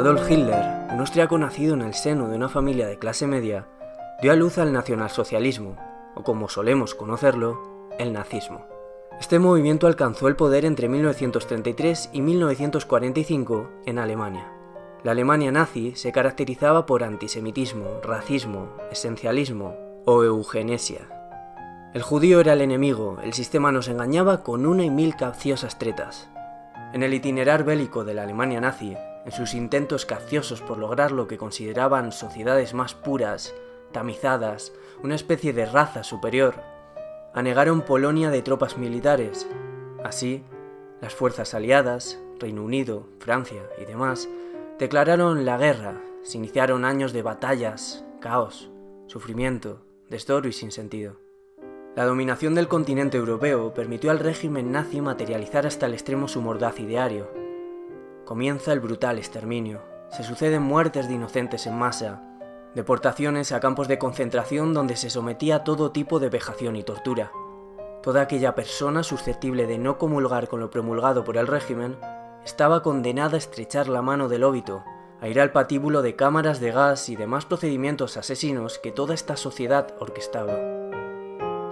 [0.00, 3.66] Adolf Hitler, un austriaco nacido en el seno de una familia de clase media,
[4.22, 5.76] dio a luz al nacionalsocialismo,
[6.14, 8.64] o como solemos conocerlo, el nazismo.
[9.20, 14.50] Este movimiento alcanzó el poder entre 1933 y 1945 en Alemania.
[15.04, 19.74] La Alemania nazi se caracterizaba por antisemitismo, racismo, esencialismo
[20.06, 21.10] o eugenesia.
[21.92, 26.30] El judío era el enemigo, el sistema nos engañaba con una y mil capciosas tretas.
[26.94, 28.96] En el itinerar bélico de la Alemania nazi,
[29.30, 33.54] en sus intentos capciosos por lograr lo que consideraban sociedades más puras,
[33.92, 34.72] tamizadas,
[35.04, 36.56] una especie de raza superior,
[37.32, 39.46] anegaron Polonia de tropas militares.
[40.02, 40.42] Así,
[41.00, 44.28] las fuerzas aliadas, Reino Unido, Francia y demás,
[44.80, 48.68] declararon la guerra, se iniciaron años de batallas, caos,
[49.06, 51.20] sufrimiento, desdoro y sinsentido.
[51.94, 56.80] La dominación del continente europeo permitió al régimen nazi materializar hasta el extremo su mordaz
[56.80, 57.39] ideario.
[58.30, 62.22] Comienza el brutal exterminio, se suceden muertes de inocentes en masa,
[62.76, 67.32] deportaciones a campos de concentración donde se sometía a todo tipo de vejación y tortura.
[68.04, 71.96] Toda aquella persona susceptible de no comulgar con lo promulgado por el régimen
[72.44, 74.84] estaba condenada a estrechar la mano del óbito,
[75.20, 79.36] a ir al patíbulo de cámaras de gas y demás procedimientos asesinos que toda esta
[79.36, 80.52] sociedad orquestaba.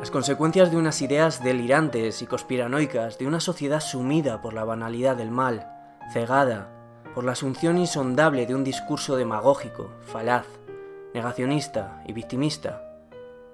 [0.01, 5.15] Las consecuencias de unas ideas delirantes y conspiranoicas de una sociedad sumida por la banalidad
[5.15, 5.78] del mal,
[6.13, 6.75] cegada
[7.15, 10.47] por la asunción insondable de un discurso demagógico, falaz,
[11.15, 12.83] negacionista y victimista.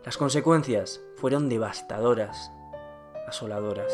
[0.05, 2.53] Las consecuencias fueron devastadoras,
[3.27, 3.93] asoladoras.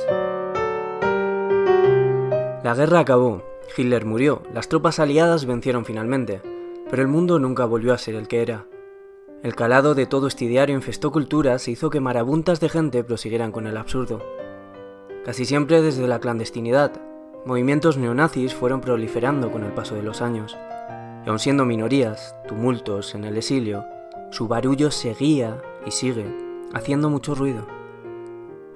[2.65, 3.43] La guerra acabó,
[3.77, 6.43] Hitler murió, las tropas aliadas vencieron finalmente,
[6.91, 8.67] pero el mundo nunca volvió a ser el que era.
[9.43, 13.53] El calado de todo este diario infestó culturas e hizo que marabuntas de gente prosiguieran
[13.53, 14.21] con el absurdo.
[15.25, 17.01] Casi siempre desde la clandestinidad,
[17.45, 20.57] movimientos neonazis fueron proliferando con el paso de los años
[21.25, 23.85] y aun siendo minorías, tumultos en el exilio,
[24.31, 26.27] su barullo seguía y sigue,
[26.73, 27.67] haciendo mucho ruido.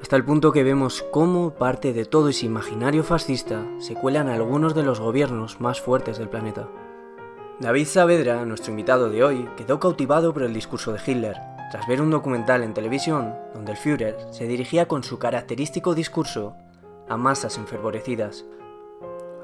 [0.03, 4.75] Hasta el punto que vemos cómo parte de todo ese imaginario fascista se cuelan algunos
[4.75, 6.69] de los gobiernos más fuertes del planeta.
[7.61, 11.37] David Saavedra, nuestro invitado de hoy, quedó cautivado por el discurso de Hitler,
[11.71, 16.57] tras ver un documental en televisión donde el Führer se dirigía con su característico discurso
[17.09, 18.45] a masas enfervorecidas.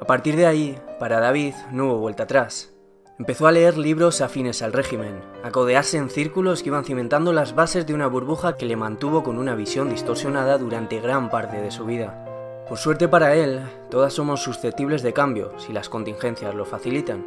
[0.00, 2.72] A partir de ahí, para David no hubo vuelta atrás,
[3.20, 7.54] Empezó a leer libros afines al régimen, a codearse en círculos que iban cimentando las
[7.54, 11.70] bases de una burbuja que le mantuvo con una visión distorsionada durante gran parte de
[11.70, 12.64] su vida.
[12.66, 13.60] Por suerte para él,
[13.90, 17.26] todas somos susceptibles de cambio si las contingencias lo facilitan.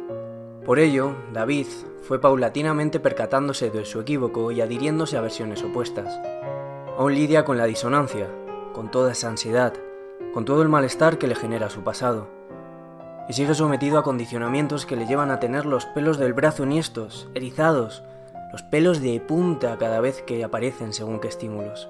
[0.66, 1.68] Por ello, David
[2.02, 6.20] fue paulatinamente percatándose de su equívoco y adhiriéndose a versiones opuestas.
[6.98, 8.26] Aún lidia con la disonancia,
[8.72, 9.74] con toda esa ansiedad,
[10.32, 12.26] con todo el malestar que le genera su pasado
[13.28, 17.28] y sigue sometido a condicionamientos que le llevan a tener los pelos del brazo niestos,
[17.34, 18.02] erizados,
[18.52, 21.88] los pelos de punta cada vez que aparecen según qué estímulos.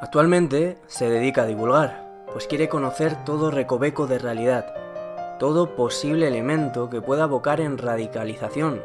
[0.00, 4.74] Actualmente se dedica a divulgar, pues quiere conocer todo recoveco de realidad,
[5.38, 8.82] todo posible elemento que pueda abocar en radicalización,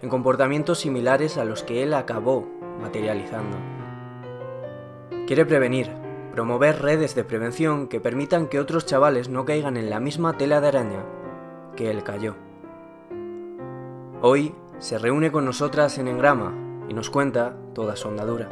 [0.00, 2.46] en comportamientos similares a los que él acabó
[2.80, 3.56] materializando.
[5.26, 6.03] Quiere prevenir,
[6.34, 10.60] promover redes de prevención que permitan que otros chavales no caigan en la misma tela
[10.60, 11.04] de araña
[11.76, 12.34] que él cayó.
[14.20, 16.52] Hoy se reúne con nosotras en Engrama
[16.88, 18.48] y nos cuenta toda su andadura.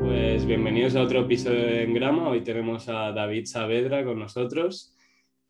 [0.00, 2.28] Pues bienvenidos a otro episodio de Engrama.
[2.28, 4.95] Hoy tenemos a David Saavedra con nosotros.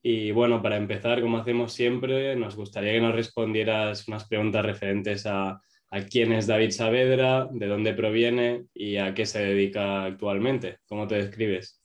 [0.09, 5.27] Y bueno, para empezar, como hacemos siempre, nos gustaría que nos respondieras unas preguntas referentes
[5.27, 5.61] a,
[6.09, 10.78] quién es David Saavedra, de dónde proviene y a qué se dedica actualmente.
[10.87, 11.82] ¿Cómo te describes?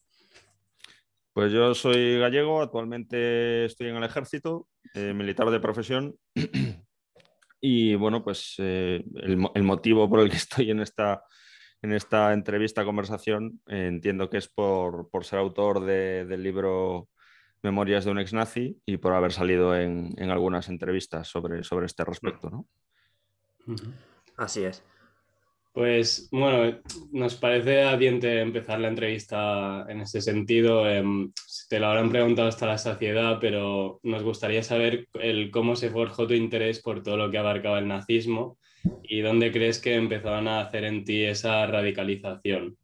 [1.33, 6.15] Pues yo soy gallego, actualmente estoy en el ejército, eh, militar de profesión.
[7.59, 11.23] y bueno, pues eh, el, motivo por el que estoy en esta,
[11.81, 17.09] en esta entrevista, conversación, eh, entiendo que es por, ser autor del libro
[17.63, 22.03] Memorias de un ex nazi y por haber salido en, algunas entrevistas sobre, sobre este
[22.03, 22.49] respecto.
[22.49, 22.67] ¿no?
[24.37, 24.83] Así es.
[25.73, 26.81] Pues bueno,
[27.13, 30.89] nos parece adiente empezar la entrevista en ese sentido.
[30.89, 31.31] Em,
[31.69, 36.27] te lo habrán preguntado hasta la saciedad, pero nos gustaría saber el, cómo se forjó
[36.27, 38.57] tu interés por todo lo que abarcaba el nazismo
[39.03, 42.77] y dónde crees que empezaron a hacer en ti esa radicalización.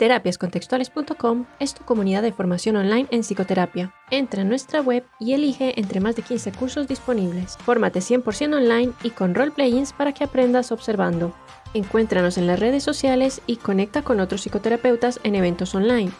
[0.00, 3.92] Terapiascontextuales.com es tu comunidad de formación online en psicoterapia.
[4.10, 7.58] Entra en nuestra web y elige entre más de 15 cursos disponibles.
[7.58, 11.34] Fórmate 100% online y con roleplayings para que aprendas observando.
[11.74, 16.10] Encuéntranos en las redes sociales y conecta con otros psicoterapeutas en eventos online.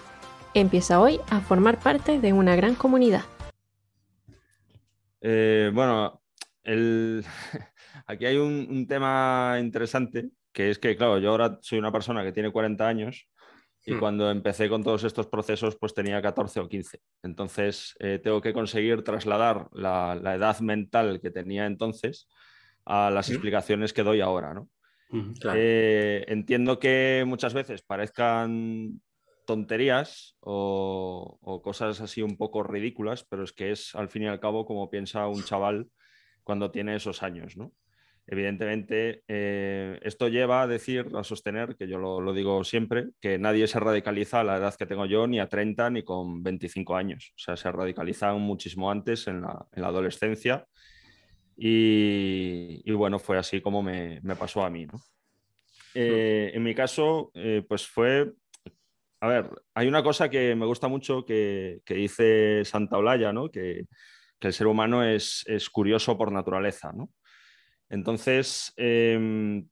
[0.52, 3.22] Empieza hoy a formar parte de una gran comunidad.
[5.22, 6.20] Eh, bueno,
[8.06, 12.32] aquí hay un, tema interesante, que es que, claro, yo ahora soy una persona que
[12.32, 13.26] tiene 40 años
[13.90, 13.98] y hmm.
[13.98, 17.00] cuando empecé con todos estos procesos, pues tenía 14 o 15.
[17.25, 22.28] Entonces, eh, tengo que conseguir trasladar la, edad mental que tenía entonces
[22.84, 23.32] a las hmm.
[23.32, 24.69] explicaciones que doy ahora, ¿no?
[25.54, 29.00] Eh, entiendo que muchas veces parezcan
[29.44, 34.38] tonterías o, cosas así un poco ridículas, pero es que es al fin y al
[34.38, 35.88] cabo como piensa un chaval
[36.44, 37.72] cuando tiene esos años, ¿no?
[38.32, 43.66] Evidentemente, eh, esto lleva a decir, a sostener, que yo lo, digo siempre, que nadie
[43.66, 47.32] se radicaliza a la edad que tengo yo, ni a 30 ni con 25 años.
[47.34, 50.64] O sea, se radicalizan muchísimo antes en la, adolescencia.
[51.56, 54.86] Y, bueno, fue así como me, pasó a mí.
[55.94, 58.32] Eh, en mi caso, eh, pues fue
[59.22, 63.50] a ver, hay una cosa que me gusta mucho que, dice Santa Olaya, ¿no?
[63.50, 63.86] que,
[64.40, 66.92] el ser humano es, curioso por naturaleza.
[66.92, 67.10] ¿no?
[67.90, 69.69] Entonces, em,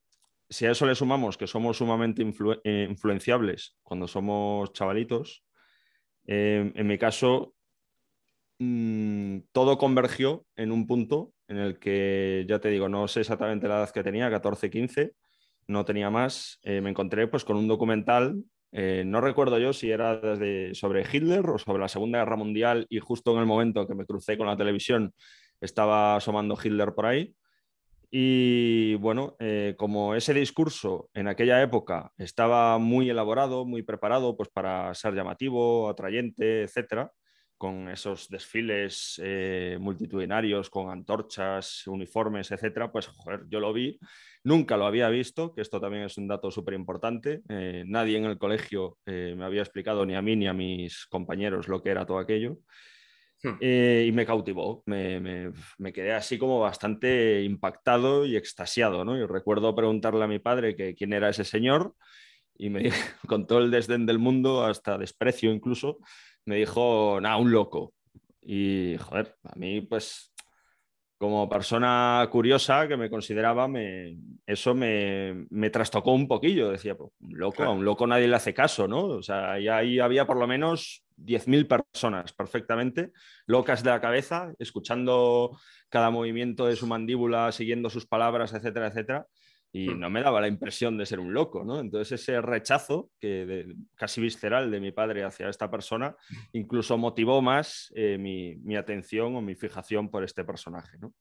[0.50, 2.22] si a eso le sumamos que somos sumamente
[2.64, 5.44] eh, influenciables cuando somos chavalitos,
[6.26, 7.54] em, en mi caso,
[8.58, 13.68] mm, todo convergió en un punto en el que, ya te digo, no sé exactamente
[13.68, 15.12] la edad que tenía, 14, 15,
[15.68, 19.90] no tenía más, eh, me encontré pues, con un documental eh, no recuerdo yo si
[19.90, 20.20] era
[20.74, 24.04] sobre Hitler o sobre la Segunda Guerra Mundial y justo en el momento que me
[24.04, 25.14] crucé con la televisión
[25.60, 27.34] estaba asomando Hitler por ahí.
[28.10, 34.48] Y bueno, eh, como ese discurso en aquella época estaba muy elaborado, muy preparado pues,
[34.48, 37.12] para ser llamativo, atrayente, etcétera,
[37.58, 43.10] con esos desfiles eh, multitudinarios, con antorchas, uniformes, etcétera, pues
[43.48, 43.98] yo lo vi,
[44.42, 47.42] nunca lo había visto, que esto también es un dato súper importante.
[47.50, 51.68] Eh, nadie en el colegio me había explicado, ni a mí ni a mis compañeros,
[51.68, 52.58] lo que era todo aquello.
[53.40, 53.54] Hmm.
[53.60, 55.20] y me cautivó, me,
[55.78, 59.16] me, quedé así como bastante impactado y extasiado, ¿no?
[59.16, 61.94] Y recuerdo preguntarle a mi padre que quién era ese señor
[62.58, 62.90] y me
[63.28, 65.98] con todo el desdén del mundo, hasta desprecio incluso,
[66.44, 67.94] me dijo, nada, un loco.
[68.42, 70.32] Y, joder, a mí, pues,
[71.18, 74.16] como persona curiosa que me consideraba, me,
[74.46, 76.70] eso me, me, trastocó un poquillo.
[76.70, 79.02] Decía, pues, un loco, a un loco nadie le hace caso, ¿no?
[79.04, 83.10] O sea, ahí había por lo menos 10.000 personas perfectamente
[83.46, 89.26] locas de la cabeza, escuchando cada movimiento de su mandíbula, siguiendo sus palabras, etcétera, etcétera
[89.72, 90.00] y hmm.
[90.00, 91.80] no me daba la impresión de ser un loco, ¿no?
[91.80, 96.16] Entonces ese rechazo que casi visceral de mi padre hacia esta persona
[96.52, 101.14] incluso motivó más eh, mi, atención o mi fijación por este personaje, ¿no?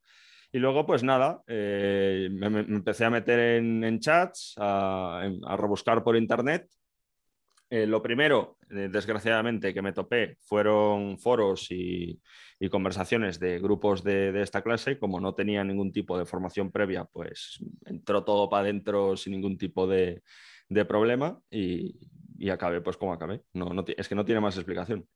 [0.49, 6.15] Y luego, pues nada, eh, me, empecé a meter en, chats, a, a, rebuscar por
[6.15, 6.69] internet.
[7.69, 12.19] Eh, lo primero, desgraciadamente, que me topé fueron foros y,
[12.59, 17.05] y conversaciones de grupos de, esta clase, como no tenía ningún tipo de formación previa,
[17.05, 20.23] pues entró todo para adentro sin ningún tipo de,
[20.87, 21.95] problema y,
[22.37, 23.43] y, acabé pues como acabé.
[23.53, 25.07] No, es que no tiene más explicación.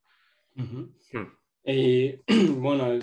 [1.65, 2.15] Y
[2.57, 2.99] bueno,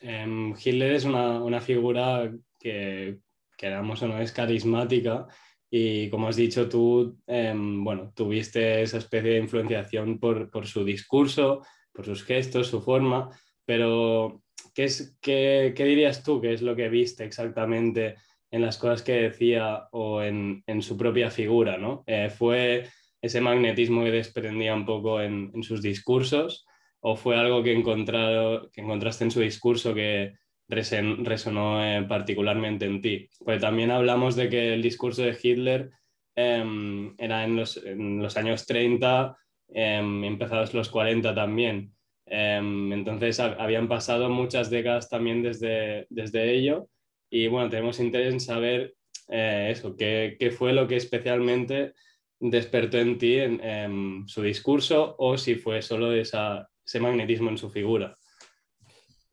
[0.00, 3.18] em, Hitler es una, figura que,
[3.56, 5.26] queramos o no, es carismática.
[5.70, 10.84] Y como has dicho tú, em, bueno, tuviste esa especie de influenciación por, por, su
[10.84, 11.62] discurso,
[11.92, 13.30] por sus gestos, su forma,
[13.64, 14.42] pero,
[14.74, 16.40] ¿qué, es, qué, dirías tú?
[16.40, 18.16] ¿Qué es lo que viste exactamente
[18.50, 21.78] en las cosas que decía o en, en su propia figura?
[21.78, 22.02] ¿no?
[22.06, 22.88] Eh, ¿Fue
[23.22, 26.66] ese magnetismo que desprendía un poco en, en sus discursos
[27.00, 30.34] o fue algo que, encontrado, que encontraste en su discurso que
[30.70, 33.28] resonó eh, particularmente en ti?
[33.44, 35.90] Pues también hablamos de que el discurso de Hitler
[36.36, 39.36] em, era en los, en los, años 30,
[39.68, 41.92] em, empezados los 40 también.
[42.26, 46.88] Em, entonces habían pasado muchas décadas también desde, desde ello
[47.30, 48.94] y bueno, tenemos interés en saber
[49.28, 51.94] eh, eso, qué, qué, fue lo que especialmente
[52.40, 58.16] despertó en ti en, su discurso o si fue solo ese magnetismo en su figura.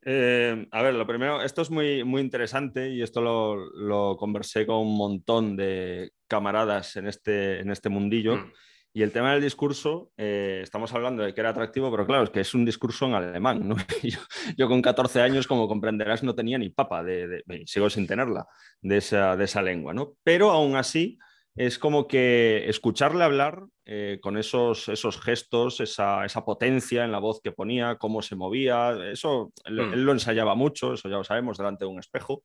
[0.10, 4.66] Eh, a ver, lo primero, esto es muy, muy interesante y esto lo, lo, conversé
[4.66, 8.38] con un montón de camaradas en este, en este mundillo.
[8.38, 8.54] Mm.
[8.94, 12.30] Y el tema del discurso, eh, estamos hablando de que era atractivo, pero claro, es
[12.30, 13.76] que es un discurso en alemán.
[14.58, 18.48] Yo, con 14 años, como comprenderás, no tenía ni papa, de, sigo sin tenerla,
[18.80, 19.94] de esa, de esa lengua.
[19.94, 20.14] ¿no?
[20.24, 21.20] Pero aún así,
[21.58, 27.42] es como que escucharle hablar eh, con esos, esos gestos, esa, potencia en la voz
[27.42, 29.94] que ponía, cómo se movía, eso él, mm.
[29.96, 32.44] lo ensayaba mucho, eso ya lo sabemos, delante de un espejo.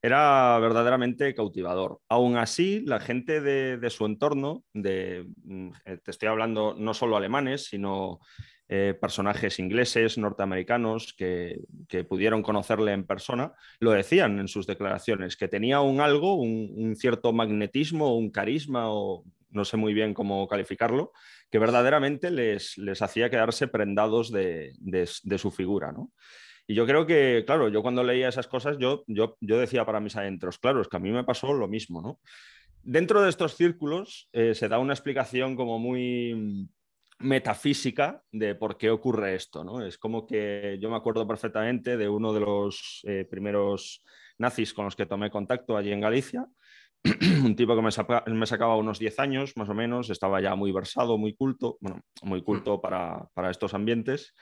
[0.00, 1.98] Era verdaderamente cautivador.
[2.08, 7.16] Aún así, la gente de, su entorno, de, mm, eh, te estoy hablando no solo
[7.16, 8.20] alemanes, sino
[8.68, 11.60] eh, personajes ingleses, norteamericanos, que,
[12.08, 17.32] pudieron conocerle en persona, lo decían en sus declaraciones, que tenía un algo, un, cierto
[17.32, 21.12] magnetismo, un carisma, o no sé muy bien cómo calificarlo,
[21.50, 24.72] que verdaderamente les, les hacía quedarse prendados de,
[25.36, 25.94] su figura.
[26.66, 30.00] Y yo creo que, claro, yo cuando leía esas cosas, yo, yo, yo decía para
[30.00, 32.18] mis adentros, claro, es que a mí me pasó lo mismo, ¿no?
[32.82, 36.68] Dentro de estos círculos eh, se da una explicación como muy,
[37.18, 39.64] metafísica de por qué ocurre esto.
[39.64, 39.84] ¿no?
[39.84, 44.02] Es como que yo me acuerdo perfectamente de uno de los eh, primeros
[44.38, 46.46] nazis con los que tomé contacto allí en Galicia,
[47.44, 51.18] un tipo que me, sacaba unos 10 años más o menos, estaba ya muy versado,
[51.18, 52.44] muy culto, bueno, muy mm.
[52.44, 54.34] culto para, estos ambientes.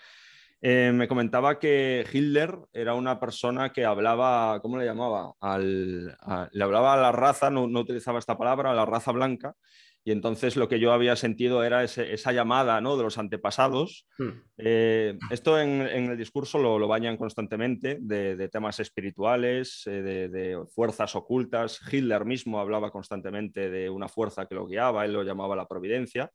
[0.64, 5.34] Eh, me comentaba que Hitler era una persona que hablaba, ¿cómo le llamaba?
[5.50, 9.56] le hablaba a la raza, no, no utilizaba esta palabra, a la raza blanca,
[10.04, 12.96] y entonces lo que yo había sentido era esa llamada ¿no?
[12.96, 14.08] de los antepasados.
[14.18, 14.30] Hmm.
[14.58, 21.80] Eh, esto en, el discurso lo, bañan constantemente de, temas espirituales, eh, de, fuerzas ocultas.
[21.90, 26.30] Hitler mismo hablaba constantemente de una fuerza que lo guiaba, él lo llamaba la providencia.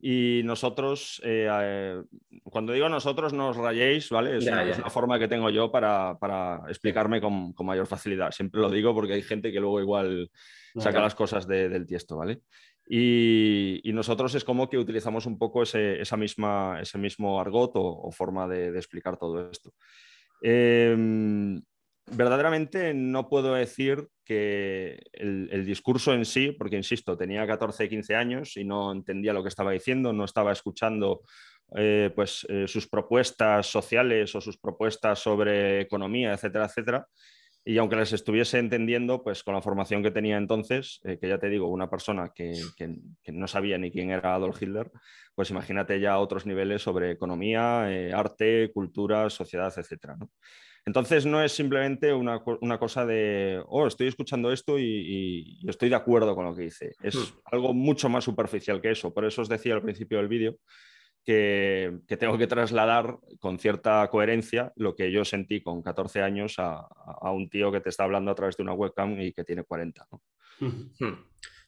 [0.00, 2.02] Y nosotros, eh,
[2.42, 4.38] cuando digo nosotros, no os rayéis, ¿vale?
[4.38, 6.16] Es, una, forma que tengo yo para,
[6.68, 8.30] explicarme con, mayor facilidad.
[8.30, 10.30] Siempre lo digo porque hay gente que luego igual
[10.76, 12.40] saca las cosas del tiesto, ¿vale?
[12.86, 18.10] Y, nosotros es como que utilizamos un poco ese, esa misma, ese mismo argot o,
[18.12, 19.72] forma de, explicar todo esto.
[20.42, 21.62] Em,
[22.06, 28.56] verdaderamente no puedo decir que el, discurso en sí, porque insisto, tenía 14, 15 años
[28.56, 31.22] y no entendía lo que estaba diciendo, no estaba escuchando
[31.76, 37.06] eh, pues, eh, sus propuestas sociales o sus propuestas sobre economía, etcétera, etcétera.
[37.66, 41.38] Y aunque les estuviese entendiendo, pues con la formación que tenía entonces, eh, que ya
[41.38, 42.52] te digo, una persona que,
[43.28, 44.90] no sabía ni quién era Adolf Hitler,
[45.34, 50.12] pues imagínate ya otros niveles sobre economía, eh, arte, cultura, sociedad, etc.
[50.84, 52.38] Entonces no es simplemente una,
[52.78, 56.92] cosa de, oh, estoy escuchando esto y, y, estoy de acuerdo con lo que dice.
[57.02, 57.38] Es hmm.
[57.46, 59.14] algo mucho más superficial que eso.
[59.14, 60.58] Por eso os decía al principio del vídeo
[61.24, 66.86] que, tengo que trasladar con cierta coherencia lo que yo sentí con 14 años a,
[67.32, 70.06] un tío que te está hablando a través de una webcam y que tiene 40.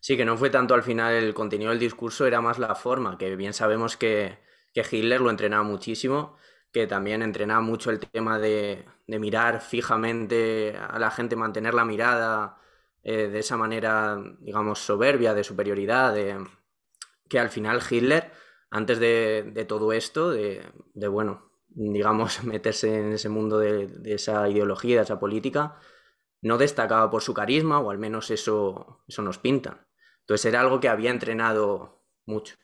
[0.01, 3.19] Sí, que no fue tanto al final el contenido del discurso, era más la forma,
[3.19, 4.39] que bien sabemos que,
[4.75, 6.37] Hitler lo entrenaba muchísimo,
[6.71, 12.59] que también entrenaba mucho el tema de, mirar fijamente a la gente, mantener la mirada
[13.03, 16.37] eh, de esa manera, digamos, soberbia, de superioridad, de,
[17.29, 18.31] que al final Hitler
[18.70, 20.62] antes de, todo esto, de,
[21.08, 25.76] bueno, digamos, meterse en ese mundo de, esa ideología, de esa política,
[26.42, 29.87] no destacaba por su carisma, o al menos eso, eso nos pinta.
[30.20, 32.56] Entonces era algo que había entrenado mucho.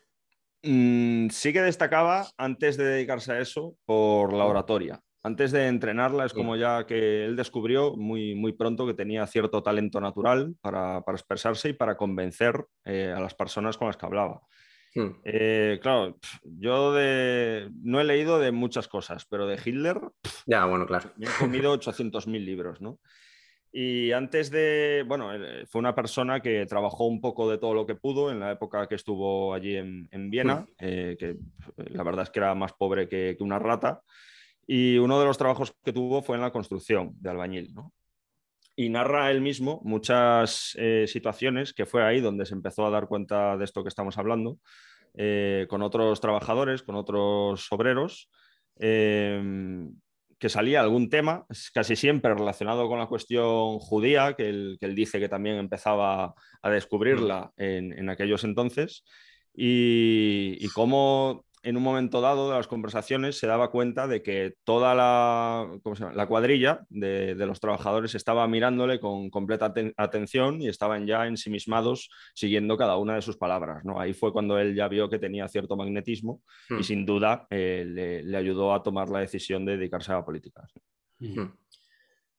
[0.62, 5.00] Mm, sí que destacaba antes de dedicarse a eso por la oratoria.
[5.24, 9.62] Antes de entrenarla es como ya que él descubrió muy, muy pronto que tenía cierto
[9.62, 14.42] talento natural para, expresarse y para convencer eh, a las personas con las que hablaba.
[14.94, 15.10] Hmm.
[15.24, 20.00] Eh, claro, yo no he leído de muchas cosas, pero de Hitler.
[20.46, 21.10] Ya, bueno, claro.
[21.16, 22.98] Me he comido 800.000 libros, ¿no?
[23.74, 25.30] Y antes de, bueno,
[25.66, 28.86] fue una persona que trabajó un poco de todo lo que pudo en la época
[28.86, 30.66] que estuvo allí en, Viena, hmm.
[30.78, 31.36] eh, que
[31.76, 34.02] la verdad es que era más pobre que, que, una rata.
[34.66, 37.92] Y uno de los trabajos que tuvo fue en la construcción de albañil, ¿no?
[38.74, 43.06] Y narra él mismo muchas eh, situaciones que fue ahí donde se empezó a dar
[43.06, 44.58] cuenta de esto que estamos hablando,
[45.14, 48.30] eh, con otros trabajadores, con otros obreros,
[48.78, 49.94] em,
[50.38, 55.28] que salía algún tema, casi siempre relacionado con la cuestión judía, que él, dice que
[55.28, 57.62] también empezaba a descubrirla mm.
[57.62, 59.04] en, aquellos entonces,
[59.54, 64.94] y cómo en un momento dado de las conversaciones se daba cuenta de que toda
[64.94, 65.68] la,
[66.14, 72.76] la cuadrilla de, los trabajadores estaba mirándole con completa atención y estaban ya ensimismados siguiendo
[72.76, 73.84] cada una de sus palabras.
[73.84, 74.00] ¿no?
[74.00, 76.82] Ahí fue cuando él ya vio que tenía cierto magnetismo y hmm.
[76.82, 80.62] sin duda eh, le, ayudó a tomar la decisión de dedicarse a la política.
[81.20, 81.46] Hmm.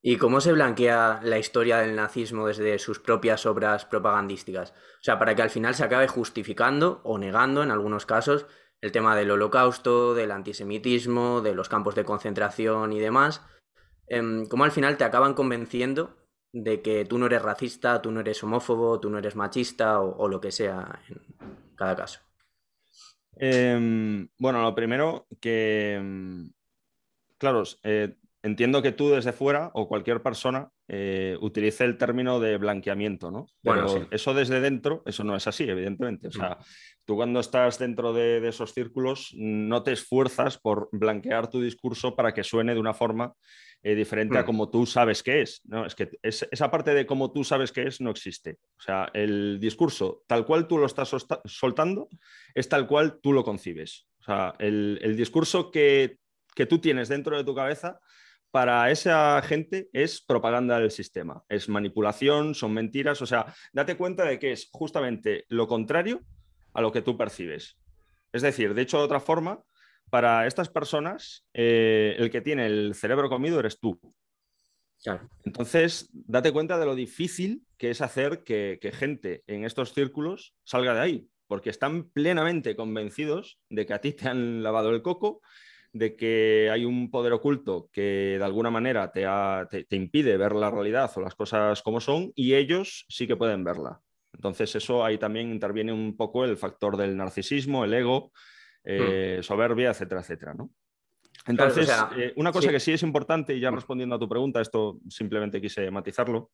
[0.06, 4.72] ¿Y cómo se blanquea la historia del nazismo desde sus propias obras propagandísticas?
[4.72, 8.46] O sea, para que al final se acabe justificando o negando en algunos casos
[8.84, 13.42] el tema del holocausto, del antisemitismo, de los campos de concentración y demás,
[14.08, 16.18] em, como al final te acaban convenciendo
[16.52, 20.28] de que tú no eres racista, tú no eres homófobo, tú no eres machista o,
[20.28, 22.20] lo que sea en cada caso?
[23.38, 26.52] Em, bueno, lo primero que, em,
[27.38, 32.58] claro, eh, entiendo que tú desde fuera o cualquier persona eh, utilice el término de
[32.58, 33.48] blanqueamiento, ¿no?
[33.62, 36.28] Pero eso desde dentro, eso no es así, evidentemente.
[36.28, 36.64] O sea, mm.
[37.06, 42.34] Tú cuando estás dentro de, esos círculos no te esfuerzas por blanquear tu discurso para
[42.34, 43.34] que suene de una forma
[43.82, 44.46] eh, diferente a mm.
[44.46, 45.62] como tú sabes que es.
[45.66, 45.86] ¿no?
[45.86, 48.58] Es que esa parte de cómo tú sabes que es no existe.
[48.78, 51.14] O sea, el discurso tal cual tú lo estás
[51.46, 52.08] soltando
[52.54, 54.08] es tal cual tú lo concibes.
[54.20, 56.18] O sea, el, discurso que,
[56.56, 58.00] que tú tienes dentro de tu cabeza
[58.52, 64.26] para esa gente es propaganda del sistema, es manipulación, son mentiras, o sea, date cuenta
[64.26, 66.22] de que es justamente lo contrario
[66.74, 67.78] a lo que tú percibes.
[68.32, 69.64] Es decir, de hecho, de otra forma,
[70.10, 74.00] para estas personas, eh, el que tiene el cerebro comido eres tú.
[75.44, 80.56] Entonces, date cuenta de lo difícil que es hacer que, que gente en estos círculos
[80.64, 85.02] salga de ahí, porque están plenamente convencidos de que a ti te han lavado el
[85.02, 85.42] coco
[85.94, 91.12] de que hay un poder oculto que de alguna manera te, impide ver la realidad
[91.16, 94.02] o las cosas como son y ellos sí que pueden verla.
[94.34, 98.32] Entonces eso ahí también interviene un poco el factor del narcisismo, el ego,
[98.84, 99.44] eh, hmm.
[99.44, 100.54] soberbia, etcétera, etcétera.
[100.54, 100.70] ¿no?
[101.46, 103.76] Entonces, eh, una cosa que sí es importante, y ya hmm.
[103.76, 106.52] respondiendo a tu pregunta, esto simplemente quise matizarlo.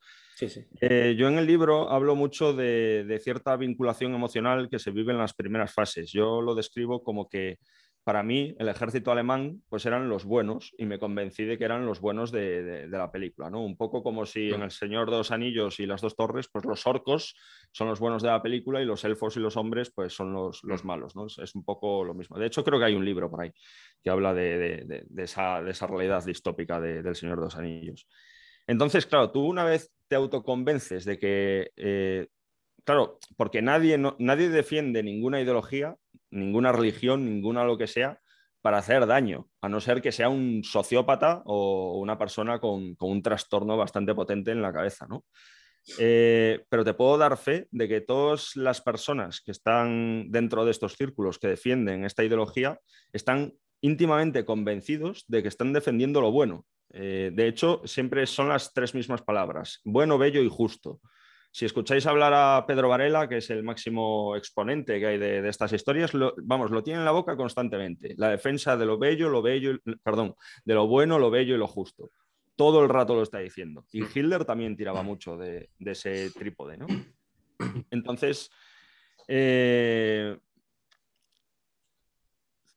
[0.81, 5.19] Eh, yo en el libro hablo mucho de, cierta vinculación emocional que se vive en
[5.19, 6.11] las primeras fases.
[6.11, 7.59] Yo lo describo como que
[8.09, 11.85] para mí el ejército alemán pues eran los buenos y me convencí de que eran
[11.85, 13.63] los buenos de, la película, ¿no?
[13.63, 14.63] Un poco como si en.
[14.63, 17.35] El Señor de los Anillos y las dos torres, pues los orcos
[17.71, 20.63] son los buenos de la película y los elfos y los hombres pues son los,
[20.63, 20.87] los mm.
[20.87, 21.27] malos, ¿no?
[21.27, 22.39] Es, un poco lo mismo.
[22.39, 23.51] De hecho creo que hay un libro por ahí
[24.03, 28.07] que habla de, esa, realidad distópica del Señor de los Anillos.
[28.65, 32.27] Entonces, claro, tú una vez te autoconvences de que eh,
[32.83, 35.95] claro, porque nadie, nadie defiende ninguna ideología,
[36.31, 38.19] ninguna religión, ninguna lo que sea,
[38.61, 43.21] para hacer daño, a no ser que sea un sociópata o una persona con, un
[43.21, 45.23] trastorno bastante potente en la cabeza, ¿no?
[45.97, 50.71] Eh, pero te puedo dar fe de que todas las personas que están dentro de
[50.71, 52.79] estos círculos que defienden esta ideología
[53.13, 56.65] están íntimamente convencidos de que están defendiendo lo bueno.
[56.91, 60.99] Eh, de hecho, siempre son las tres mismas palabras, bueno, bello y justo.
[61.51, 65.73] Si escucháis hablar a Pedro Varela, que es el máximo exponente que hay de, estas
[65.73, 66.11] historias,
[66.43, 68.13] vamos, lo tiene en la boca constantemente.
[68.17, 71.67] La defensa de lo bello, lo bello, perdón, de lo bueno, lo bello y lo
[71.67, 72.11] justo.
[72.55, 73.85] Todo el rato lo está diciendo.
[73.91, 76.87] Y Hitler también tiraba mucho de, ese trípode, ¿no?
[77.89, 78.51] Entonces,
[79.27, 80.37] eh,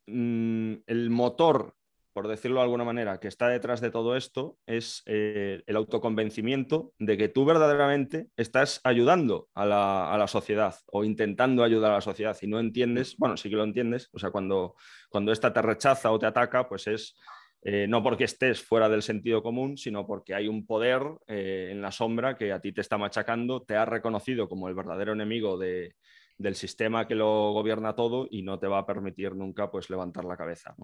[0.07, 1.75] mm, el motor
[2.13, 6.93] por decirlo de alguna manera, que está detrás de todo esto es eh, el autoconvencimiento
[6.99, 12.37] de que tú verdaderamente estás ayudando a la, sociedad o intentando ayudar a la sociedad
[12.41, 14.75] y no entiendes, bueno, sí que lo entiendes, o sea, cuando,
[15.09, 17.17] cuando esta te rechaza o te ataca, pues es
[17.65, 21.81] eh, no porque estés fuera del sentido común, sino porque hay un poder eh, en
[21.81, 25.57] la sombra que a ti te está machacando, te ha reconocido como el verdadero enemigo
[25.59, 30.25] del sistema que lo gobierna todo y no te va a permitir nunca pues levantar
[30.25, 30.75] la cabeza.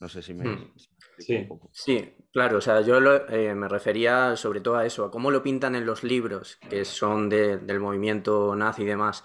[0.00, 0.48] No sé si me...
[0.48, 0.72] Hmm.
[1.70, 2.16] sí.
[2.32, 5.74] Claro, o sea, yo eh, me refería sobre todo a eso, a cómo lo pintan
[5.74, 9.24] en los libros, que son del movimiento nazi y demás.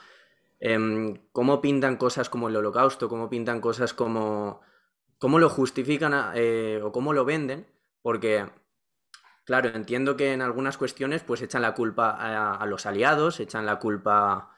[0.60, 4.62] Em, cómo pintan cosas como el holocausto, cómo pintan cosas como...
[5.18, 7.68] cómo lo justifican eh, o cómo lo venden,
[8.02, 8.46] porque,
[9.46, 13.80] claro, entiendo que en algunas cuestiones pues echan la culpa a los aliados, echan la
[13.80, 14.55] culpa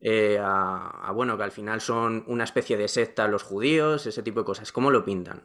[0.00, 4.40] eh, a, bueno, que al final son una especie de secta los judíos, ese tipo
[4.40, 4.72] de cosas.
[4.72, 5.44] ¿Cómo lo pintan?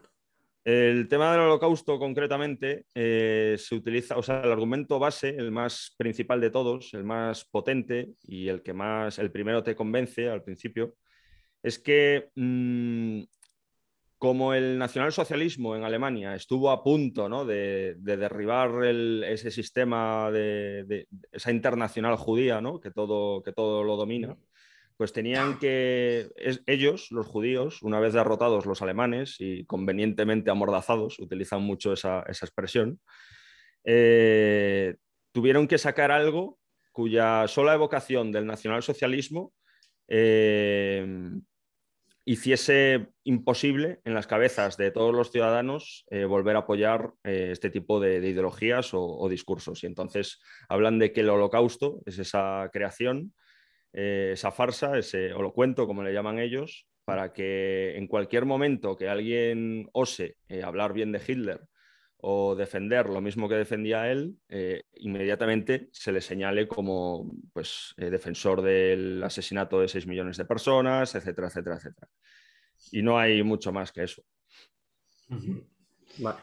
[0.64, 5.96] El tema del holocausto concretamente eh, se utiliza, o sea, el argumento base, el más
[5.98, 10.44] principal de todos, el más potente y el que más, el primero te convence al
[10.44, 10.96] principio,
[11.64, 13.24] es que mm,
[14.22, 17.44] como el nacionalsocialismo en Alemania estuvo a punto ¿no?
[17.44, 22.80] de, derribar ese sistema de, esa internacional judía ¿no?
[22.80, 24.38] que, todo, que todo lo domina,
[24.96, 26.30] pues tenían que
[26.68, 33.00] ellos, los judíos, una vez derrotados los alemanes y convenientemente amordazados, utilizan mucho esa, expresión,
[33.84, 34.98] eh,
[35.32, 36.60] tuvieron que sacar algo
[36.92, 39.52] cuya sola evocación del nacionalsocialismo
[40.08, 41.32] eh,
[42.26, 47.70] hiciese imposible en las cabezas de todos los ciudadanos eh, volver a apoyar eh, este
[47.70, 49.84] tipo de, ideologías o, discursos.
[49.84, 53.34] Y entonces hablan de que el holocausto es esa creación,
[53.94, 59.10] eh, esa farsa, ese holocuento, como le llaman ellos, para que en cualquier momento que
[59.10, 61.62] alguien ose hablar bien de Hitler
[62.22, 68.10] o defender lo mismo que defendía él, eh, inmediatamente se le señale como pues, eh,
[68.10, 72.08] defensor del asesinato de 6 millones de personas, etcétera, etcétera, etcétera.
[72.92, 74.24] Y no hay mucho más que eso.
[76.18, 76.40] Vale.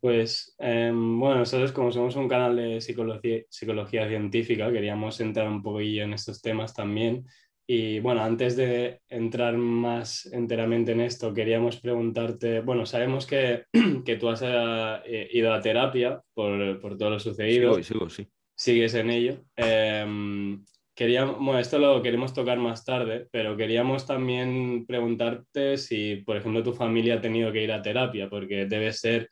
[0.00, 5.62] Pues em, bueno, nosotros como somos un canal de psicología, psicología científica, queríamos entrar un
[5.62, 7.26] poquillo en estos temas también
[7.72, 13.62] y bueno, antes de entrar más enteramente en esto, queríamos preguntarte, bueno, sabemos que,
[14.04, 17.76] que tú has eh, ido a terapia por, por, todo lo sucedido.
[17.76, 18.26] Sí, sigo, sí.
[18.56, 19.44] Sigues en ello.
[19.54, 20.64] Em,
[20.96, 26.64] queríamos, bueno, esto lo queremos tocar más tarde, pero queríamos también preguntarte si, por ejemplo,
[26.64, 29.28] tu familia ha tenido que ir a terapia, porque debe ser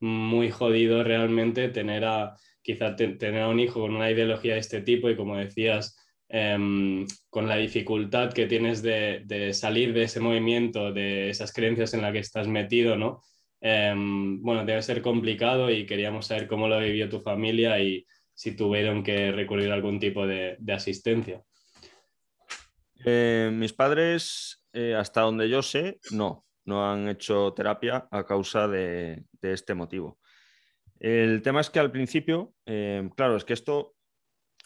[0.00, 4.80] muy jodido realmente tener a, quizá tener a un hijo con una ideología de este
[4.80, 5.96] tipo y como decías,
[6.28, 12.02] Em, con la dificultad que tienes de, salir de ese movimiento, de esas creencias en
[12.02, 13.22] las que estás metido, ¿no?
[13.60, 18.56] Em, bueno, debe ser complicado y queríamos saber cómo lo vivió tu familia y si
[18.56, 21.42] tuvieron que recurrir a algún tipo de, asistencia.
[23.04, 28.66] Eh, mis padres, eh, hasta donde yo sé, no, no han hecho terapia a causa
[28.66, 30.18] de, este motivo.
[30.98, 33.95] El tema es que al principio, eh, claro, es que esto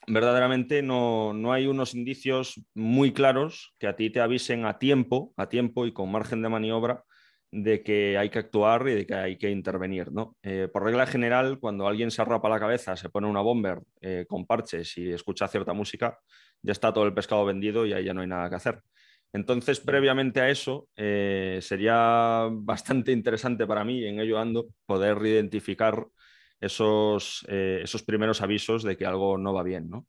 [0.07, 5.49] verdaderamente no, hay unos indicios muy claros que a ti te avisen a tiempo, a
[5.49, 7.05] tiempo y con margen de maniobra
[7.53, 10.13] de que hay que actuar y de que hay que intervenir.
[10.13, 10.37] ¿no?
[10.43, 14.25] Eh, por regla general, cuando alguien se arrapa la cabeza, se pone una bomber eh,
[14.29, 16.19] con parches y escucha cierta música,
[16.63, 18.83] ya está todo el pescado vendido y ahí ya no hay nada que hacer.
[19.33, 26.07] Entonces, previamente a eso, eh, sería bastante interesante para mí, en ello ando, poder identificar
[26.61, 30.07] esos, eh, esos primeros avisos de que algo no va bien, ¿no?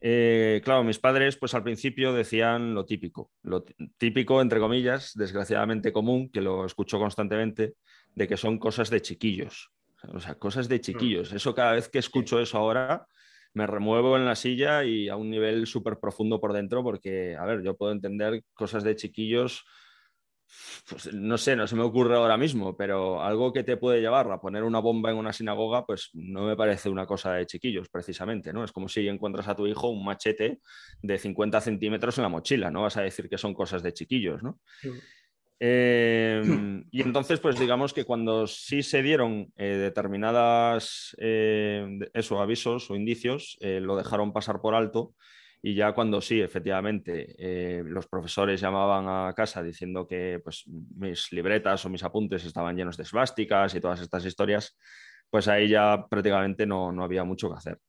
[0.00, 3.64] Eh, claro, mis padres, pues al principio decían lo típico, lo
[3.98, 7.74] típico, entre comillas, desgraciadamente común, que lo escucho constantemente,
[8.14, 9.70] de que son cosas de chiquillos.
[10.12, 11.32] O sea, cosas de chiquillos.
[11.32, 13.06] Eso cada vez que escucho eso ahora,
[13.54, 17.44] me remuevo en la silla y a un nivel súper profundo por dentro, porque, a
[17.46, 19.64] ver, yo puedo entender cosas de chiquillos
[20.88, 24.30] pues, no sé, no se me ocurre ahora mismo, pero algo que te puede llevar
[24.30, 27.88] a poner una bomba en una sinagoga, pues no me parece una cosa de chiquillos,
[27.88, 28.64] precisamente, ¿no?
[28.64, 30.60] Es como si encuentras a tu hijo un machete
[31.02, 32.82] de 50 centímetros en la mochila, ¿no?
[32.82, 34.60] Vas a decir que son cosas de chiquillos, ¿no?
[35.58, 42.90] Em, y entonces, pues digamos que cuando sí se dieron eh, determinadas eh, eso, avisos
[42.90, 45.14] o indicios, eh, lo dejaron pasar por alto
[45.66, 51.32] y ya cuando sí, efectivamente, eh, los profesores llamaban a casa diciendo que pues, mis
[51.32, 54.78] libretas o mis apuntes estaban llenos de esvásticas y todas estas historias,
[55.28, 57.80] pues ahí ya prácticamente no, no había mucho que hacer.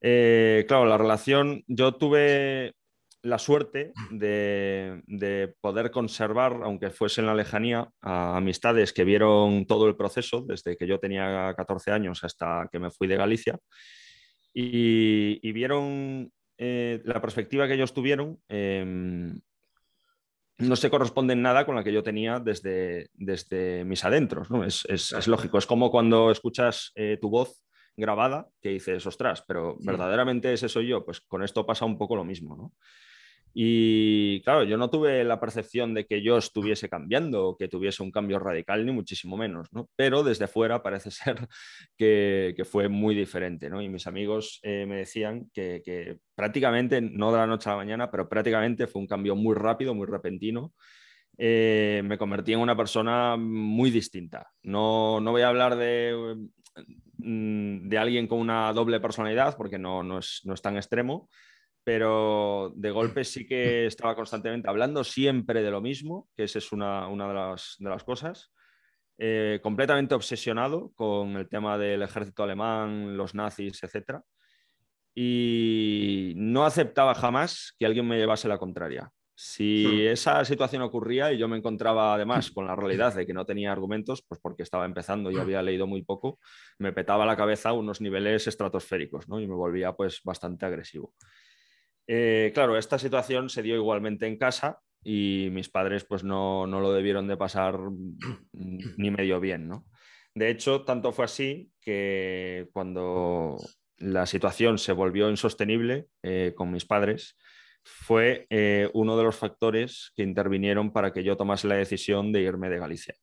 [0.00, 2.74] Eh, claro, la relación, yo tuve
[3.22, 9.66] la suerte de, de, poder conservar, aunque fuese en la lejanía, a amistades que vieron
[9.66, 13.58] todo el proceso, desde que yo tenía 14 años hasta que me fui de Galicia,
[14.54, 16.30] y, y vieron
[16.62, 19.40] eh, la perspectiva que ellos tuvieron em,
[20.58, 24.48] no se corresponde en nada con la que yo tenía desde, desde mis adentros.
[24.86, 27.64] Es, lógico, es como cuando escuchas eh, tu voz
[27.96, 31.02] grabada que dices, ostras, pero verdaderamente ese soy yo.
[31.02, 32.54] Pues con esto pasa un poco lo mismo.
[32.54, 32.74] ¿no?
[33.52, 38.12] Y claro, yo no tuve la percepción de que yo estuviese cambiando que tuviese un
[38.12, 39.88] cambio radical, ni muchísimo menos, ¿no?
[39.96, 41.48] Pero desde fuera parece ser
[41.96, 43.82] que, fue muy diferente, ¿no?
[43.82, 48.10] Y mis amigos eh, me decían que, prácticamente, no de la noche a la mañana,
[48.10, 50.72] pero prácticamente fue un cambio muy rápido, muy repentino.
[51.36, 54.48] Eh, me convertí en una persona muy distinta.
[54.62, 56.36] No, no voy a hablar de,
[57.16, 61.28] mm, de alguien con una doble personalidad, porque no, no, es, no es tan extremo,
[61.84, 66.72] pero de golpe sí que estaba constantemente hablando siempre de lo mismo, que esa es
[66.72, 68.52] una, de, las, cosas.
[69.18, 74.20] Eh, completamente obsesionado con el tema del ejército alemán, los nazis, etc.
[75.14, 79.10] Y no aceptaba jamás que alguien me llevase la contraria.
[79.42, 80.12] Si hmm.
[80.12, 83.72] esa situación ocurría y yo me encontraba además con la realidad de que no tenía
[83.72, 85.40] argumentos, pues porque estaba empezando y hmm.
[85.40, 86.38] había leído muy poco,
[86.78, 89.40] me petaba la cabeza a unos niveles estratosféricos ¿no?
[89.40, 91.14] y me volvía pues bastante agresivo.
[92.06, 96.92] Eh, claro, esta situación se dio igualmente en casa y mis padres pues no, lo
[96.92, 97.78] debieron de pasar
[98.52, 99.86] ni medio bien, ¿no?
[100.34, 103.56] De hecho, tanto fue así que cuando
[103.96, 107.36] la situación se volvió insostenible eh, con mis padres,
[107.82, 112.42] fue eh, uno de los factores que intervinieron para que yo tomase la decisión de
[112.42, 113.14] irme de Galicia.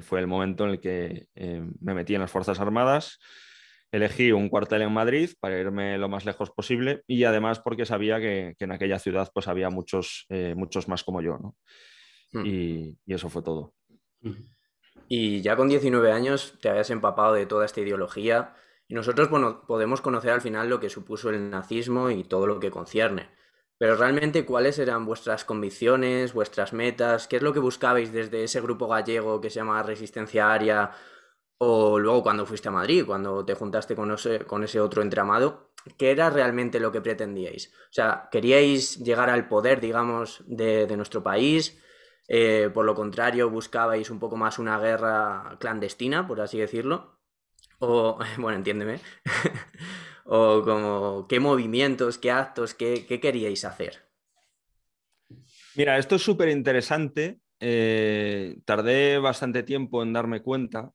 [0.00, 3.18] fue el momento en el que me metí en las Fuerzas Armadas,
[3.92, 8.20] elegí un cuartel en Madrid para irme lo más lejos posible y además porque sabía
[8.20, 11.56] que, en aquella ciudad pues había muchos, eh, muchos más como yo, ¿no?
[12.32, 12.46] Hmm.
[12.46, 13.74] Y, eso fue todo.
[15.08, 18.54] Y ya con 19 años te habías empapado de toda esta ideología
[18.86, 22.60] y nosotros bueno, podemos conocer al final lo que supuso el nazismo y todo lo
[22.60, 23.28] que concierne.
[23.80, 27.26] Pero realmente, ¿cuáles eran vuestras convicciones, vuestras metas?
[27.26, 30.90] ¿Qué es lo que buscabais desde ese grupo gallego que se llama Resistencia Aria?
[31.62, 35.72] O luego cuando fuiste a Madrid, cuando te juntaste con ese, con ese otro entramado,
[35.98, 37.70] ¿qué era realmente lo que pretendíais?
[37.90, 41.78] O sea, ¿queríais llegar al poder, digamos, de, nuestro país?
[42.28, 47.20] Eh, por lo contrario, buscabais un poco más una guerra clandestina, por así decirlo.
[47.78, 48.98] O, bueno, entiéndeme.
[50.24, 54.08] o como qué movimientos, qué actos, qué, queríais hacer.
[55.76, 57.38] Mira, esto es súper interesante.
[57.60, 60.94] Eh, tardé bastante tiempo en darme cuenta.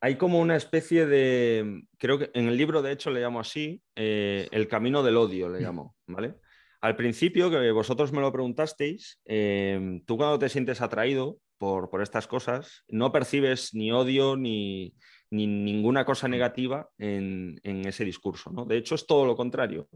[0.00, 3.82] Hay como una especie de, creo que en el libro de hecho le llamo así,
[3.96, 6.36] eh, el camino del odio, le llamo, ¿vale?
[6.80, 12.02] Al principio, que vosotros me lo preguntasteis, eh, tú cuando te sientes atraído por, por
[12.02, 14.94] estas cosas, no percibes ni odio ni,
[15.30, 18.50] ni ninguna cosa negativa en, ese discurso.
[18.50, 18.64] ¿no?
[18.64, 19.88] De hecho, es todo lo contrario.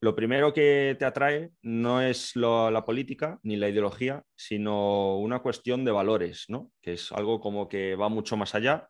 [0.00, 5.84] Lo primero que te atrae no es la política ni la ideología, sino una cuestión
[5.84, 6.70] de valores, ¿no?
[6.80, 8.86] que es algo como que va mucho más allá.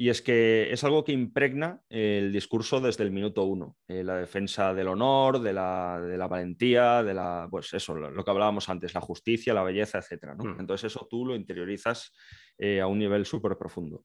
[0.00, 3.78] Y es que es algo que impregna el discurso desde el minuto uno.
[3.88, 8.68] Eh, la defensa del honor, de la, valentía, de la, pues eso, lo, que hablábamos
[8.68, 10.36] antes, la justicia, la belleza, etc.
[10.38, 10.60] Mm.
[10.60, 12.12] Entonces eso tú lo interiorizas
[12.56, 14.04] eh, a un nivel súper profundo.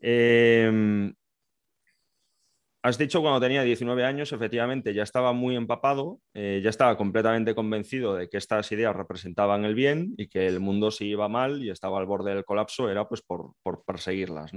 [0.00, 1.14] Em,
[2.86, 7.52] has dicho cuando tenía 19 años, efectivamente, ya estaba muy empapado, eh, ya estaba completamente
[7.52, 11.64] convencido de que estas ideas representaban el bien y que el mundo si iba mal
[11.64, 14.52] y estaba al borde del colapso era pues por, perseguirlas.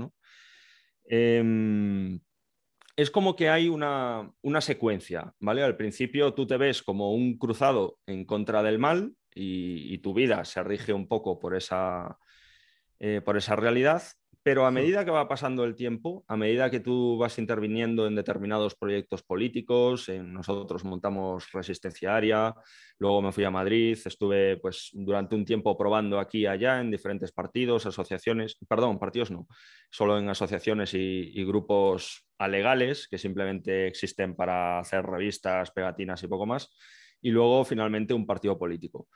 [1.05, 2.19] Em,
[2.95, 5.63] es como que hay una, secuencia, ¿vale?
[5.63, 10.45] Al principio tú te ves como un cruzado en contra del mal y, tu vida
[10.45, 12.19] se rige un poco por esa,
[12.99, 14.03] eh, por esa realidad
[14.41, 18.15] pero a medida que va pasando el tiempo, a medida que tú vas interviniendo en
[18.15, 22.55] determinados proyectos políticos, nosotros montamos Resistencia Aria,
[22.99, 26.89] luego me fui a Madrid, estuve pues durante un tiempo probando aquí y allá en
[26.89, 29.47] diferentes partidos, asociaciones, perdón, partidos no,
[29.91, 36.27] solo en asociaciones y, y grupos alegales que simplemente existen para hacer revistas, pegatinas y
[36.27, 36.69] poco más,
[37.21, 39.09] y luego finalmente un partido político.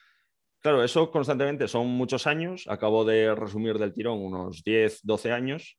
[0.63, 5.77] Claro, eso constantemente son muchos años, acabo de resumir del tirón unos 10, 12 años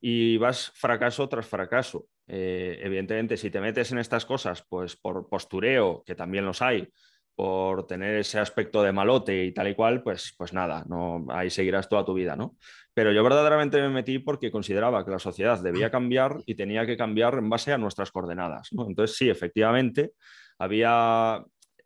[0.00, 2.08] y vas fracaso tras fracaso.
[2.26, 6.88] Eh, evidentemente, si te metes en estas cosas, pues por postureo, que también los hay,
[7.36, 11.48] por tener ese aspecto de malote y tal y cual, pues, pues nada, no, ahí
[11.48, 12.56] seguirás toda tu vida, ¿no?
[12.92, 16.96] Pero yo verdaderamente me metí porque consideraba que la sociedad debía cambiar y tenía que
[16.96, 18.70] cambiar en base a nuestras coordenadas.
[18.72, 20.14] Entonces, sí, efectivamente,
[20.58, 21.44] había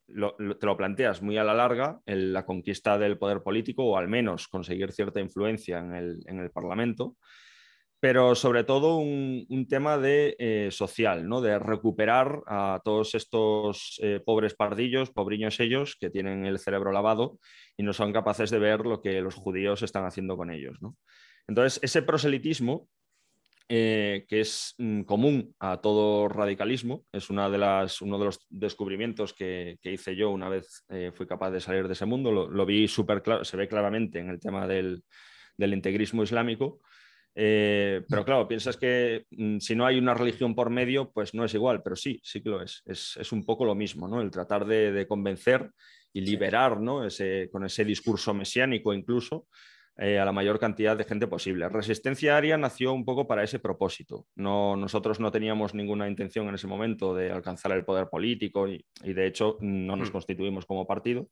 [0.09, 4.09] te lo planteas muy a la larga, en la conquista del poder político o al
[4.09, 7.17] menos conseguir cierta influencia en el, Parlamento,
[8.01, 11.41] pero sobre todo un, tema de eh, social, ¿no?
[11.41, 17.39] de recuperar a todos estos eh, pobres pardillos, pobriños ellos, que tienen el cerebro lavado
[17.77, 20.79] y no son capaces de ver lo que los judíos están haciendo con ellos.
[21.47, 22.89] Entonces, ese proselitismo
[23.71, 27.05] eh, que es mm, común a todo radicalismo.
[27.13, 31.27] Es una de las, uno de los descubrimientos que, hice yo una vez eh, fui
[31.27, 32.33] capaz de salir de ese mundo.
[32.33, 35.03] Lo, vi súper claro, se ve claramente en el tema del,
[35.59, 36.81] integrismo islámico.
[37.35, 41.45] Eh, pero claro, piensas que mm, si no hay una religión por medio, pues no
[41.45, 42.83] es igual, pero sí, sí que lo es.
[42.87, 44.23] Es, un poco lo mismo, ¿no?
[44.23, 45.71] El tratar de, convencer
[46.15, 47.05] y liberar, ¿no?
[47.05, 49.47] Ese, con ese discurso mesiánico incluso,
[50.01, 51.69] eh, a la mayor cantidad de gente posible.
[51.69, 54.29] Resistencia Aria nació un poco para ese propósito.
[54.37, 58.85] No, nosotros no teníamos ninguna intención en ese momento de alcanzar el poder político y,
[59.03, 60.13] de hecho no nos mm.
[60.13, 61.29] constituimos como partido.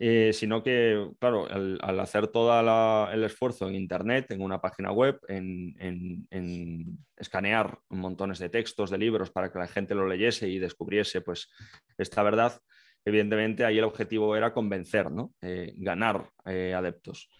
[0.00, 5.20] Eh, sino que, claro, al, hacer todo el esfuerzo en Internet, en una página web,
[5.28, 10.58] en, en, escanear montones de textos, de libros para que la gente lo leyese y
[10.58, 11.48] descubriese pues,
[11.96, 12.58] esta verdad,
[13.04, 15.32] evidentemente ahí el objetivo era convencer, ¿no?
[15.40, 17.30] Eh, ganar adeptos.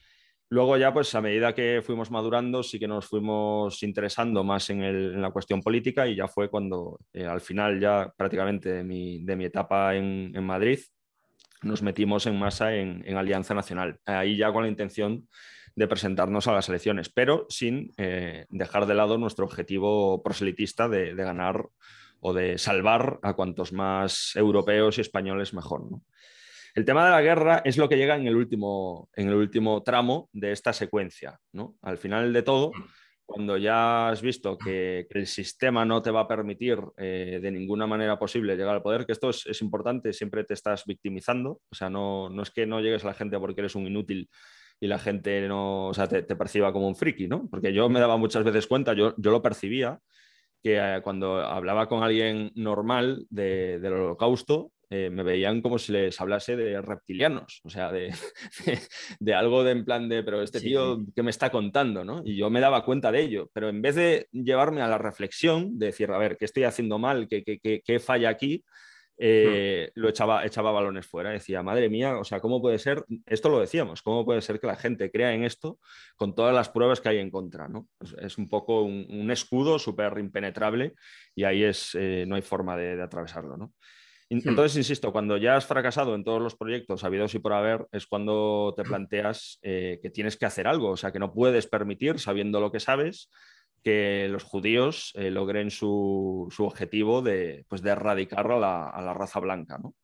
[0.51, 5.21] Luego ya, pues a medida que fuimos madurando, sí que nos fuimos interesando más en,
[5.21, 9.97] la cuestión política y ya fue cuando eh, al final ya prácticamente de mi, etapa
[9.97, 10.79] en, Madrid
[11.63, 13.99] nos metimos en masa en, Alianza Nacional.
[14.05, 15.29] Ahí ya con la intención
[15.75, 21.15] de presentarnos a las elecciones, pero sin eh, dejar de lado nuestro objetivo proselitista de,
[21.15, 21.67] de, ganar
[22.21, 25.91] o de salvar a cuantos más europeos y españoles mejor.
[25.91, 26.03] ¿no?
[26.75, 29.83] El tema de la guerra es lo que llega en el último, en el último
[29.85, 31.39] tramo de esta secuencia.
[31.53, 31.77] ¿no?
[31.83, 32.73] Al final de todo,
[33.25, 37.87] cuando ya has visto que, el sistema no te va a permitir eh, de ninguna
[37.87, 41.89] manera posible llegar al poder, que esto es, importante, siempre te estás victimizando, o sea,
[41.89, 44.29] no, no, es que no llegues a la gente porque eres un inútil
[44.81, 47.49] y la gente no, o sea, te, perciba como un friki, ¿no?
[47.49, 50.01] Porque yo me daba muchas veces cuenta, yo, yo lo percibía,
[50.61, 56.21] que eh, cuando hablaba con alguien normal del holocausto, eh, me veían como si les
[56.21, 58.13] hablase de reptilianos, o sea, de,
[59.21, 62.05] de, algo de en plan de, pero este tío, ¿qué me está contando?
[62.05, 62.23] ¿no?
[62.25, 65.79] Y yo me daba cuenta de ello, pero en vez de llevarme a la reflexión,
[65.79, 67.29] de decir, a ver, ¿qué estoy haciendo mal?
[67.29, 68.65] ¿Qué, qué, qué falla aquí?
[69.17, 71.31] Eh, lo echaba, echaba balones fuera.
[71.31, 73.05] Decía, madre mía, o sea, ¿cómo puede ser?
[73.27, 75.79] Esto lo decíamos, ¿cómo puede ser que la gente crea en esto
[76.17, 77.69] con todas las pruebas que hay en contra?
[77.69, 77.89] ¿no?
[78.21, 80.95] Es, un poco un, escudo súper impenetrable
[81.35, 83.57] y ahí es, eh, no hay forma de, atravesarlo.
[83.57, 83.73] ¿no?
[84.45, 88.07] Entonces, insisto, cuando ya has fracasado en todos los proyectos habidos y por haber, es
[88.07, 92.19] cuando te planteas eh, que tienes que hacer algo, o sea, que no puedes permitir,
[92.19, 93.29] sabiendo lo que sabes,
[93.85, 99.79] que los judíos eh, logren su, objetivo de, pues, de erradicar a la, raza blanca.
[99.79, 99.95] ¿no?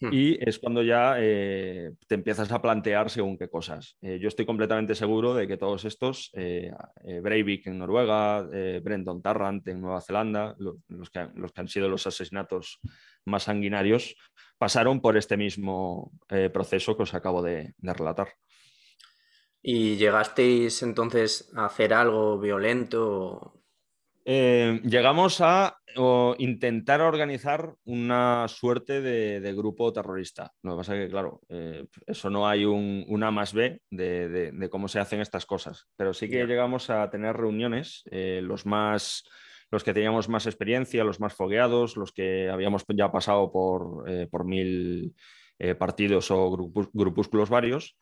[0.00, 0.08] Hmm.
[0.10, 3.98] Y es cuando ya eh, te empiezas a plantear según qué cosas.
[4.00, 8.48] Eh, yo estoy completamente seguro de que todos estos, Breivik en Noruega,
[8.82, 12.80] Brenton Tarrant en Nueva Zelanda, los, que, los, que, han sido los asesinatos
[13.24, 14.16] más sanguinarios,
[14.58, 16.12] pasaron por este mismo
[16.52, 18.28] proceso que os acabo de relatar.
[19.62, 23.62] ¿Y llegasteis entonces a hacer algo violento?
[24.24, 25.76] Eh, llegamos a
[26.38, 30.52] intentar organizar una suerte de, grupo terrorista.
[30.62, 34.68] Lo que pasa es que, claro, eh, eso no hay un, una más B de,
[34.70, 39.24] cómo se hacen estas cosas, pero sí que llegamos a tener reuniones, eh, los más
[39.72, 44.44] los que teníamos más experiencia, los más fogueados, los que habíamos ya pasado por, por
[44.44, 45.16] mil
[45.78, 47.96] partidos o grupúsculos varios,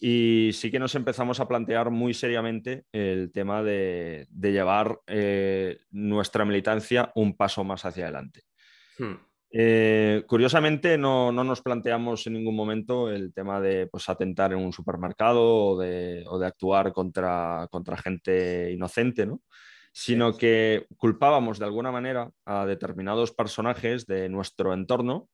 [0.00, 6.44] y sí que nos empezamos a plantear muy seriamente el tema de, llevar eh, nuestra
[6.44, 8.42] militancia un paso más hacia adelante.
[8.98, 9.14] Hmm.
[9.56, 14.72] Eh, curiosamente, no, nos planteamos en ningún momento el tema de pues, atentar en un
[14.72, 19.42] supermercado o de, actuar contra, contra, gente inocente, ¿no?
[19.94, 25.28] Sino que culpábamos de alguna manera a determinados personajes de nuestro entorno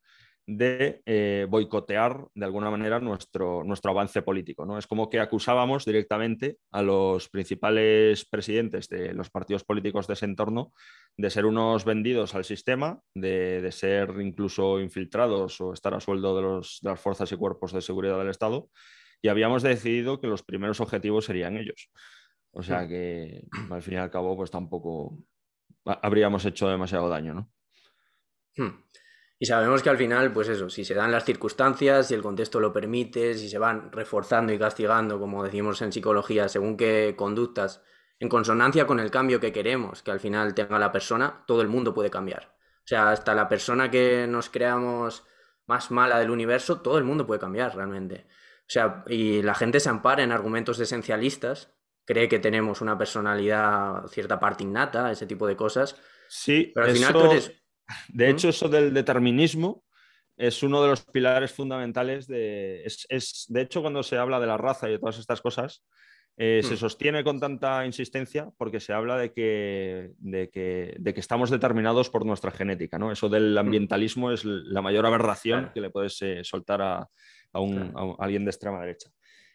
[0.45, 4.65] de eh, boicotear de alguna manera nuestro, nuestro avance político.
[4.65, 4.77] ¿no?
[4.77, 10.25] Es como que acusábamos directamente a los principales presidentes de los partidos políticos de ese
[10.25, 10.73] entorno
[11.17, 16.41] de ser unos vendidos al sistema, de, ser incluso infiltrados o estar a sueldo de,
[16.43, 18.69] los, de las fuerzas y cuerpos de seguridad del Estado,
[19.23, 21.89] y habíamos decidido que los primeros objetivos serían ellos.
[22.51, 22.87] O sea hmm.
[22.87, 25.17] que al fin y al cabo, pues tampoco
[25.85, 27.51] habríamos hecho demasiado daño, ¿no?
[28.57, 28.83] Hmm.
[29.39, 32.59] Y sabemos que al final, pues eso, si se dan las circunstancias, si el contexto
[32.59, 37.81] lo permite, si se van reforzando y castigando, como decimos en psicología, según qué conductas,
[38.19, 41.69] en consonancia con el cambio que queremos que al final tenga la persona, todo el
[41.69, 42.55] mundo puede cambiar.
[42.83, 45.25] O sea, hasta la persona que nos creamos
[45.65, 48.27] más mala del universo, todo el mundo puede cambiar realmente.
[48.61, 51.73] O sea, y la gente se ampara en argumentos esencialistas,
[52.05, 55.95] cree que tenemos una personalidad, cierta parte innata, ese tipo de cosas.
[56.27, 57.61] Sí, pero al final tú eres
[58.09, 59.83] de hecho, eso del determinismo
[60.37, 62.83] es uno de los pilares fundamentales de...
[62.83, 65.83] Es, de hecho, cuando se habla de la raza y de todas estas cosas,
[66.37, 66.77] eh, se hmm.
[66.77, 72.51] sostiene con tanta insistencia porque se habla de que, de que, estamos determinados por nuestra
[72.51, 72.97] genética.
[72.97, 73.11] ¿no?
[73.11, 73.59] Eso del hmm.
[73.59, 77.09] ambientalismo es la mayor aberración que le puedes eh, soltar a,
[77.53, 79.11] un, alguien de extrema derecha.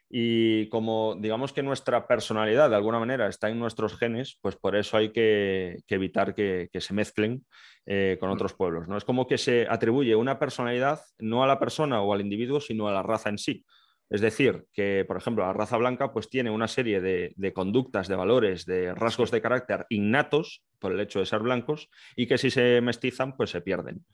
[0.08, 4.76] Y como digamos que nuestra personalidad de alguna manera está en nuestros genes, pues por
[4.76, 7.44] eso hay que, evitar que, se mezclen
[7.86, 8.32] eh, con mm.
[8.32, 8.86] otros pueblos.
[8.88, 8.96] ¿no?
[8.96, 12.88] Es como que se atribuye una personalidad no a la persona o al individuo, sino
[12.88, 13.64] a la raza en sí.
[14.08, 18.14] Es decir, que, por ejemplo, la raza blanca pues, tiene una serie de, conductas, de
[18.14, 22.50] valores, de rasgos de carácter innatos por el hecho de ser blancos y que si
[22.50, 24.04] se mestizan, pues se pierden.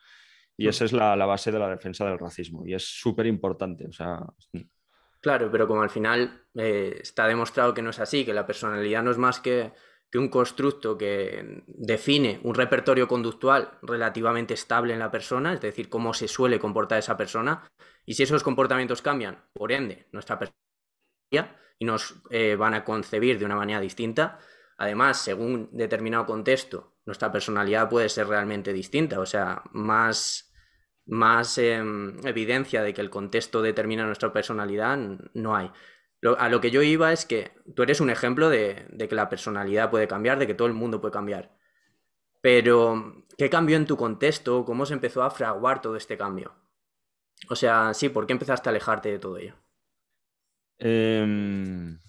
[0.57, 0.69] Y mm.
[0.71, 3.87] esa es la, base de la defensa del racismo y es súper importante.
[3.87, 4.25] O sea,
[5.23, 9.05] Claro, pero como al final eh, está demostrado que no es así, que la personalidad
[9.05, 9.73] no es más que,
[10.15, 16.13] un constructo que define un repertorio conductual relativamente estable en la persona, es decir, cómo
[16.13, 17.67] se suele comportar esa persona,
[18.05, 23.39] y si esos comportamientos cambian, por ende, nuestra personalidad y nos eh, van a concebir
[23.39, 24.39] de una manera distinta,
[24.77, 30.52] además, según determinado contexto, nuestra personalidad puede ser realmente distinta, o sea, más
[31.07, 34.96] más em, evidencia de que el contexto determina nuestra personalidad
[35.35, 35.71] no hay.
[36.38, 39.90] a lo que yo iba es que tú eres un ejemplo de, que la personalidad
[39.90, 41.57] puede cambiar, de que todo el mundo puede cambiar.
[42.40, 44.65] Pero, ¿qué cambió en tu contexto?
[44.65, 46.55] ¿Cómo se empezó a fraguar todo este cambio?
[47.50, 49.57] O sea, sí, ¿por qué empezaste a alejarte de todo ello?
[50.79, 52.00] Em,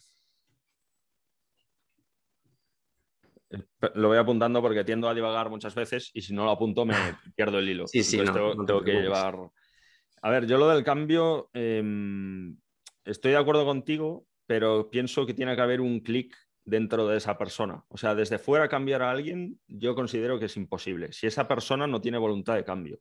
[3.96, 6.96] Lo voy apuntando porque tiendo a divagar muchas veces y si no lo apunto me
[7.36, 7.88] pierdo el hilo.
[7.88, 9.38] Sí, sí, tengo, que llevar.
[10.22, 12.58] A ver, yo lo del cambio, em,
[13.06, 16.36] estoy de acuerdo contigo pero pienso que tiene que haber un clic
[16.66, 17.84] dentro de esa persona.
[17.90, 21.12] O sea, desde fuera cambiar a alguien, yo considero que es imposible.
[21.12, 23.00] Si esa persona no tiene voluntad de cambio.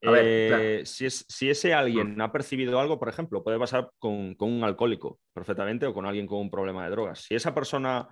[0.00, 4.64] Eh, si, es, si, ese alguien ha percibido algo, por ejemplo, puede pasar con, un
[4.64, 7.20] alcohólico perfectamente o con alguien con un problema de drogas.
[7.20, 8.08] Si esa persona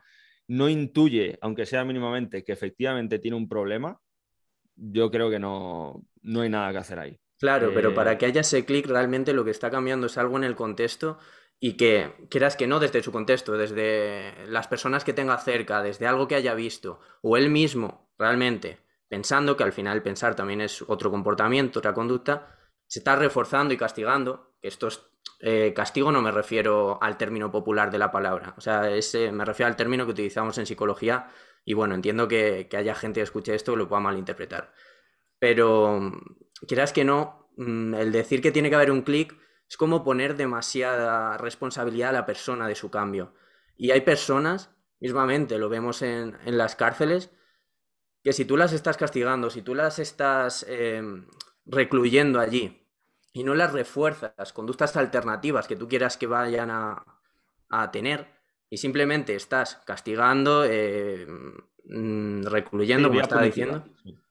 [0.50, 4.00] no intuye, aunque sea mínimamente, que efectivamente tiene un problema,
[4.74, 7.20] yo creo que no, no hay nada que hacer ahí.
[7.38, 10.36] Claro, pero para eh, que haya ese clic, realmente lo que está cambiando es algo
[10.38, 11.18] en el contexto
[11.60, 16.08] y que, quieras que no, desde su contexto, desde las personas que tenga cerca, desde
[16.08, 20.82] algo que haya visto, o él mismo, realmente, pensando que al final pensar también es
[20.82, 24.56] otro comportamiento, otra conducta, se está reforzando y castigando.
[24.62, 25.00] Esto es
[25.40, 29.44] eh, castigo no me refiero al término popular de la palabra, o sea, ese, me
[29.44, 31.28] refiero al término que utilizamos en psicología
[31.64, 34.72] y bueno, entiendo que, haya gente que escuche esto y lo pueda malinterpretar.
[35.38, 36.12] Pero
[36.66, 39.36] quieras que no, mm, el decir que tiene que haber un clic
[39.68, 43.34] es como poner demasiada responsabilidad a la persona de su cambio.
[43.76, 44.70] Y hay personas,
[45.00, 47.30] mismamente lo vemos en, en las cárceles,
[48.22, 51.26] que si tú las estás castigando, si tú las estás em,
[51.64, 52.89] recluyendo allí
[53.32, 57.04] y no las refuerzas, conductas alternativas que tú quieras que vayan a,
[57.92, 58.26] tener,
[58.68, 61.54] y simplemente estás castigando, em,
[61.84, 63.84] mm, recluyendo, como estaba diciendo.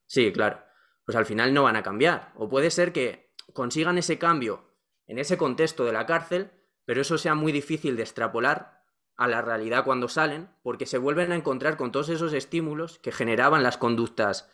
[0.05, 0.61] Sí, claro.
[1.05, 2.33] Pues al final no van a cambiar.
[2.35, 4.69] O puede ser que consigan ese cambio
[5.07, 6.51] en ese contexto de la cárcel,
[6.85, 8.83] pero eso sea muy difícil de extrapolar
[9.15, 13.11] a la realidad cuando salen, porque se vuelven a encontrar con todos esos estímulos que
[13.11, 14.49] generaban las conductas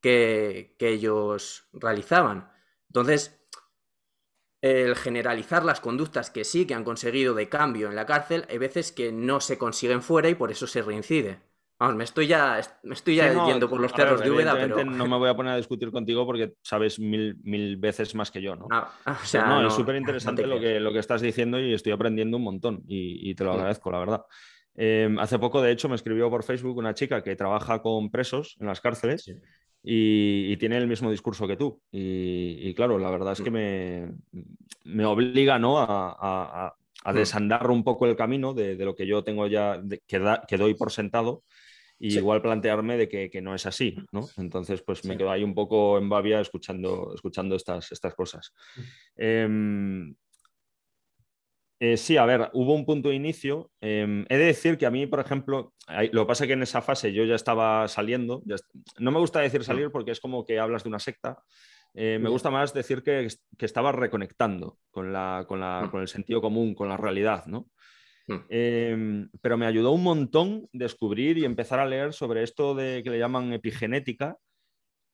[0.00, 2.50] que, ellos realizaban.
[2.88, 3.45] Entonces,
[4.66, 8.58] el generalizar las conductas que sí que han conseguido de cambio en la cárcel, hay
[8.58, 11.40] veces que no se consiguen fuera y por eso se reincide.
[11.78, 14.82] Vamos, me estoy ya, me estoy ya yendo por los cerros de Úbeda, pero...
[14.82, 18.40] No me voy a poner a discutir contigo porque sabes mil, mil veces más que
[18.40, 18.66] yo, ¿no?
[18.70, 21.92] Ah, o sea, no, es súper interesante lo, que, lo que estás diciendo y estoy
[21.92, 24.22] aprendiendo un montón y, te lo agradezco, la verdad.
[24.74, 28.56] Em, hace poco, de hecho, me escribió por Facebook una chica que trabaja con presos
[28.58, 29.30] en las cárceles
[29.88, 31.80] y, tiene el mismo discurso que tú.
[31.92, 33.54] Y, claro, la verdad es que mm.
[33.54, 34.08] me,
[34.84, 35.78] me obliga ¿no?
[35.78, 36.74] a,
[37.04, 37.14] a, mm.
[37.14, 40.90] desandar un poco el camino de, lo que yo tengo ya, que, que doy por
[40.90, 41.44] sentado
[41.98, 44.28] y igual plantearme de que, no es así, ¿no?
[44.36, 48.52] Entonces, pues me quedo ahí un poco en babia escuchando, escuchando estas, estas cosas.
[49.14, 50.14] Em,
[51.78, 53.70] eh, sí, a ver, hubo un punto de inicio.
[53.80, 55.74] Em, he de decir que a mí, por ejemplo,
[56.12, 58.42] lo que pasa es que en esa fase yo ya estaba saliendo.
[58.98, 61.38] no me gusta decir salir porque es como que hablas de una secta.
[61.94, 66.08] Eh, me gusta más decir que, que estaba reconectando con, la, con, la, con, el
[66.08, 67.68] sentido común, con la realidad, ¿no?
[68.28, 68.40] Hmm.
[68.48, 73.10] Em, pero me ayudó un montón descubrir y empezar a leer sobre esto de que
[73.10, 74.36] le llaman epigenética,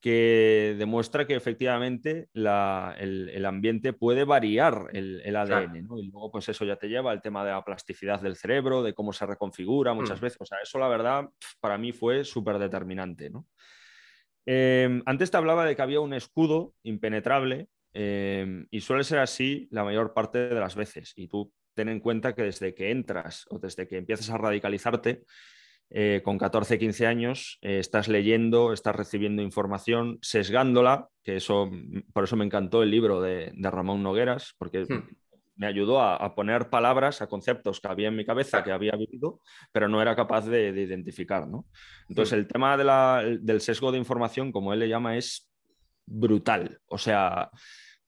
[0.03, 6.75] que demuestra que efectivamente el, ambiente puede variar el, ADN, Y luego, pues eso ya
[6.75, 10.25] te lleva al tema de la plasticidad del cerebro, de cómo se reconfigura muchas hmm.
[10.25, 10.39] veces.
[10.41, 11.31] O sea, eso la verdad
[11.61, 13.31] para mí fue súper determinante,
[14.45, 19.69] em, antes te hablaba de que había un escudo impenetrable em, y suele ser así
[19.71, 21.13] la mayor parte de las veces.
[21.15, 25.23] Y tú ten en cuenta que desde que entras o desde que empiezas a radicalizarte,
[25.95, 31.71] eh, con 14, 15 años, eh, estás leyendo, estás recibiendo información, sesgándola, que eso,
[32.15, 35.15] por eso me encantó el libro de, Ramón Nogueras, porque hmm.
[35.57, 39.41] me ayudó a, poner palabras a conceptos que había en mi cabeza, que había vivido,
[39.71, 41.45] pero no era capaz de, identificar.
[42.09, 42.41] Entonces, hmm.
[42.41, 45.53] el tema del sesgo de información, como él le llama, es
[46.07, 46.81] brutal.
[46.87, 47.51] O sea,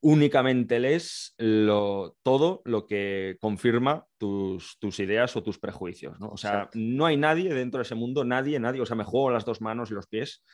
[0.04, 6.20] únicamente lees lo, todo lo que confirma tus, ideas o tus prejuicios.
[6.20, 6.28] ¿no?
[6.28, 9.30] O sea, no hay nadie dentro de ese mundo, nadie, nadie, o sea, me juego
[9.30, 10.44] las dos manos y los pies,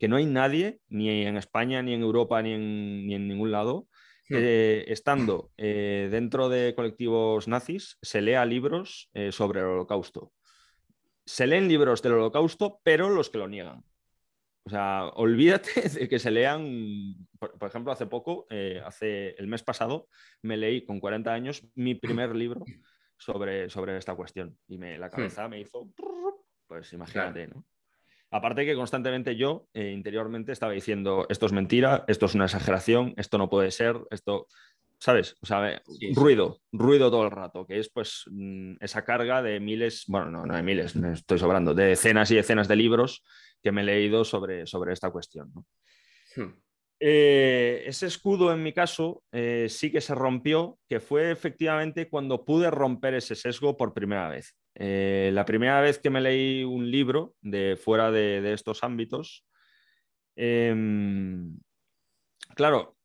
[0.00, 3.86] que no hay nadie, ni en España, ni en Europa, ni en, ningún lado,
[4.26, 4.92] que hmm.
[4.92, 10.32] estando eh, dentro de colectivos nazis se lea libros eh, sobre el holocausto.
[11.24, 13.84] Se leen libros del holocausto, pero los que lo niegan.
[14.66, 19.62] O sea, olvídate de que se lean, por, ejemplo, hace poco, eh, hace el mes
[19.62, 20.08] pasado,
[20.42, 22.64] me leí con 40 años mi primer libro
[23.16, 25.10] sobre, sobre esta cuestión y me, la hmm.
[25.10, 25.88] cabeza me hizo,
[26.66, 27.64] pues imagínate, ¿no?
[28.32, 33.14] Aparte que constantemente yo eh, interiormente estaba diciendo, esto es mentira, esto es una exageración,
[33.16, 34.48] esto no puede ser, esto,
[34.98, 35.36] ¿sabes?
[35.40, 35.82] O sea,
[36.14, 40.46] ruido, ruido todo el rato, que es pues mm, esa carga de miles, bueno, no,
[40.46, 43.24] no de miles, me estoy sobrando, de decenas y decenas de libros
[43.62, 45.52] que me he leído sobre, sobre esta cuestión.
[46.34, 46.52] Hmm.
[46.98, 52.44] Eh, ese escudo en mi caso eh, sí que se rompió, que fue efectivamente cuando
[52.44, 54.56] pude romper ese sesgo por primera vez.
[54.74, 59.44] Eh, la primera vez que me leí un libro de fuera de, estos ámbitos,
[60.36, 61.58] em,
[62.54, 62.96] claro,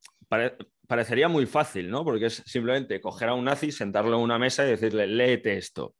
[0.92, 2.04] parecería muy fácil, ¿no?
[2.04, 5.94] Porque es simplemente coger a un nazi, sentarlo en una mesa y decirle, léete esto.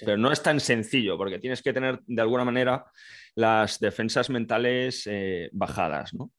[0.00, 2.84] Pero no es tan sencillo, porque tienes que tener de alguna manera
[3.36, 6.32] las defensas mentales eh, bajadas, ¿no?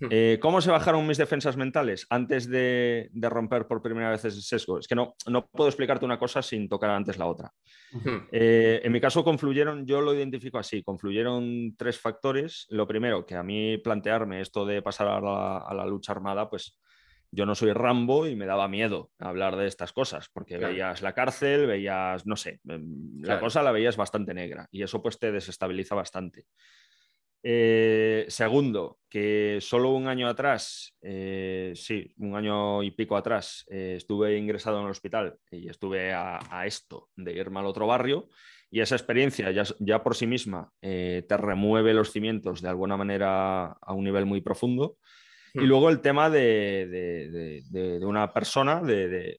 [0.00, 0.06] Hmm.
[0.08, 4.78] Eh, ¿Cómo se bajaron mis defensas mentales antes de, romper por primera vez ese sesgo?
[4.78, 7.52] Es que no, no, puedo explicarte una cosa sin tocar antes la otra.
[7.92, 8.26] Hmm.
[8.32, 12.66] Eh, en mi caso confluyeron, yo lo identifico así, confluyeron tres factores.
[12.70, 16.48] Lo primero, que a mí plantearme esto de pasar a la, a la lucha armada,
[16.48, 16.78] pues
[17.34, 21.12] yo no soy Rambo y me daba miedo hablar de estas cosas, porque veías la
[21.12, 25.32] cárcel, veías, no sé, em, la cosa la veías bastante negra y eso pues te
[25.32, 26.46] desestabiliza bastante.
[27.46, 33.94] Eh, segundo, que solo un año atrás, eh, sí, un año y pico atrás, eh,
[33.98, 38.30] estuve ingresado en el hospital y estuve a, esto de irme al otro barrio
[38.70, 43.72] y esa experiencia ya, ya por sí misma te remueve los cimientos de alguna manera
[43.72, 44.96] a un nivel muy profundo.
[45.54, 47.62] Y luego el tema de,
[48.02, 48.82] una persona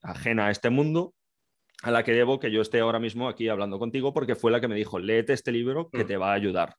[0.02, 1.14] ajena a este mundo
[1.84, 4.62] a la que debo que yo esté ahora mismo aquí hablando contigo porque fue la
[4.62, 6.08] que me dijo, léete este libro que hmm.
[6.08, 6.76] te va a ayudar.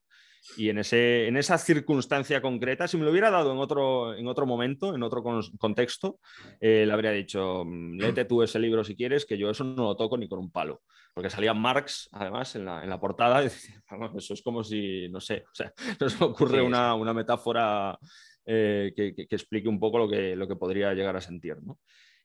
[0.56, 4.26] Y en, ese, en esa circunstancia concreta, si me lo hubiera dado en otro, en
[4.28, 5.22] otro momento, en otro
[5.58, 6.18] contexto,
[6.60, 9.82] eh, le habría dicho, mm, léete tú ese libro si quieres, que yo eso no
[9.82, 10.82] lo toco ni con un palo.
[11.12, 13.82] Porque salía Marx, además, en la, en la portada, y decía,
[14.16, 17.98] eso es como si, no sé, o sea, no se me ocurre una, una, metáfora
[18.46, 21.56] eh, que, explique un poco lo que, lo que podría llegar a sentir.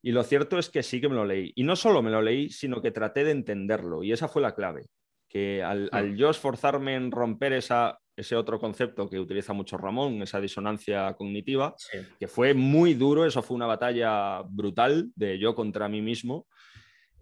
[0.04, 1.52] Y lo cierto es que sí que me lo leí.
[1.56, 4.04] Y no solo me lo leí, sino que traté de entenderlo.
[4.04, 4.88] Y esa fue la clave.
[5.28, 10.42] Que al, yo esforzarme en romper esa, ese otro concepto que utiliza mucho Ramón, esa
[10.42, 11.76] disonancia cognitiva,
[12.20, 16.48] que fue muy duro, eso fue una batalla brutal de yo contra mí mismo.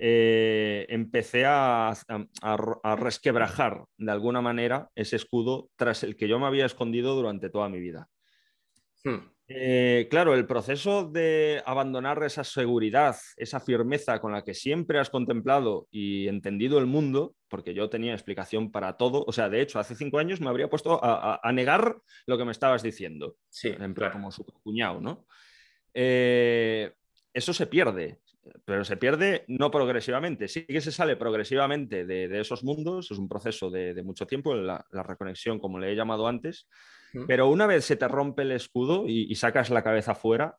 [0.01, 6.47] Eh, empecé a, a, resquebrajar de alguna manera ese escudo tras el que yo me
[6.47, 8.07] había escondido durante toda mi vida.
[9.03, 9.29] Hmm.
[9.51, 15.09] Eh, claro, el proceso de abandonar esa seguridad, esa firmeza con la que siempre has
[15.09, 19.79] contemplado y entendido el mundo, porque yo tenía explicación para todo, o sea, de hecho,
[19.79, 21.97] hace cinco años me habría puesto a, negar
[22.27, 23.73] lo que me estabas diciendo, sí,
[24.11, 25.25] como su cuñado, ¿no?
[25.95, 26.93] Eh,
[27.33, 28.19] eso se pierde,
[28.65, 33.27] pero se pierde no progresivamente, sí que se sale progresivamente de, esos mundos, es un
[33.27, 36.67] proceso de, mucho tiempo, la reconexión, como le he llamado antes,
[37.27, 40.57] pero una vez se te rompe el escudo y, sacas la cabeza fuera,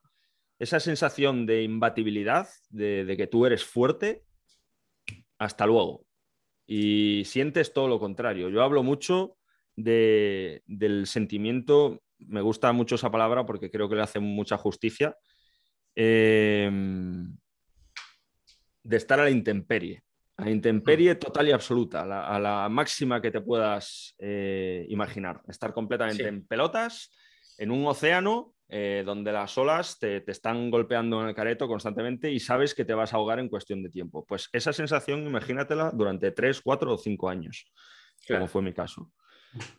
[0.59, 4.23] esa sensación de imbatibilidad, de, que tú eres fuerte,
[5.37, 6.05] hasta luego.
[6.67, 8.49] Y sientes todo lo contrario.
[8.49, 9.37] Yo hablo mucho
[9.75, 15.17] del sentimiento, me gusta mucho esa palabra porque creo que le hace mucha justicia,
[15.95, 17.35] em,
[18.83, 20.03] de estar a la intemperie.
[20.37, 25.41] A intemperie total y absoluta, a la, máxima que te puedas eh, imaginar.
[25.47, 27.11] Estar completamente en pelotas,
[27.57, 32.39] en un océano eh, donde las olas te, están golpeando en el careto constantemente y
[32.39, 34.25] sabes que te vas a ahogar en cuestión de tiempo.
[34.25, 37.69] Pues esa sensación, imagínatela durante tres, cuatro o cinco años,
[38.27, 39.11] como fue mi caso.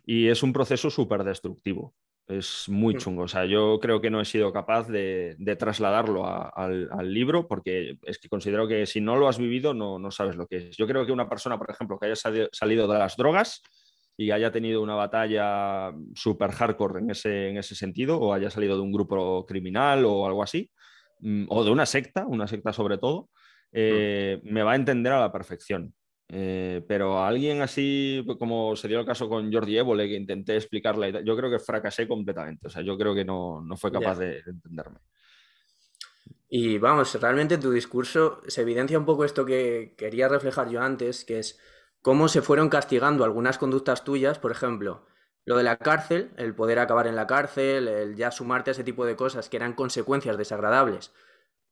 [0.05, 1.94] Y es un proceso súper destructivo.
[2.29, 2.99] Es muy mm.
[2.99, 3.23] chungo.
[3.23, 8.18] O sea, yo creo que no he sido capaz de, trasladarlo al, libro porque es
[8.18, 10.77] que considero que si no lo has vivido no, sabes lo que es.
[10.77, 13.62] Yo creo que una persona, por ejemplo, que haya salido de las drogas
[14.16, 18.77] y haya tenido una batalla súper hardcore en ese, en ese sentido, o haya salido
[18.77, 20.70] de un grupo criminal o algo así,
[21.20, 23.27] mm, o de una secta, una secta sobre todo, mm.
[23.73, 25.95] eh, me va a entender a la perfección.
[26.29, 30.57] Eh, pero alguien así, pues, como se dio el caso con Jordi Évole, que intenté
[30.57, 32.68] explicarle, yo creo que fracasé completamente.
[32.68, 34.99] O sea, yo creo que no, no fue capaz de, entenderme.
[36.49, 41.25] Y vamos, realmente tu discurso se evidencia un poco esto que quería reflejar yo antes,
[41.25, 41.59] que es
[42.03, 45.07] cómo se fueron castigando algunas conductas tuyas, por ejemplo,
[45.45, 48.85] lo de la cárcel, el poder acabar en la cárcel, el ya sumarte a ese
[48.85, 51.12] tipo de cosas que eran consecuencias desagradables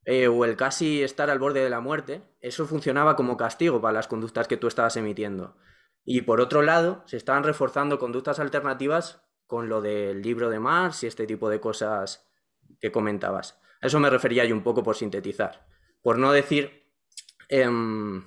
[0.04, 3.92] eh, o el casi estar al borde de la muerte, eso funcionaba como castigo para
[3.92, 5.56] las conductas que tú estabas emitiendo.
[6.04, 11.02] Y por otro lado, se estaban reforzando conductas alternativas con lo del libro de Marx
[11.02, 12.30] y este tipo de cosas
[12.80, 13.60] que comentabas.
[13.82, 15.66] A eso me refería yo un poco por sintetizar.
[16.02, 16.88] Por no decir
[17.48, 18.26] em,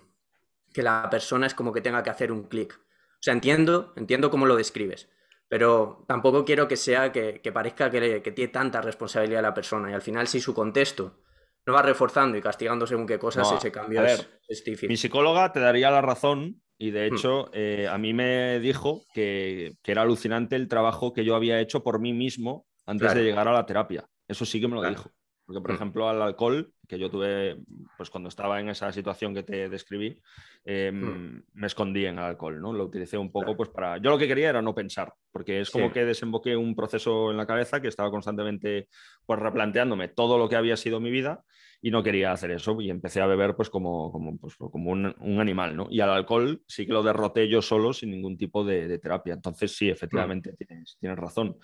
[0.73, 2.77] que la persona es como que tenga que hacer un clic.
[2.77, 5.09] O sea, entiendo, entiendo cómo lo describes,
[5.47, 9.89] pero tampoco quiero que sea que, parezca que, que, tiene tanta responsabilidad la persona.
[9.89, 11.22] Y al final, si su contexto
[11.65, 14.27] no va reforzando y castigando según qué cosas, ese cambio es,
[14.63, 14.89] difícil.
[14.89, 17.13] Mi psicóloga te daría la razón y de hmm.
[17.13, 21.83] hecho eh, a mí me dijo que, era alucinante el trabajo que yo había hecho
[21.83, 24.05] por mí mismo antes de llegar a la terapia.
[24.27, 25.09] Eso sí que me lo dijo.
[25.45, 25.75] Porque, por Mm.
[25.75, 27.57] ejemplo, al alcohol, que yo tuve,
[27.97, 30.21] pues cuando estaba en esa situación que te describí,
[30.65, 31.43] eh, Mm.
[31.53, 32.71] me escondí en el alcohol, ¿no?
[32.71, 33.57] Lo utilicé un poco Claro.
[33.57, 33.97] pues para...
[33.97, 35.93] Yo lo que quería era no pensar, porque es como Sí.
[35.93, 38.87] que desemboqué un proceso en la cabeza que estaba constantemente
[39.25, 41.43] pues replanteándome todo lo que había sido mi vida
[41.81, 45.13] y no quería hacer eso y empecé a beber pues como, como, pues, como un,
[45.19, 45.87] un animal, ¿no?
[45.89, 49.33] Y al alcohol sí que lo derroté yo solo sin ningún tipo de, de terapia.
[49.33, 51.57] Entonces sí, efectivamente, tienes, tienes razón.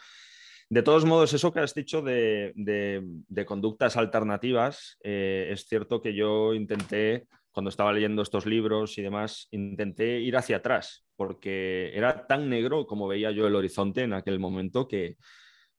[0.72, 6.00] De todos modos, eso que has dicho de, de- de conductas alternativas, eh, es cierto
[6.00, 11.92] que yo intenté, cuando estaba leyendo estos libros y demás, intenté ir hacia atrás, porque
[11.96, 15.18] era tan negro como veía yo el horizonte en aquel momento que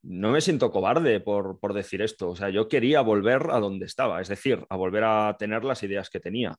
[0.03, 2.31] no me siento cobarde por, por decir esto.
[2.31, 5.83] O sea, yo quería volver a donde estaba, es decir, a volver a tener las
[5.83, 6.55] ideas que tenía.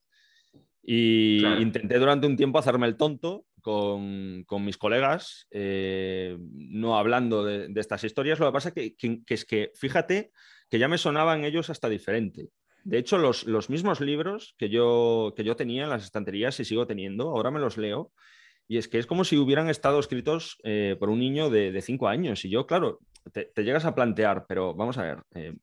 [0.83, 1.61] Y Claro.
[1.61, 7.73] intenté durante un tiempo hacerme el tonto con, con mis colegas, eh, no hablando de,
[7.77, 8.39] estas historias.
[8.39, 8.97] Lo que pasa que,
[9.29, 10.33] es que, fíjate,
[10.69, 12.51] que ya me sonaban ellos hasta diferente.
[12.85, 16.65] De hecho, los, los mismos libros que yo, que yo tenía en las estanterías y
[16.65, 18.13] sigo teniendo, ahora me los leo.
[18.69, 22.09] Y es que es como si hubieran estado escritos eh, por un niño de, cinco
[22.09, 22.45] años.
[22.45, 22.99] Y yo, claro,
[23.33, 25.55] te, te llegas a plantear, pero vamos a ver, eh,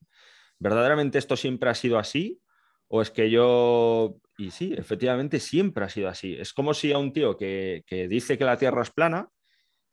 [0.58, 2.42] ¿verdaderamente esto siempre ha sido así?
[2.88, 4.16] ¿O es que yo...
[4.40, 6.34] Y sí, efectivamente siempre ha sido así.
[6.34, 9.28] Es como si a un tío que, que dice que la Tierra es plana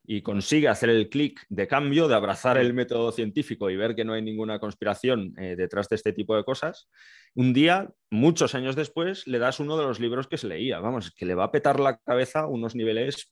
[0.04, 4.04] y consigue hacer el clic de cambio, de abrazar el método científico y ver que
[4.04, 6.88] no hay ninguna conspiración eh, detrás de este tipo de cosas,
[7.34, 10.78] un día, muchos años después, le das uno de los libros que se leía.
[10.78, 13.26] Vamos, que le va a petar la cabeza a unos niveles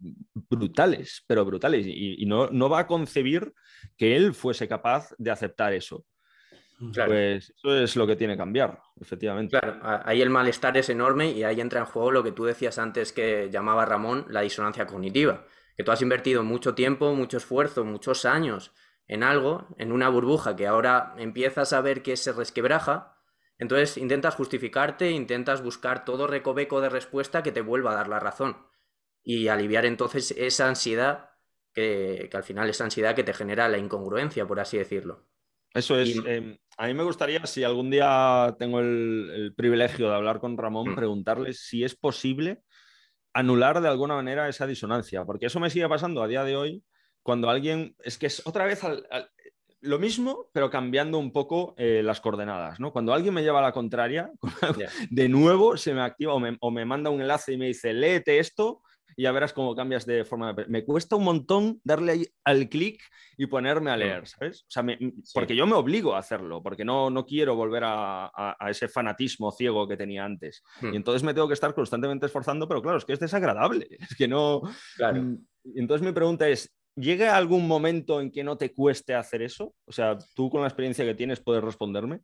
[0.50, 1.86] brutales, pero brutales.
[1.86, 3.52] Y, y no, no va a concebir
[3.96, 6.04] que él fuese capaz de aceptar eso.
[6.92, 7.12] Claro.
[7.12, 9.58] Pues eso es lo que tiene que cambiar, efectivamente.
[9.58, 12.78] Claro, ahí el malestar es enorme y ahí entra en juego lo que tú decías
[12.78, 17.84] antes que llamaba Ramón la disonancia cognitiva, que tú has invertido mucho tiempo, mucho esfuerzo,
[17.84, 18.72] muchos años
[19.06, 23.18] en algo, en una burbuja que ahora empiezas a ver que se resquebraja,
[23.58, 28.20] entonces intentas justificarte, intentas buscar todo recoveco de respuesta que te vuelva a dar la
[28.20, 28.56] razón
[29.22, 31.30] y aliviar entonces esa ansiedad
[31.72, 35.26] que, que al final esa ansiedad que te genera la incongruencia, por así decirlo.
[35.74, 36.16] Eso es.
[36.16, 40.40] Y- eh, a mí me gustaría, si algún día tengo el, el privilegio de hablar
[40.40, 40.94] con Ramón, Mm.
[40.94, 42.62] preguntarle si es posible
[43.32, 46.84] anular de alguna manera esa disonancia, porque eso me sigue pasando a día de hoy
[47.22, 49.28] cuando alguien, es que es otra vez al- al-
[49.80, 52.92] lo mismo, pero cambiando un poco eh, las coordenadas, ¿no?
[52.92, 54.30] Cuando alguien me lleva a la contraria,
[55.10, 57.92] de nuevo se me activa o me, o me manda un enlace y me dice,
[57.92, 58.80] léete esto
[59.16, 60.66] y ya verás cómo cambias de forma de...
[60.66, 63.02] Me cuesta un montón darle al clic
[63.36, 64.62] y ponerme a leer, ¿sabes?
[64.62, 64.98] O sea, me-
[65.32, 68.88] porque yo me obligo a hacerlo, porque no, no quiero volver a, a- a ese
[68.88, 70.62] fanatismo ciego que tenía antes.
[70.80, 70.92] Hmm.
[70.92, 74.14] Y entonces me tengo que estar constantemente esforzando, pero claro, es que es desagradable, es
[74.16, 74.62] que no...
[74.96, 75.22] Claro.
[75.22, 75.46] Mm,
[75.76, 79.74] Entonces mi pregunta es, ¿llega algún momento en que no te cueste hacer eso?
[79.86, 82.20] O sea, tú con la experiencia que tienes puedes responderme.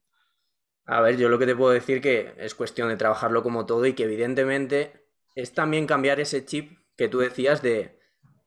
[0.87, 3.87] A ver, yo lo que te puedo decir que es cuestión de trabajarlo como todo
[3.87, 5.07] y que evidentemente
[5.41, 7.99] es también cambiar ese chip que tú decías de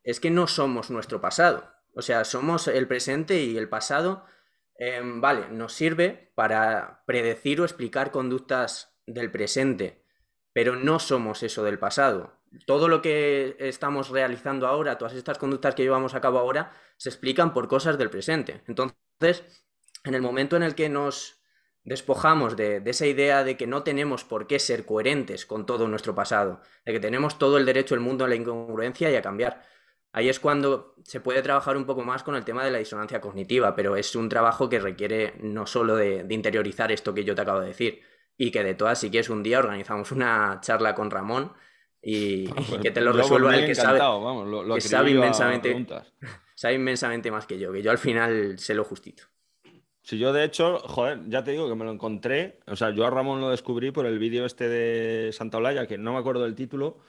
[0.03, 1.71] es que no somos nuestro pasado.
[1.95, 4.25] O sea, somos el presente y el pasado,
[4.77, 10.05] em, vale, nos sirve para predecir o explicar conductas del presente,
[10.53, 12.41] pero no somos eso del pasado.
[12.67, 17.09] Todo lo que estamos realizando ahora, todas estas conductas que llevamos a cabo ahora, se
[17.09, 18.61] explican por cosas del presente.
[18.67, 19.43] Entonces,
[20.03, 21.42] en el momento en el que nos
[21.83, 25.87] despojamos de, de esa idea de que no tenemos por qué ser coherentes con todo
[25.87, 29.21] nuestro pasado, de que tenemos todo el derecho del mundo a la incongruencia y a
[29.21, 29.63] cambiar.
[30.11, 33.19] Ahí es cuando se puede trabajar un poco más con el tema de la disonancia
[33.19, 37.33] cognitiva, pero es un trabajo que requiere no solo de, de interiorizar esto que yo
[37.35, 38.01] te acabo de decir,
[38.37, 41.53] y que de todas, si quieres un día, organizamos una charla con Ramón
[42.01, 45.11] y, y que te lo resuelva el que sabe, encantado, vamos, lo, lo que sabe
[45.11, 45.85] inmensamente.
[46.55, 49.23] sabe inmensamente más que yo, que yo al final sé lo justito.
[50.03, 52.59] Si yo, de hecho, joder, ya te digo que me lo encontré.
[52.67, 55.97] O sea, yo a Ramón lo descubrí por el vídeo este de Santa Olaya, que
[55.97, 56.99] no me acuerdo del título,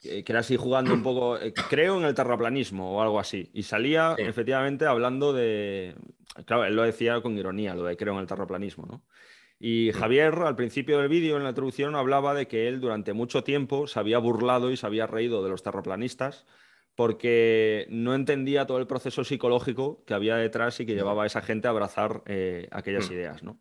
[0.00, 3.50] que que era así jugando un poco, eh, creo en el terraplanismo o algo así.
[3.54, 4.22] Y salía Sí.
[4.24, 5.94] efectivamente hablando de.
[6.44, 9.02] Claro, él lo decía con ironía, lo de creo en el terraplanismo, ¿no?
[9.58, 13.42] Y Javier, al principio del vídeo, en la introducción, hablaba de que él durante mucho
[13.44, 16.44] tiempo se había burlado y se había reído de los terraplanistas
[16.94, 21.42] porque no entendía todo el proceso psicológico que había detrás y que llevaba a esa
[21.42, 23.12] gente a abrazar eh, aquellas Mm.
[23.12, 23.60] ideas, ¿no?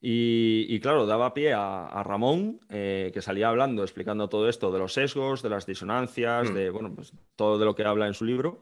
[0.00, 4.70] Y, y, claro, daba pie a, a Ramón, eh, que salía hablando, explicando todo esto
[4.70, 6.54] de los sesgos, de las disonancias, Mm.
[6.54, 8.60] de bueno, pues, todo de lo que habla en su libro.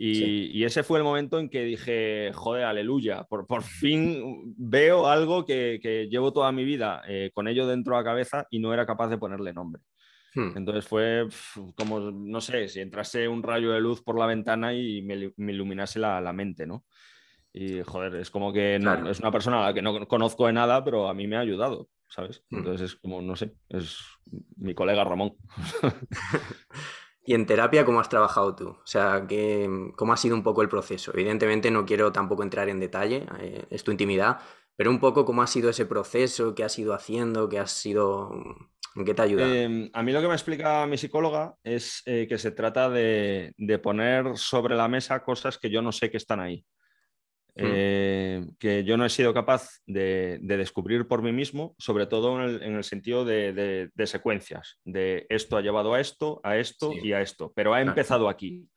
[0.00, 0.50] Y, Sí.
[0.54, 5.44] y ese fue el momento en que dije, joder, aleluya, por, por fin veo algo
[5.44, 8.72] que, que llevo toda mi vida eh, con ello dentro de la cabeza y no
[8.72, 9.82] era capaz de ponerle nombre.
[10.34, 10.50] Hmm.
[10.56, 14.74] Entonces fue pf, como, no sé, si entrase un rayo de luz por la ventana
[14.74, 16.84] y me, ilu- me iluminase la, la mente, ¿no?
[17.52, 20.84] Y joder, es como que es una persona a la que no conozco de nada,
[20.84, 22.44] pero a mí me ha ayudado, ¿sabes?
[22.50, 22.58] Mm.
[22.58, 23.98] Entonces es como, no sé, es
[24.56, 25.34] mi colega Ramón.
[27.24, 28.68] ¿Y en terapia cómo has trabajado tú?
[28.68, 29.26] O sea,
[29.96, 31.12] ¿cómo ha sido un poco el proceso?
[31.12, 34.38] Evidentemente no quiero tampoco entrar en detalle, eh, es tu intimidad,
[34.76, 38.30] pero un poco cómo ha sido ese proceso, qué has ido haciendo, qué has sido...
[38.94, 39.46] ¿En qué te ayuda?
[39.46, 43.52] Eh, a mí lo que me explica mi psicóloga es eh, que se trata de,
[43.82, 46.64] poner sobre la mesa cosas que yo no sé que están ahí.
[47.54, 47.64] Mm.
[47.64, 52.76] Eh, que yo no he sido capaz de, descubrir por mí mismo, sobre todo en
[52.76, 57.52] el, sentido de, secuencias, de esto ha llevado a esto, a esto y a esto,
[57.54, 58.68] pero ha empezado aquí.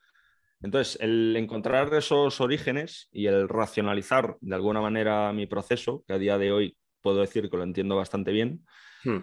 [0.63, 6.19] Entonces, el encontrar esos orígenes y el racionalizar de alguna manera mi proceso, que a
[6.19, 8.63] día de hoy puedo decir que lo entiendo bastante bien,
[9.03, 9.17] hmm.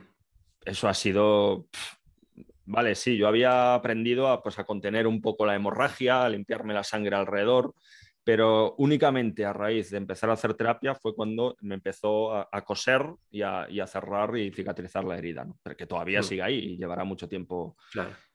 [0.65, 1.67] Eso ha sido...
[2.65, 6.75] Vale, sí, yo había aprendido a, pues, a contener un poco la hemorragia, a limpiarme
[6.75, 7.75] la sangre alrededor,
[8.29, 13.03] pero únicamente a raíz de empezar a hacer terapia fue cuando me empezó a, coser
[13.31, 15.57] y a, cerrar y cicatrizar la herida, ¿no?
[15.75, 16.25] que todavía hmm.
[16.25, 17.79] sigue ahí y llevará mucho tiempo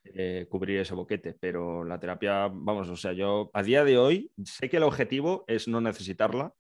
[0.04, 4.32] eh, cubrir ese boquete, pero la terapia, vamos, o sea, yo a día de hoy
[4.44, 6.56] sé que el objetivo es no necesitarla,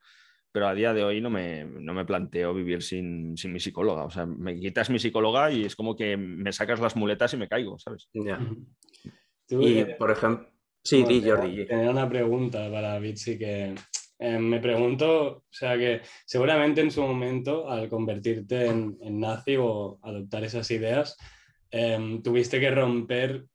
[0.53, 4.05] pero a día de hoy no me, no me planteo vivir sin, sin, mi psicóloga,
[4.05, 7.37] o sea, me quitas mi psicóloga y es como que me sacas las muletas y
[7.37, 8.07] me caigo, ¿sabes?
[9.49, 11.65] Y, por ejemplo, Sí, di, Jordi.
[11.65, 13.73] Tenía una pregunta para Bitsy que
[14.19, 19.97] eh, me pregunto, o sea que seguramente en su momento, al convertirte en, nazi o
[20.01, 21.17] adoptar esas ideas,
[21.71, 23.45] em, tuviste que romper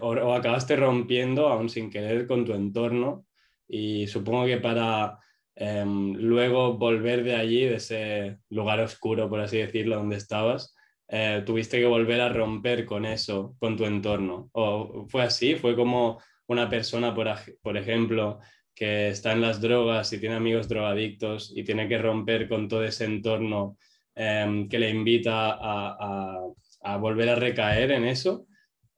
[0.00, 3.26] o, acabaste rompiendo, aún sin querer, con tu entorno.
[3.66, 5.18] Y supongo que para
[5.60, 10.76] em, luego volver de allí, de ese lugar oscuro, por así decirlo, donde estabas,
[11.08, 14.50] eh, tuviste que volver a romper con eso, con tu entorno.
[14.52, 15.56] ¿O fue así?
[15.56, 18.38] ¿Fue como una persona, por, ejemplo,
[18.72, 22.84] que está en las drogas y tiene amigos drogadictos y tiene que romper con todo
[22.84, 23.76] ese entorno
[24.14, 28.46] em, que le invita a, volver a recaer en eso.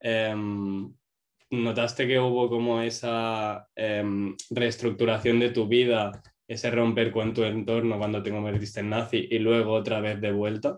[0.01, 0.93] Em,
[1.51, 3.67] ¿Notaste que hubo como esa
[4.51, 6.13] reestructuración de tu vida,
[6.51, 10.33] ese romper con tu entorno cuando te convertiste en nazi y luego otra vez de
[10.33, 10.77] vuelta?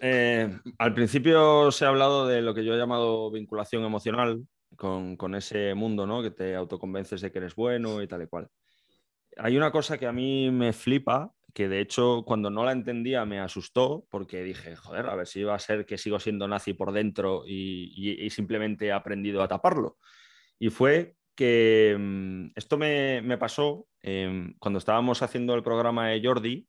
[0.00, 4.46] Eh, al principio se ha hablado de lo que yo he llamado vinculación emocional,
[4.76, 6.22] con, ese mundo, ¿no?
[6.22, 8.48] Que te autoconvences de que eres bueno y tal y cual.
[9.36, 13.24] Hay una cosa que a mí me flipa, que de hecho cuando no la entendía
[13.24, 16.72] me asustó, porque dije, joder, a ver si iba a ser que sigo siendo nazi
[16.72, 19.98] por dentro y, simplemente he aprendido a taparlo.
[20.56, 26.66] Y fue que mm, esto me, pasó em, cuando estábamos haciendo el programa de Jordi,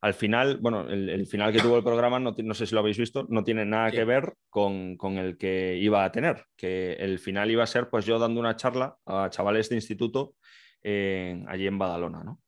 [0.00, 2.98] al final, bueno, el, final que tuvo el programa, no, no, sé si lo habéis
[2.98, 7.52] visto, no tiene nada que ver con, el que iba a tener, que el final
[7.52, 10.34] iba a ser pues yo dando una charla a chavales de instituto
[10.82, 12.40] allí en Badalona, ¿no?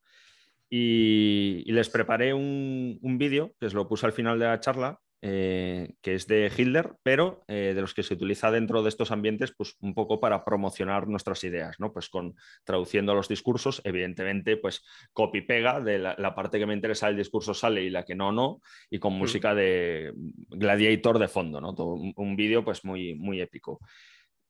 [0.69, 4.99] Y, les preparé un, un vídeo, que os lo puse al final de la charla,
[5.27, 9.09] eh, que es de Hitler, pero eh, de los que se utiliza dentro de estos
[9.09, 11.91] ambientes, pues un poco para promocionar nuestras ideas, ¿no?
[11.91, 17.17] Pues con traduciendo los discursos, evidentemente, pues copy-pega, de la, parte que me interesa del
[17.17, 18.61] discurso sale y la que no, no,
[18.91, 19.17] y con mm.
[19.17, 21.73] música de Gladiator de fondo, ¿no?
[21.73, 23.79] Todo un, vídeo pues muy, muy épico.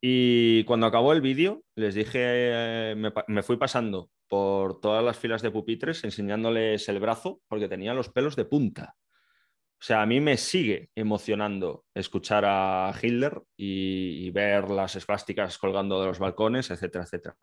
[0.02, 5.18] Y cuando acabó el vídeo, les dije, eh, me, me, fui pasando por todas las
[5.18, 8.96] filas de pupitres enseñándoles el brazo porque tenía los pelos de punta.
[9.78, 16.00] O sea, a mí me sigue emocionando escuchar a Hitler y, ver las esvásticas colgando
[16.00, 17.36] de los balcones, etcétera, etcétera.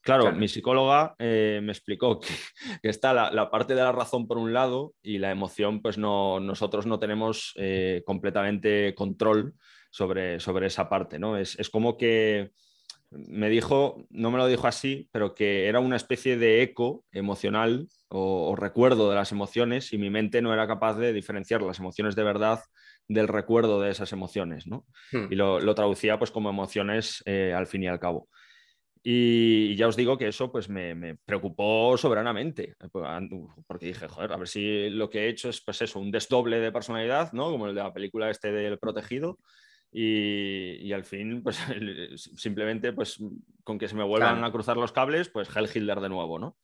[0.00, 2.28] Claro, mi psicóloga eh, me explicó que,
[2.82, 6.86] está la, parte de la razón por un lado y la emoción, pues no, nosotros
[6.86, 9.54] no tenemos eh, completamente control
[9.90, 11.36] sobre, sobre esa parte, ¿no?
[11.36, 12.50] Es, es como que
[13.10, 17.88] me dijo, no me lo dijo así, pero que era una especie de eco emocional
[18.08, 22.16] o, recuerdo de las emociones y mi mente no era capaz de diferenciar las emociones
[22.16, 22.60] de verdad
[23.06, 24.86] del recuerdo de esas emociones, ¿no?
[25.12, 25.26] Hmm.
[25.30, 28.28] Y lo, traducía pues como emociones eh, al fin y al cabo.
[29.06, 32.74] Y, ya os digo que eso pues me, preocupó soberanamente,
[33.66, 36.58] porque dije, joder, a ver si lo que he hecho es pues eso, un desdoble
[36.58, 37.50] de personalidad, ¿no?
[37.50, 39.38] Como el de la película este del protegido,
[39.96, 41.56] y, al fin, pues
[42.36, 43.22] simplemente pues,
[43.62, 46.56] con que se me vuelvan a cruzar los cables, pues Hell Hitler de nuevo, ¿no?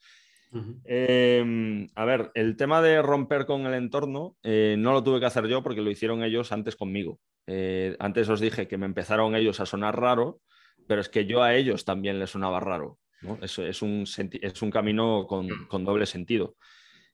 [0.85, 5.27] Em, a ver, el tema de romper con el entorno eh, no lo tuve que
[5.27, 7.21] hacer yo porque lo hicieron ellos antes conmigo.
[7.47, 10.41] Eh, antes os dije que me empezaron ellos a sonar raro,
[10.89, 12.99] pero es que yo a ellos también les sonaba raro.
[13.23, 13.39] ¿no?
[13.43, 14.07] Es, es, un,
[14.43, 16.57] es un camino con, con doble sentido.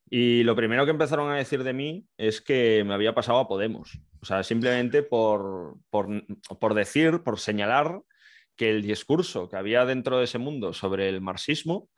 [0.09, 3.49] Y lo primero que empezaron a decir de mí es que me había pasado a
[3.49, 3.99] Podemos.
[4.27, 8.01] O sea, simplemente por, por, decir, por señalar
[8.57, 11.89] que el discurso que había dentro de ese mundo sobre el marxismo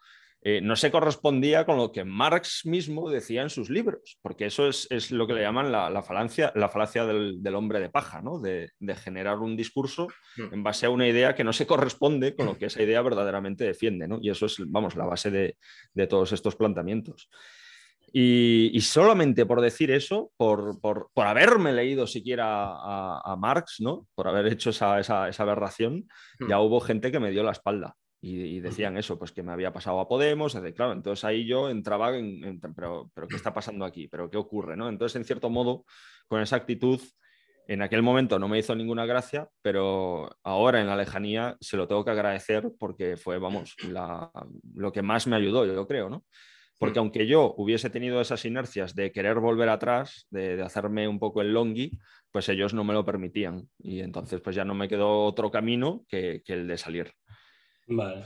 [0.43, 4.69] eh, no se correspondía con lo que Marx mismo decía en sus libros, porque eso
[4.69, 8.39] es, lo que le llaman la, falacia, la falacia del, hombre de paja, ¿no?
[8.39, 8.71] de,
[9.03, 10.53] generar un discurso mm.
[10.53, 13.65] en base a una idea que no se corresponde con lo que esa idea verdaderamente
[13.65, 14.07] defiende.
[14.07, 14.19] ¿no?
[14.21, 17.31] Y eso es, vamos, la base de, todos estos planteamientos.
[18.13, 24.07] Y, solamente por decir eso, por, haberme leído siquiera a, Marx, ¿no?
[24.15, 26.09] por haber hecho esa, esa, esa aberración,
[26.41, 26.49] mm.
[26.49, 27.97] ya hubo gente que me dio la espalda.
[28.21, 32.17] Y, decían eso, pues que me había pasado a Podemos, claro, entonces ahí yo entraba
[32.17, 34.09] en, pero, pero, ¿qué está pasando aquí?
[34.09, 34.77] ¿Pero qué ocurre?
[34.77, 34.89] ¿no?
[34.89, 35.85] Entonces, en cierto modo,
[36.27, 37.01] con esa actitud,
[37.69, 41.87] en aquel momento no me hizo ninguna gracia, pero ahora en la lejanía se lo
[41.87, 43.77] tengo que agradecer porque fue, vamos,
[44.75, 46.25] lo que más me ayudó, yo creo, ¿no?
[46.79, 51.43] Porque aunque yo hubiese tenido esas inercias de querer volver atrás, de, hacerme un poco
[51.43, 51.91] el longi,
[52.31, 53.69] pues ellos no me lo permitían.
[53.79, 57.13] Y entonces pues ya no me quedó otro camino que el de salir.
[57.89, 58.25] Vale.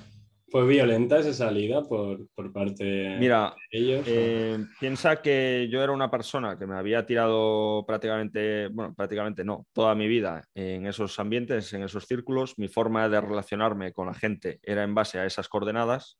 [0.52, 4.04] ¿Fue violenta esa salida por, parte Mira, de ellos?
[4.06, 9.66] Eh, piensa que yo era una persona que me había tirado prácticamente, bueno, prácticamente no,
[9.72, 12.58] toda mi vida en esos ambientes, en esos círculos.
[12.58, 16.18] Mi forma de relacionarme con la gente era en base a esas coordenadas.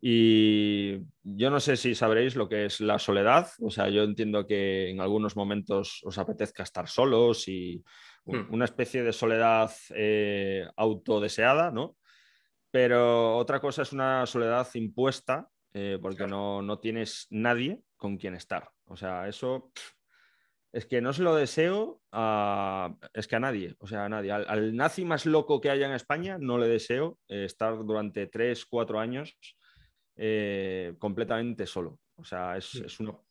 [0.00, 3.48] Y yo no sé si sabréis lo que es la soledad.
[3.60, 7.82] O sea, yo entiendo que en algunos momentos os apetezca estar solos y
[8.24, 8.52] hmm.
[8.52, 11.96] una especie de soledad eh, autodeseada, ¿no?
[12.70, 18.70] Pero otra cosa es una soledad impuesta, eh, porque no, tienes nadie con quien estar.
[18.84, 19.72] O sea, eso
[20.70, 24.30] es que no se lo deseo a, es que a nadie, o sea, a nadie.
[24.30, 28.64] Al, nazi más loco que haya en España no le deseo eh, estar durante tres,
[28.66, 29.36] cuatro años
[30.18, 32.00] eh, completamente solo.
[32.16, 33.24] O sea, es, es uno,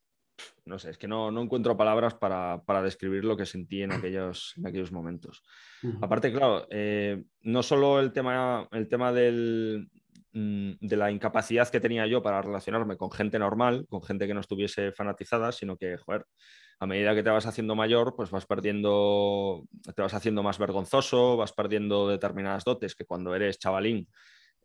[0.65, 4.67] no sé, es que no, encuentro palabras para, describir lo que sentí en aquellos, en
[4.67, 5.43] aquellos momentos.
[6.01, 9.89] Aparte, claro, eh, no solo el tema, el tema del,
[10.31, 14.33] mm, de la incapacidad que tenía yo para relacionarme con gente normal, con gente que
[14.33, 16.25] no estuviese fanatizada, sino que, joder,
[16.79, 21.35] a medida que te vas haciendo mayor, pues vas perdiendo, te vas haciendo más vergonzoso,
[21.35, 24.07] vas perdiendo determinadas dotes que cuando eres chavalín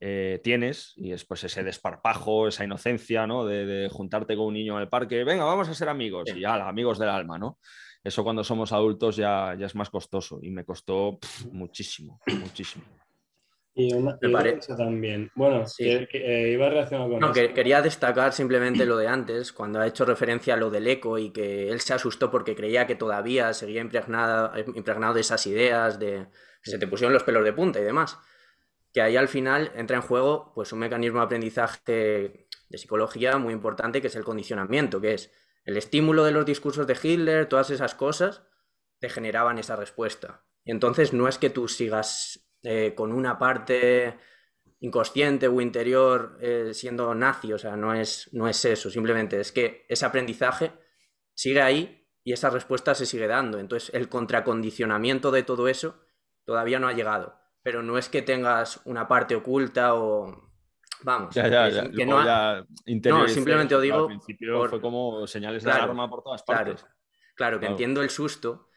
[0.05, 3.47] eh, tienes y es pues ese desparpajo, esa inocencia, ¿no?
[3.47, 6.55] De, juntarte con un niño en el parque, venga, vamos a ser amigos y ya,
[6.69, 7.61] amigos del alma, ¿no?
[8.03, 11.21] Eso cuando somos adultos ya, ya es más costoso y me costó
[11.53, 12.85] muchísimo, muchísimo.
[13.77, 15.31] Y una, cosa también.
[15.37, 20.05] Bueno, eh, iba relacionado con no, quería destacar simplemente lo de antes, cuando ha hecho
[20.05, 23.81] referencia a lo del eco y que él se asustó porque creía que todavía seguía
[23.81, 26.27] impregnado, impregnado de esas ideas, de
[26.61, 28.19] que se te pusieron los pelos de punta y demás
[28.93, 33.53] que ahí al final entra en juego pues un mecanismo de aprendizaje de psicología muy
[33.53, 35.31] importante que es el condicionamiento, que es
[35.65, 38.43] el estímulo de los discursos de Hitler, todas esas cosas
[38.99, 40.45] te generaban esa respuesta.
[40.65, 44.19] Y entonces no es que tú sigas eh, con una parte
[44.81, 49.53] inconsciente o interior eh, siendo nazi, o sea, no es, no es eso, simplemente es
[49.53, 50.73] que ese aprendizaje
[51.35, 53.59] sigue ahí y esa respuesta se sigue dando.
[53.59, 56.01] Entonces el contracondicionamiento de todo eso
[56.45, 60.51] todavía no ha llegado pero no es que tengas una parte oculta o...
[61.05, 61.91] Vamos, ya, ya, ya.
[61.91, 64.01] que no, no, simplemente os digo...
[64.03, 66.85] Al principio fue como señales de alarma por todas partes.
[67.35, 68.69] Claro, que entiendo el susto,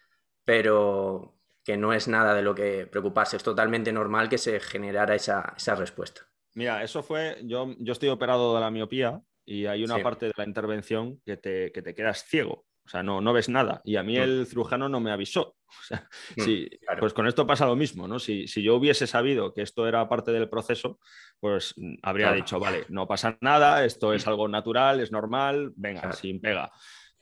[0.43, 3.37] pero que no es nada de lo que preocuparse.
[3.37, 6.21] Es totalmente normal que se generara esa, esa respuesta.
[6.53, 10.33] Mira, eso fue, yo, yo estoy operado de la miopía y hay una parte de
[10.37, 12.65] la intervención que te, que te quedas ciego.
[12.85, 13.81] O sea, no, no ves nada.
[13.83, 15.55] Y a mí el cirujano no me avisó.
[15.67, 16.07] O sea,
[16.37, 18.17] mm, Pues con esto pasa lo mismo, ¿no?
[18.17, 20.99] Si, yo hubiese sabido que esto era parte del proceso,
[21.39, 24.29] pues mm, habría dicho, vale, no pasa nada, esto es mm.
[24.29, 26.71] algo natural, es normal, venga, sin pega.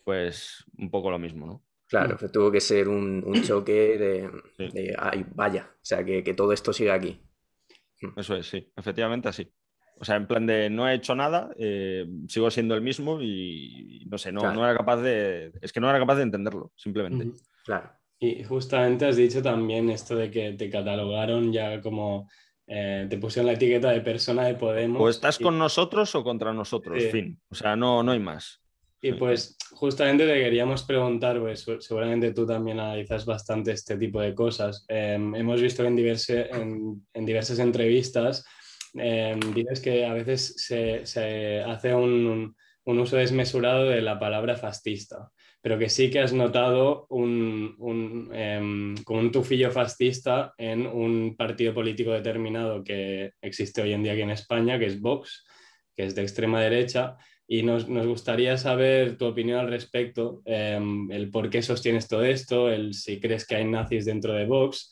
[0.03, 1.63] Pues un poco lo mismo, ¿no?
[1.87, 6.53] Claro, que tuvo que ser un, choque de, ay, vaya, o sea, que, que todo
[6.53, 7.19] esto siga aquí.
[8.15, 9.51] Eso es, sí, efectivamente así.
[9.99, 14.05] O sea, en plan de no he hecho nada, eh, sigo siendo el mismo y
[14.09, 15.51] no sé, no, no, era capaz de.
[15.61, 17.31] Es que no era capaz de entenderlo, simplemente.
[17.63, 17.91] Claro.
[18.19, 22.29] Y justamente has dicho también esto de que te catalogaron ya como.
[22.65, 25.01] Eh, te pusieron la etiqueta de persona de Podemos.
[25.01, 27.39] O estás con nosotros o contra nosotros, fin.
[27.49, 28.61] O sea, no, no hay más.
[29.01, 34.33] Y pues justamente te queríamos preguntar, pues seguramente tú también analizas bastante este tipo de
[34.33, 34.85] cosas.
[34.87, 38.45] Em, hemos visto en, diverse, en, en diversas entrevistas
[38.95, 45.31] eh, dices que a veces se, hace un, uso desmesurado de la palabra fascista,
[45.61, 51.73] pero que sí que has notado un, un, em, un tufillo fascista en un partido
[51.73, 55.45] político determinado que existe hoy en día aquí en España, que es Vox,
[55.95, 57.15] que es de extrema derecha,
[57.47, 62.69] y nos, gustaría saber tu opinión al respecto, em, el por qué sostienes todo esto,
[62.69, 64.91] el si crees que hay nazis dentro de Vox,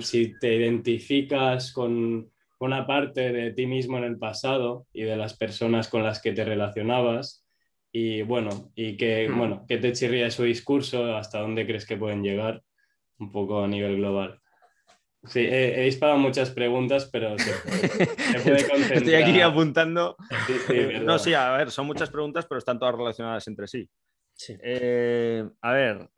[0.00, 2.29] si te identificas con
[2.60, 6.32] una parte de ti mismo en el pasado y de las personas con las que
[6.32, 7.46] te relacionabas
[7.92, 9.38] y bueno, y que, Hmm.
[9.38, 11.16] bueno, ¿qué te chirría su discurso?
[11.16, 12.62] ¿Hasta dónde crees que pueden llegar?
[13.18, 14.38] Un poco a nivel global.
[15.24, 18.92] Sí, he, he disparado muchas preguntas, pero se puede, se puede concentrar.
[18.98, 20.16] Estoy aquí apuntando.
[20.46, 23.66] Sí, sí, Eh, no, sí, a ver, son muchas preguntas, pero están todas relacionadas entre
[23.66, 23.88] sí.
[24.34, 24.56] Sí.
[24.62, 26.08] Eh, a ver,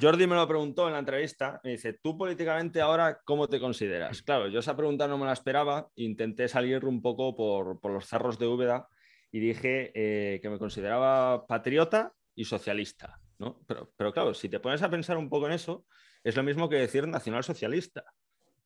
[0.00, 4.20] Jordi me lo preguntó en la entrevista, me dice, tú políticamente ahora, ¿cómo te consideras?
[4.22, 8.06] Claro, yo esa pregunta no me la esperaba, intenté salir un poco por, por los
[8.06, 8.88] cerros de Úbeda
[9.30, 13.62] y dije eh, que me consideraba patriota y socialista, ¿no?
[13.66, 15.86] Pero, pero claro, si te pones a pensar un poco en eso,
[16.24, 18.04] es lo mismo que decir nacional socialista.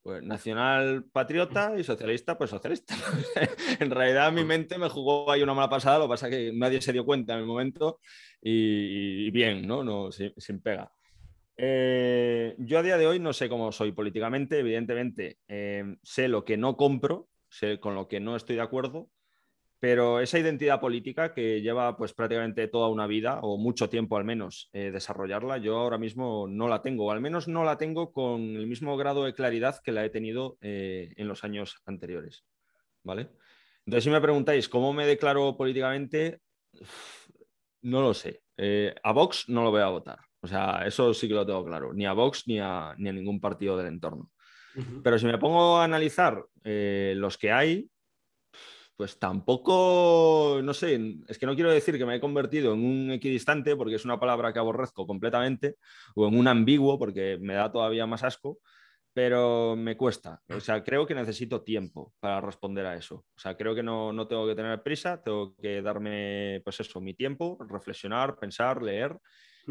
[0.02, 2.94] Pues nacional patriota y socialista, pues socialista.
[3.80, 6.52] en realidad mi mente me jugó ahí una mala pasada, lo que pasa es que
[6.54, 8.00] nadie se dio cuenta en el momento
[8.40, 9.84] y, bien, ¿no?
[9.84, 10.90] no sin pega.
[11.62, 16.42] Eh, yo a día de hoy no sé cómo soy políticamente, evidentemente eh, sé lo
[16.42, 19.10] que no compro, sé con lo que no estoy de acuerdo,
[19.78, 24.24] pero esa identidad política que lleva pues prácticamente toda una vida o mucho tiempo al
[24.24, 28.10] menos eh, desarrollarla, yo ahora mismo no la tengo, o al menos no la tengo
[28.10, 32.46] con el mismo grado de claridad que la he tenido en los años anteriores,
[33.02, 33.28] ¿vale?
[33.84, 36.40] Entonces si me preguntáis cómo me declaro políticamente,
[37.82, 38.40] no lo sé.
[39.02, 40.29] A Vox no lo voy a votar.
[40.42, 41.92] O sea, eso sí que lo tengo claro.
[41.92, 44.30] Ni a Vox ni a, ni a ningún partido del entorno.
[45.02, 47.90] Pero si me pongo a analizar eh, los que hay,
[48.96, 53.10] pues tampoco, no sé, es que no quiero decir que me he convertido en un
[53.10, 55.76] equidistante, porque es una palabra que aborrezco completamente,
[56.14, 58.58] o en un ambiguo, porque me da todavía más asco,
[59.12, 60.40] pero me cuesta.
[60.50, 63.24] O sea, creo que necesito tiempo para responder a eso.
[63.34, 67.00] O sea, creo que no, no tengo que tener prisa, tengo que darme, pues eso,
[67.00, 69.16] mi tiempo, reflexionar, pensar, leer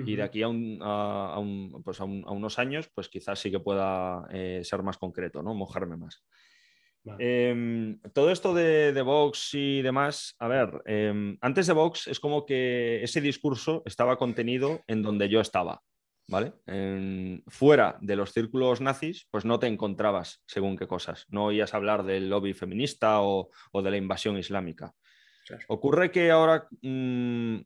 [0.06, 3.10] y de aquí a, un- a- a un- pues a, un- a unos años, pues
[3.10, 5.54] quizás sí que pueda eh, ser más concreto, ¿no?
[5.54, 6.24] Mojarme más.
[7.04, 7.50] Vale.
[7.52, 12.20] Em, todo esto de, de Vox y demás, a ver, em, antes de Vox es
[12.20, 15.82] como que ese discurso estaba contenido en donde yo estaba,
[16.28, 16.54] ¿vale?
[17.48, 21.26] Fuera de los círculos nazis, pues no te encontrabas según qué cosas.
[21.30, 24.94] No oías hablar del lobby feminista o, o de la invasión islámica.
[25.48, 25.64] Claro.
[25.70, 27.60] Ocurre que ahora, mm,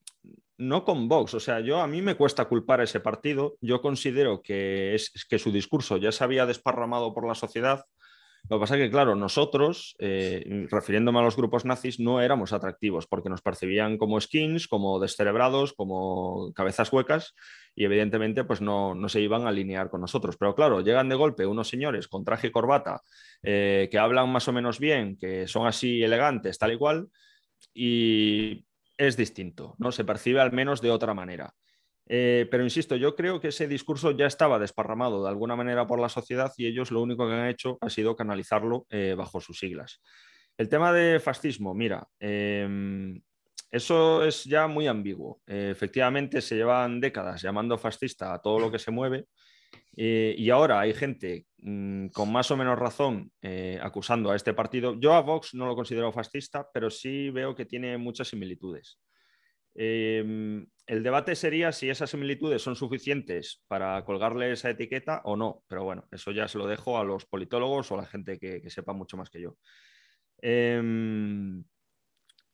[0.67, 3.57] no con Vox, o sea, yo a mí me cuesta culpar a ese partido.
[3.61, 7.85] Yo considero que, es, que su discurso ya se había desparramado por la sociedad.
[8.49, 12.51] Lo que pasa es que, claro, nosotros, eh, refiriéndome a los grupos nazis, no éramos
[12.51, 17.35] atractivos porque nos percibían como skins, como descerebrados, como cabezas huecas
[17.73, 20.35] y evidentemente pues no, no se iban a alinear con nosotros.
[20.37, 23.01] Pero claro, llegan de golpe unos señores con traje y corbata
[23.43, 27.07] eh, que hablan más o menos bien, que son así elegantes, tal y cual,
[27.73, 28.65] y
[28.97, 29.91] es distinto, ¿no?
[29.91, 31.53] Se percibe al menos de otra manera.
[32.05, 35.99] Eh, pero insisto, yo creo que ese discurso ya estaba desparramado de alguna manera por
[35.99, 39.57] la sociedad y ellos lo único que han hecho ha sido canalizarlo eh, bajo sus
[39.57, 40.01] siglas.
[40.57, 43.19] El tema de fascismo, mira, eh,
[43.71, 45.41] eso es ya muy ambiguo.
[45.47, 49.25] Eh, efectivamente, se llevan décadas llamando fascista a todo lo que se mueve
[49.95, 54.99] y ahora hay gente mmm, con más o menos razón eh, acusando a este partido.
[54.99, 58.99] Yo a Vox no lo considero fascista, pero sí veo que tiene muchas similitudes.
[59.75, 65.63] Eh, el debate sería si esas similitudes son suficientes para colgarle esa etiqueta o no,
[65.67, 68.69] pero bueno, eso ya se lo dejo a los politólogos o a la gente que,
[68.69, 69.57] sepa mucho más que yo.
[70.41, 70.81] Eh,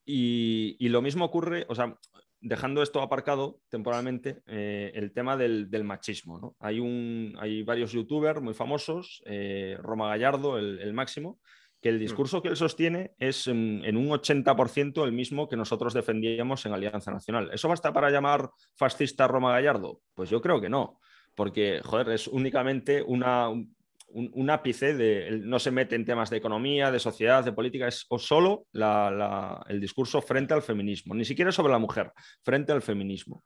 [0.06, 1.96] y, y, lo mismo ocurre, o sea,
[2.40, 6.38] dejando esto aparcado temporalmente, eh, el tema del, del machismo.
[6.38, 6.56] ¿no?
[6.58, 11.38] Hay, un, hay varios youtubers muy famosos, eh, Roma Gallardo, el, el máximo,
[11.80, 15.94] que el discurso que él sostiene es en, en, un 80% el mismo que nosotros
[15.94, 17.50] defendíamos en Alianza Nacional.
[17.52, 20.00] ¿Eso basta para llamar fascista a Roma Gallardo?
[20.14, 21.00] Pues yo creo que no,
[21.34, 23.74] porque, joder, es únicamente una, un,
[24.12, 28.06] un, ápice de, no se mete en temas de economía, de sociedad, de política, es
[28.08, 33.44] o solo el discurso frente al feminismo, ni siquiera sobre la mujer, frente al feminismo.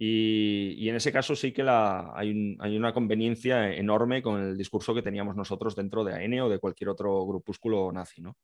[0.00, 4.94] Y, en ese caso sí que hay, un, hay, una conveniencia enorme con el discurso
[4.94, 8.22] que teníamos nosotros dentro de AN o de cualquier otro grupúsculo nazi.
[8.22, 8.36] ¿no?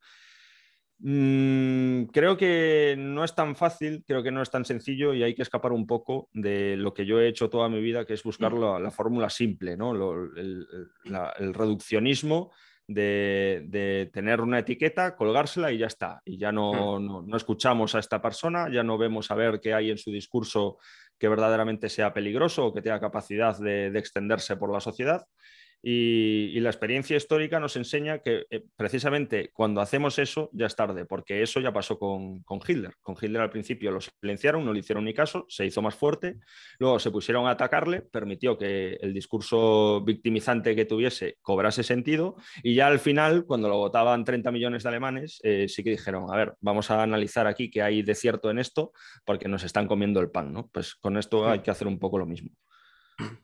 [0.99, 5.35] Mm, creo que no es tan fácil, creo que no es tan sencillo y hay
[5.35, 8.23] que escapar un poco de lo que yo he hecho toda mi vida, que es
[8.23, 9.93] buscar la, la fórmula simple, ¿no?
[9.93, 10.67] Lo, el,
[11.05, 12.53] la, el, reduccionismo
[12.87, 16.23] de, de, tener una etiqueta, colgársela y ya está.
[16.25, 19.75] Y ya no, no, no, escuchamos a esta persona, ya no vemos a ver qué
[19.75, 20.79] hay en su discurso
[21.19, 25.27] que verdaderamente sea peligroso o que tenga capacidad de, de extenderse por la sociedad.
[25.87, 31.05] Y, la experiencia histórica nos enseña que eh, precisamente cuando hacemos eso ya es tarde,
[31.05, 32.95] porque eso ya pasó con, con, Hitler.
[33.03, 36.39] Con Hitler al principio lo silenciaron, no le hicieron ni caso, se hizo más fuerte,
[36.79, 42.75] luego se pusieron a atacarle, permitió que el discurso victimizante que tuviese cobrase sentido y
[42.75, 46.37] ya al final, cuando lo votaban 30 millones de alemanes, eh, sí que dijeron, a
[46.37, 48.93] ver, vamos a analizar aquí qué hay de cierto en esto,
[49.27, 50.71] porque nos están comiendo el pan, ¿no?
[50.73, 52.49] Pues con esto hay que hacer un poco lo mismo.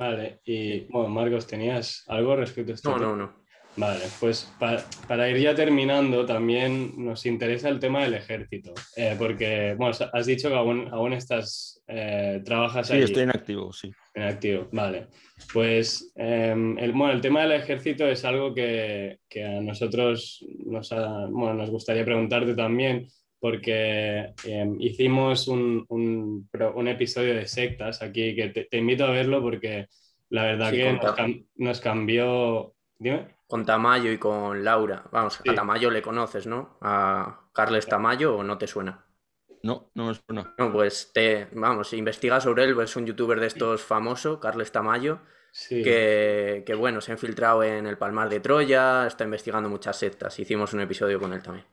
[0.00, 2.96] Vale, y bueno, Marcos, ¿tenías algo respecto a esto?
[2.96, 3.32] No, no, no.
[3.76, 9.74] Vale, pues para, ir ya terminando, también nos interesa el tema del ejército, eh, porque,
[9.76, 13.00] bueno, has dicho que aún, aún estás, eh, trabajas ahí.
[13.00, 13.92] Sí, estoy en activo, sí.
[14.14, 15.08] En activo, vale.
[15.52, 20.88] Pues, em, el, bueno, el tema del ejército es algo que, a nosotros nos,
[21.30, 23.06] bueno, nos gustaría preguntarte también,
[23.40, 29.88] porque em, hicimos un, un, episodio de sectas aquí, que te, invito a verlo porque
[30.28, 31.00] la verdad que
[31.56, 32.74] nos, cambió...
[32.98, 33.34] Dime.
[33.48, 35.04] Con Tamayo y con Laura.
[35.10, 36.76] Vamos, a Tamayo le conoces, ¿no?
[36.82, 39.06] A Carles Tamayo o no te suena.
[39.62, 40.54] No, no me suena.
[40.58, 45.20] No, pues te, vamos, investiga sobre él, es un youtuber de estos famoso, Carles Tamayo,
[45.68, 50.38] que, que, bueno, se ha infiltrado en el Palmar de Troya, está investigando muchas sectas.
[50.38, 51.66] Hicimos un episodio con él también.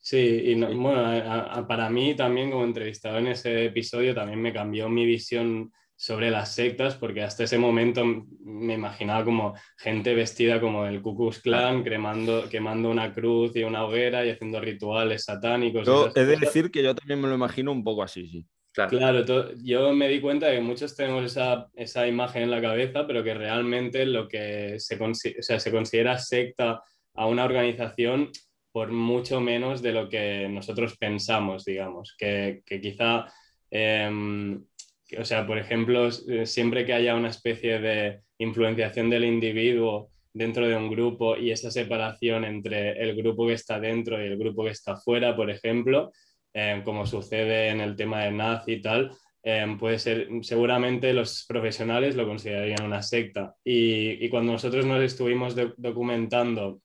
[0.00, 5.04] Sí, y bueno, para mí también como entrevistado en ese episodio también me cambió mi
[5.04, 8.04] visión sobre las sectas, porque hasta ese momento
[8.40, 13.64] me imaginaba como gente vestida como el Ku Klux Klan, cremando, quemando una cruz y
[13.64, 15.84] una hoguera y haciendo rituales satánicos.
[15.84, 18.46] Yo he de decir que yo también me lo imagino un poco así, sí.
[18.72, 19.24] Claro,
[19.60, 23.24] yo me di cuenta de que muchos tenemos esa, esa, imagen en la cabeza, pero
[23.24, 26.80] que realmente lo que se, o sea, se considera secta
[27.14, 28.30] a una organización
[28.78, 33.26] por mucho menos de lo que nosotros pensamos, digamos, que, quizá,
[33.72, 34.64] em,
[35.18, 40.68] o sea, por ejemplo, eh, siempre que haya una especie de influenciación del individuo dentro
[40.68, 44.62] de un grupo y esa separación entre el grupo que está dentro y el grupo
[44.62, 46.12] que está fuera, por ejemplo,
[46.52, 49.10] em, como sucede en el tema de nazi y tal,
[49.42, 53.56] em, puede ser, seguramente los profesionales lo considerarían una secta.
[53.64, 56.80] Y, cuando nosotros nos estuvimos documentando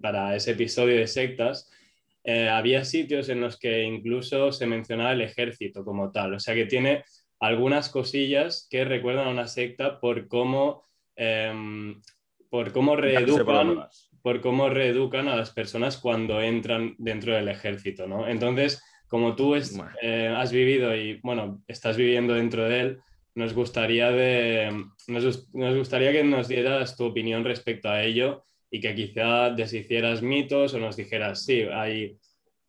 [0.00, 1.70] para ese episodio de sectas,
[2.24, 6.34] eh, había sitios en los que incluso se mencionaba el ejército como tal.
[6.34, 7.04] O sea que tiene
[7.38, 10.82] algunas cosillas que recuerdan a una secta por cómo,
[11.16, 12.00] em,
[12.50, 13.86] por cómo reeducan.
[14.22, 18.28] Por cómo reeducan a las personas cuando entran dentro del ejército, ¿no?
[18.28, 22.98] Entonces, como tú eh, has vivido y, bueno, estás viviendo dentro de él,
[23.34, 28.80] nos gustaría, de, nos, nos gustaría que nos dieras tu opinión respecto a ello y
[28.80, 32.18] que quizá deshicieras mitos o nos dijeras, sí, hay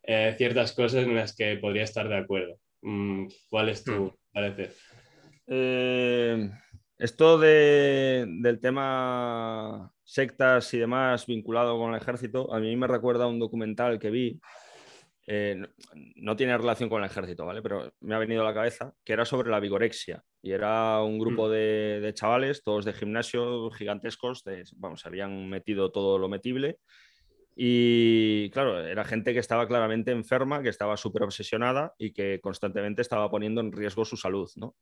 [0.04, 2.58] eh, ciertas cosas en las que podría estar de acuerdo.
[2.82, 4.16] Mm, ¿Cuál es tu hmm.
[4.34, 4.74] parecer?
[5.48, 6.50] Eh,
[6.98, 13.28] esto del tema sectas y demás vinculado con el ejército, a mí me recuerda a
[13.28, 14.40] un documental que vi
[15.28, 15.62] eh,
[16.16, 17.62] no tiene relación con el ejército, ¿vale?
[17.62, 20.24] Pero me ha venido a la cabeza que era sobre la vigorexia.
[20.42, 21.52] Y era un grupo mm.
[21.52, 26.80] de, chavales, todos de gimnasio, gigantescos, de, vamos, habían metido todo lo metible.
[27.56, 33.02] Y claro, era gente que estaba claramente enferma, que estaba súper obsesionada y que constantemente
[33.02, 34.76] estaba poniendo en riesgo su salud, ¿no?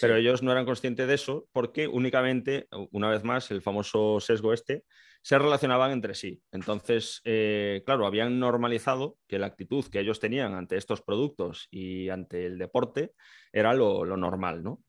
[0.00, 4.52] Pero ellos no eran conscientes de eso porque únicamente, una vez más, el famoso sesgo
[4.52, 4.84] este,
[5.24, 6.42] se relacionaban entre sí.
[6.52, 12.10] Entonces, eh, claro, habían normalizado que la actitud que ellos tenían ante estos productos y
[12.10, 13.12] ante el deporte
[13.50, 14.82] era lo, normal, ¿no?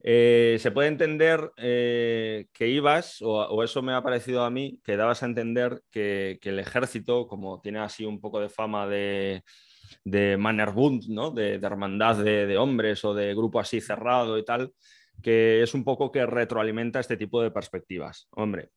[0.00, 4.96] Eh, se puede entender eh, que ibas, o, eso me ha parecido a mí, que
[4.96, 9.42] dabas a entender que, el ejército, como tiene así un poco de fama de,
[10.04, 11.30] de Mannerbund, ¿no?
[11.30, 14.72] de, hermandad de, de, hombres o de grupo así cerrado y tal,
[15.22, 18.28] que es un poco que retroalimenta este tipo de perspectivas.
[18.30, 18.70] Hombre,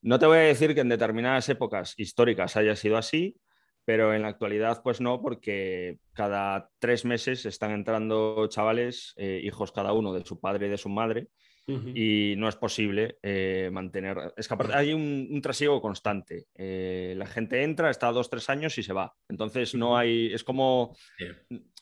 [0.00, 3.36] no te voy a decir que en determinadas épocas históricas haya sido así,
[3.84, 9.72] pero en la actualidad pues no, porque cada tres meses están entrando chavales, eh, hijos
[9.72, 11.28] cada uno de su padre y de su madre,
[11.66, 14.34] y no es posible eh, mantener.
[14.36, 16.44] Es que hay un, un trasiego constante.
[16.54, 19.14] Eh, la gente entra, está dos, tres años y se va.
[19.30, 20.30] Entonces no hay.
[20.34, 20.94] Es como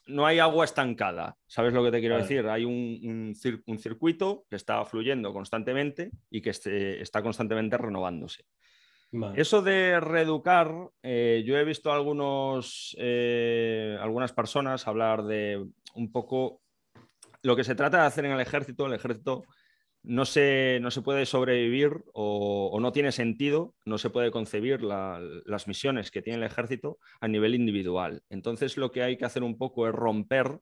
[0.07, 1.37] no hay agua estancada.
[1.47, 2.47] ¿Sabes lo que te quiero decir?
[2.47, 8.45] Hay un, circuito que está fluyendo constantemente y que está constantemente renovándose.
[9.35, 10.73] Eso de reeducar,
[11.03, 15.63] eh, yo he visto algunos, eh, algunas personas hablar de
[15.95, 16.63] un poco
[17.43, 18.87] lo que se trata de hacer en el ejército.
[18.87, 19.45] El ejército
[20.03, 25.69] no se, no se puede sobrevivir o, no tiene sentido, no se puede concebir las
[25.69, 28.23] misiones que tiene el ejército a nivel individual.
[28.31, 30.59] Entonces lo que hay que hacer un poco es romper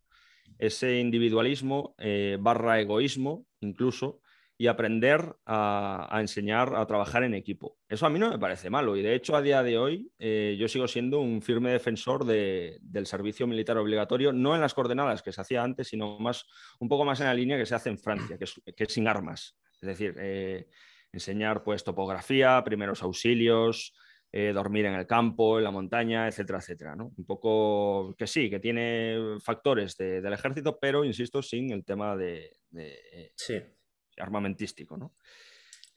[0.59, 4.21] ese individualismo eh, barra egoísmo incluso
[4.61, 7.78] y aprender a, enseñar a trabajar en equipo.
[7.89, 10.55] Eso a mí no me parece malo y de hecho a día de hoy eh,
[10.61, 15.32] yo sigo siendo un firme defensor del servicio militar obligatorio, no en las coordenadas que
[15.32, 16.45] se hacía antes, sino más,
[16.78, 19.57] un poco más en la línea que se hace en Francia, que es, sin armas.
[19.81, 20.69] Es decir, eh,
[21.11, 23.95] enseñar pues topografía, primeros auxilios,
[24.31, 26.97] eh, dormir en el campo, en la montaña, etcétera, etcétera.
[26.97, 32.59] Un poco que sí, que tiene factores del ejército, pero insisto, sin el tema de,
[33.35, 33.55] sí
[34.21, 34.97] armamentístico.
[34.97, 35.15] ¿no?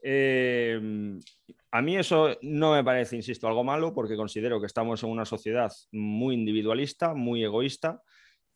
[0.02, 1.20] Em,
[1.72, 5.26] a mí eso no me parece, insisto, algo malo porque considero que estamos en una
[5.26, 8.02] sociedad muy individualista, muy egoísta,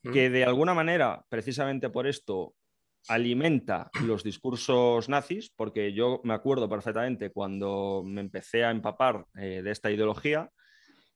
[0.03, 0.11] mm.
[0.11, 2.53] que de alguna manera, precisamente por esto,
[3.07, 9.61] alimenta los discursos nazis, porque yo me acuerdo perfectamente cuando me empecé a empapar eh,
[9.63, 10.51] de esta ideología,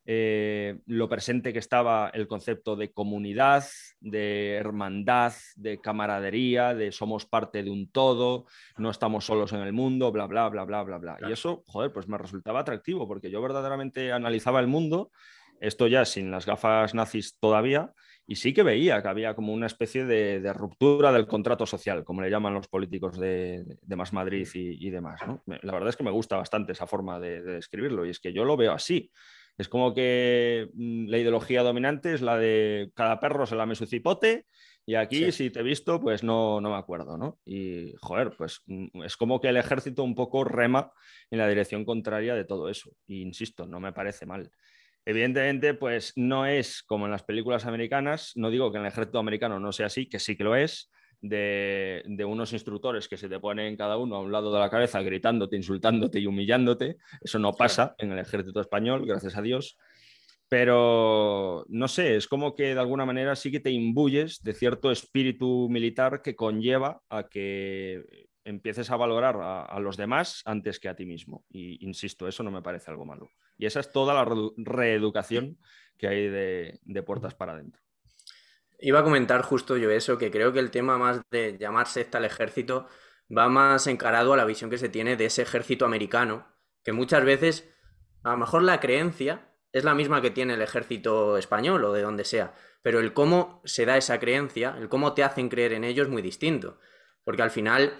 [0.06, 3.65] eh, lo presente que estaba el concepto de comunidad,
[3.99, 8.45] de hermandad, de camaradería, de somos parte de un todo,
[8.78, 11.18] no estamos solos en el mundo, bla, bla, bla, bla, bla, bla.
[11.28, 15.11] Y eso, joder, pues me resultaba atractivo porque yo verdaderamente analizaba el mundo,
[15.60, 17.94] esto ya sin las gafas nazis todavía,
[18.26, 22.22] y sí que veía que había como una especie de, ruptura del contrato social, como
[22.22, 25.19] le llaman los políticos de, Más Madrid y, demás.
[25.45, 28.45] La verdad es que me gusta bastante esa forma de describirlo y es que yo
[28.45, 29.11] lo veo así.
[29.57, 33.86] Es como que mm, la ideología dominante es la de cada perro se lame su
[33.86, 34.45] cipote
[34.86, 37.40] y aquí si te he visto pues no, no me acuerdo, ¿no?
[37.45, 40.91] Y joder, pues mm, es como que el ejército un poco rema
[41.30, 42.91] en la dirección contraria de todo eso.
[43.07, 44.52] Y insisto, no me parece mal.
[45.06, 49.19] Evidentemente, pues no es como en las películas americanas, no digo que en el ejército
[49.19, 50.91] americano no sea así, que sí que lo es,
[51.22, 55.02] de, unos instructores que se te ponen cada uno a un lado de la cabeza
[55.02, 56.98] gritándote, insultándote y humillándote.
[57.22, 59.77] Eso no pasa en el ejército español, gracias a Dios.
[60.49, 64.91] Pero no sé, es como que de alguna manera sí que te imbuyes de cierto
[64.91, 70.95] espíritu militar que conlleva a que empieces a valorar a, los demás antes que a
[70.95, 71.45] ti mismo.
[71.49, 73.30] Y insisto, eso no me parece algo malo.
[73.57, 75.57] Y esa es toda la reeducación
[75.98, 77.81] que hay de puertas para adentro.
[78.82, 82.18] Iba a comentar justo yo eso, que creo que el tema más de llamar secta
[82.18, 82.88] al ejército
[83.36, 86.48] va más encarado a la visión que se tiene de ese ejército americano,
[86.84, 87.70] que muchas veces,
[88.24, 92.02] a lo mejor la creencia es la misma que tiene el ejército español o de
[92.02, 95.84] donde sea, pero el cómo se da esa creencia, el cómo te hacen creer en
[95.84, 96.80] ello es muy distinto,
[97.24, 97.94] porque al final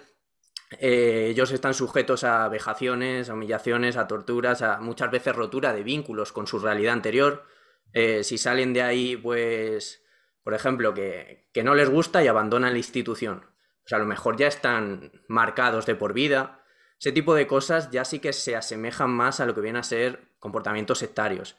[0.80, 5.84] eh, ellos están sujetos a vejaciones, a humillaciones, a torturas, a muchas veces rotura de
[5.84, 7.45] vínculos con su realidad anterior.
[7.94, 10.01] Eh, si salen de ahí, pues
[10.43, 13.45] por ejemplo, que, no les gusta y abandonan la institución.
[13.85, 16.63] O sea, a lo mejor ya están marcados de por vida.
[16.99, 19.84] Ese tipo de cosas ya sí que se asemejan más a lo que viene a
[19.84, 21.57] ser comportamientos sectarios.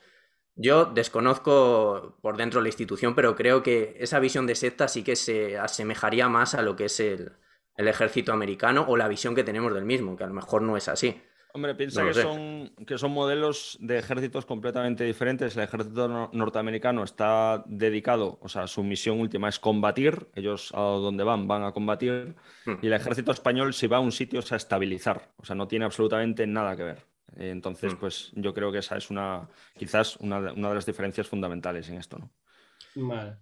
[0.55, 5.15] Yo desconozco por dentro la institución, pero creo que esa visión de secta sí que
[5.15, 7.37] se asemejaría más a lo que es el
[7.75, 10.87] ejército americano o la visión que tenemos del mismo, que a lo mejor no es
[10.87, 11.21] así.
[11.55, 15.55] Hombre, piensa que, son, que son modelos de ejércitos completamente diferentes.
[15.55, 20.29] El ejército norteamericano está dedicado, o sea, su misión última es combatir.
[20.33, 22.35] Ellos a donde van van a combatir.
[22.65, 22.77] Hmm.
[22.81, 25.29] Y el ejército español, si va a un sitio, es a estabilizar.
[25.37, 27.05] O sea, no tiene absolutamente nada que ver.
[27.37, 27.97] Entonces, hmm.
[27.97, 29.47] pues yo creo que esa es una,
[29.77, 32.31] quizás una, una de las diferencias fundamentales en esto, ¿no?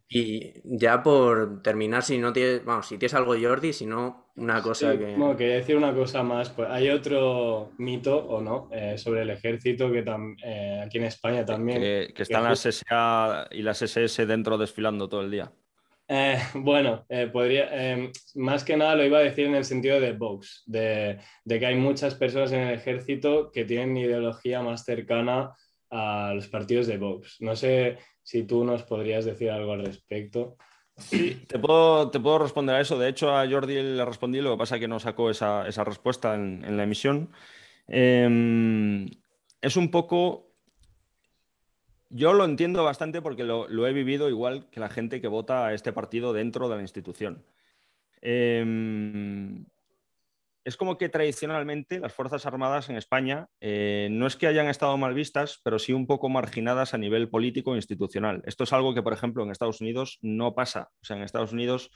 [0.10, 4.61] Y ya por terminar, si no tienes, vamos, si tienes algo Jordi, si no, una
[4.61, 5.15] cosa que...
[5.15, 9.30] Bueno, quería decir una cosa más, pues hay otro mito, ¿o no?, eh, sobre el
[9.30, 10.03] ejército que
[10.44, 11.82] eh, aquí en España también...
[11.82, 15.52] Que, están las SA y las SS dentro desfilando todo el día.
[16.07, 17.69] Eh, bueno, podría,
[18.36, 21.65] más que nada lo iba a decir en el sentido de Vox, de, de que
[21.65, 25.53] hay muchas personas en el ejército que tienen ideología más cercana
[25.91, 27.38] a los partidos de Vox.
[27.41, 30.57] No sé si tú nos podrías decir algo al respecto.
[30.97, 32.97] Sí, te puedo, te puedo responder a eso.
[32.97, 36.35] De hecho, a Jordi le respondí, lo que pasa es que no sacó esa, respuesta
[36.35, 37.30] en, la emisión.
[37.88, 39.09] Em,
[39.61, 40.47] es un poco...
[42.09, 45.68] Yo lo entiendo bastante porque lo, lo, he vivido igual que la gente que vota
[45.68, 47.45] a este partido dentro de la institución.
[48.22, 49.63] Eh,
[50.63, 54.95] es como que tradicionalmente las Fuerzas Armadas en España eh, no es que hayan estado
[54.97, 58.43] mal vistas, pero sí un poco marginadas a nivel político e institucional.
[58.45, 60.89] Esto es algo que, por ejemplo, en Estados Unidos no pasa.
[61.01, 61.91] O sea, en Estados Unidos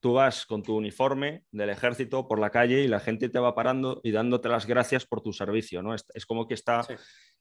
[0.00, 3.54] tú vas con tu uniforme del ejército por la calle y la gente te va
[3.54, 5.82] parando y dándote las gracias por tu servicio.
[5.82, 5.94] ¿no?
[5.94, 6.86] Es, como que está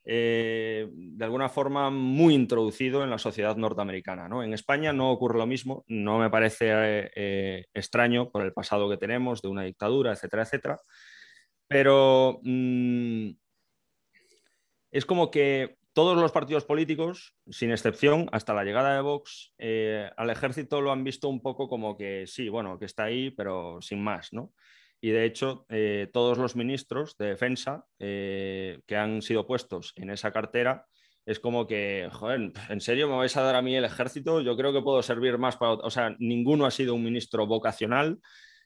[0.09, 4.29] eh, de alguna forma muy introducido en la sociedad norteamericana.
[4.29, 4.41] ¿no?
[4.41, 8.95] En España no ocurre lo mismo, no me parece eh, extraño por el pasado que
[8.95, 10.79] tenemos de una dictadura, etcétera, etcétera,
[11.67, 13.31] pero mm,
[14.91, 20.09] es como que todos los partidos políticos, sin excepción, hasta la llegada de Vox, eh,
[20.15, 23.81] al ejército lo han visto un poco como que sí, bueno, que está ahí, pero
[23.81, 24.53] sin más, ¿no?
[24.99, 30.09] Y de hecho, eh, todos los ministros de defensa eh, que han sido puestos en
[30.09, 30.85] esa cartera
[31.25, 34.41] es como que, joder, ¿en serio me vais a dar a mí el ejército?
[34.41, 35.73] Yo creo que puedo servir más para...
[35.73, 38.17] O sea, ninguno ha sido un ministro vocacional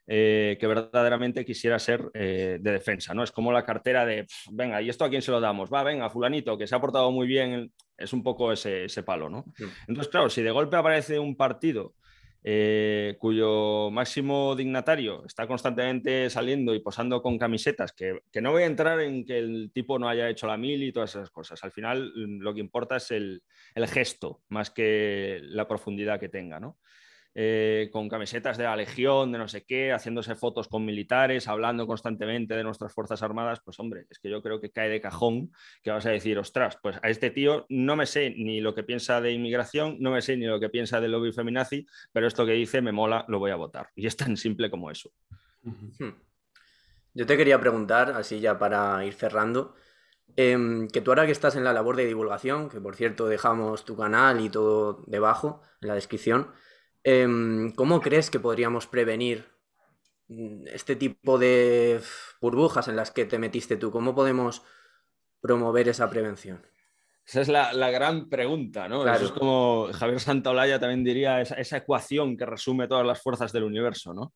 [0.06, 3.24] eh, que verdaderamente quisiera ser de defensa, ¿no?
[3.24, 5.74] Es como la cartera de, venga, ¿y esto a quién se lo damos?
[5.74, 9.28] Va, venga, fulanito, que se ha portado muy bien, es un poco ese, ese palo,
[9.28, 9.44] ¿no?
[9.88, 11.96] Entonces, claro, si de golpe aparece un partido
[12.44, 18.68] eh, cuyo máximo dignatario está constantemente saliendo y posando con camisetas, que, no voy a
[18.68, 21.64] entrar en que el tipo no haya hecho la mil y todas esas cosas.
[21.64, 23.44] Al final lo que importa es el,
[23.76, 26.78] el gesto más que la profundidad que tenga, ¿no?
[27.34, 31.88] Eh, con camisetas de la Legión, de no sé qué, haciéndose fotos con militares, hablando
[31.88, 35.54] constantemente de nuestras Fuerzas Armadas, pues hombre, es que yo creo que cae de cajón
[35.82, 38.84] que vas a decir, ostras, pues a este tío no me sé ni lo que
[38.84, 42.46] piensa de inmigración, no me sé ni lo que piensa del lobby feminazi, pero esto
[42.46, 43.88] que dice me mola, lo voy a votar.
[43.96, 45.10] Y es tan simple como eso.
[45.64, 46.10] Hmm.
[47.14, 49.76] Yo te quería preguntar, así ya para ir cerrando,
[50.36, 53.86] em, que tú ahora que estás en la labor de divulgación, que por cierto dejamos
[53.86, 56.52] tu canal y todo debajo en la descripción,
[57.04, 59.46] Em, ¿Cómo crees que podríamos prevenir
[60.28, 62.02] mm, este tipo de
[62.42, 63.92] burbujas en las que te metiste tú?
[63.92, 64.64] ¿Cómo podemos
[65.42, 66.62] promover esa prevención?
[67.26, 69.08] Esa es la, gran pregunta, ¿no?
[69.08, 73.64] Eso es como Javier Santaolalla también diría, esa, ecuación que resume todas las fuerzas del
[73.64, 74.34] universo, ¿no?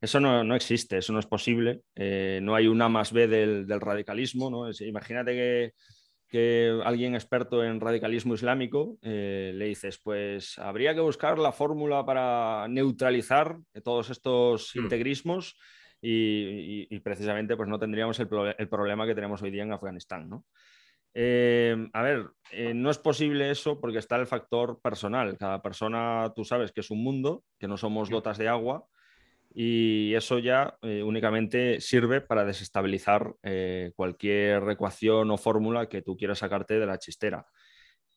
[0.00, 1.82] Eso no, existe, eso no es posible.
[1.94, 4.70] Eh, no hay una más B del, radicalismo, ¿no?
[4.70, 5.72] imagínate que
[6.28, 12.04] que alguien experto en radicalismo islámico eh, le dices, pues habría que buscar la fórmula
[12.04, 14.80] para neutralizar todos estos hmm.
[14.80, 15.56] integrismos
[16.00, 20.28] y, precisamente pues no tendríamos el, problema que tenemos hoy día en Afganistán.
[20.28, 20.44] ¿no?
[21.14, 25.36] Eh, a ver, eh, no es posible eso porque está el factor personal.
[25.38, 28.86] Cada persona, tú sabes que es un mundo, que no somos gotas de agua
[29.50, 36.16] y eso ya eh, únicamente sirve para desestabilizar eh, cualquier ecuación o fórmula que tú
[36.16, 37.46] quieras sacarte de la chistera.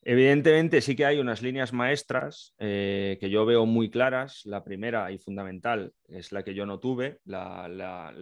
[0.03, 4.41] Evidentemente sí que hay unas líneas maestras eh, que yo veo muy claras.
[4.45, 8.13] La primera y fundamental es la que yo no tuve, la,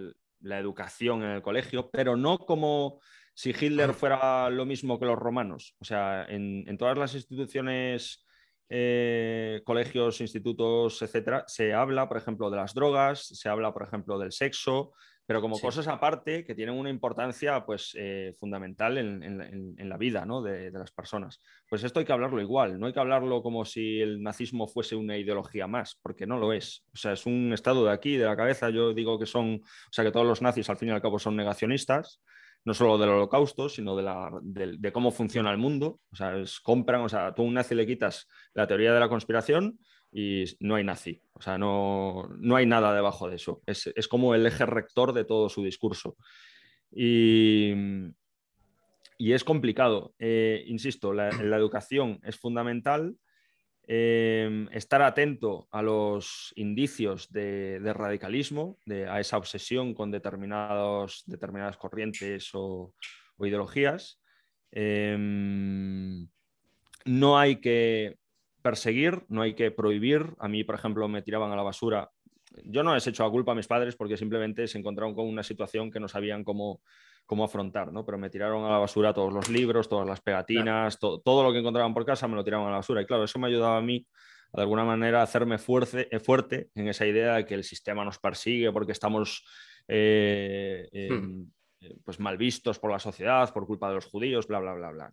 [0.41, 2.99] educación en el colegio, pero no como
[3.33, 5.75] si Hitler fuera lo mismo que los romanos.
[5.79, 8.25] O sea, en todas las instituciones
[8.69, 14.19] eh, colegios, institutos, etcétera, se habla, por ejemplo, de las drogas, se habla, por ejemplo,
[14.19, 14.93] del sexo,
[15.25, 20.71] pero como cosas aparte que tienen una importancia pues, eh, fundamental en, la vida de,
[20.71, 21.39] las personas.
[21.69, 24.95] Pues esto hay que hablarlo igual, no hay que hablarlo como si el nazismo fuese
[24.95, 26.83] una ideología más, porque no lo es.
[26.93, 28.71] O sea, es un estado de aquí, de la cabeza.
[28.71, 31.19] Yo digo que son, o sea, que todos los nazis al fin y al cabo
[31.19, 32.21] son negacionistas
[32.65, 35.99] no solo del holocausto, sino de, la, de, cómo funciona el mundo.
[36.11, 38.99] O sea, es, compran, o sea, tú a un nazi le quitas la teoría de
[38.99, 39.79] la conspiración
[40.11, 41.21] y no hay nazi.
[41.33, 43.61] O sea, no, no hay nada debajo de eso.
[43.65, 46.17] Es, es, como el eje rector de todo su discurso.
[46.91, 47.73] Y,
[49.17, 50.13] y es complicado.
[50.19, 53.15] Eh, insisto, la, la educación es fundamental
[53.91, 58.77] Em, estar atento a los indicios de, radicalismo,
[59.09, 61.25] a esa obsesión con determinadas
[61.79, 62.93] corrientes o,
[63.39, 64.21] ideologías.
[64.69, 66.27] Em,
[67.05, 68.19] no hay que
[68.61, 70.35] perseguir, no hay que prohibir.
[70.37, 72.11] A mí, por ejemplo, me tiraban a la basura.
[72.65, 75.25] Yo no les he hecho la culpa a mis padres porque simplemente se encontraron con
[75.25, 76.83] una situación que no sabían cómo,
[77.29, 78.03] cómo afrontar, ¿no?
[78.03, 81.59] Pero me tiraron a la basura todos los libros, todas las pegatinas, todo lo que
[81.59, 83.03] encontraban por casa me lo tiraban a la basura.
[83.03, 84.07] Y claro, eso me ayudaba a mí,
[84.51, 88.03] de alguna manera, a hacerme fuerte, eh, fuerte en esa idea de que el sistema
[88.03, 89.45] nos persigue porque estamos
[89.87, 91.43] eh, hmm.
[91.81, 94.89] eh, pues mal vistos por la sociedad, por culpa de los judíos, bla, bla, bla,
[94.89, 95.11] bla.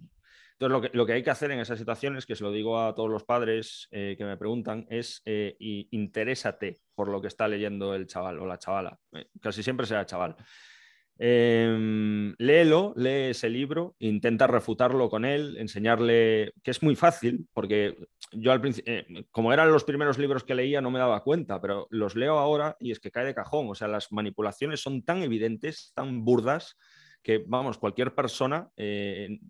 [0.53, 2.81] Entonces, lo que, lo que hay que hacer en esas situaciones, que se lo digo
[2.81, 8.07] a todos los padres que me preguntan, es interésate por lo que está leyendo el
[8.07, 8.99] chaval o la chavala.
[9.43, 10.35] casi siempre será chaval.
[11.19, 17.97] Em, léelo, lee ese libro, intenta refutarlo con él, enseñarle que es muy fácil, porque
[18.33, 21.61] yo al principio, eh, como eran los primeros libros que leía, no me daba cuenta,
[21.61, 23.69] pero los leo ahora y es que cae de cajón.
[23.71, 26.77] O sea, las manipulaciones son tan evidentes, tan burdas,
[27.23, 29.41] que vamos, cualquier persona eh,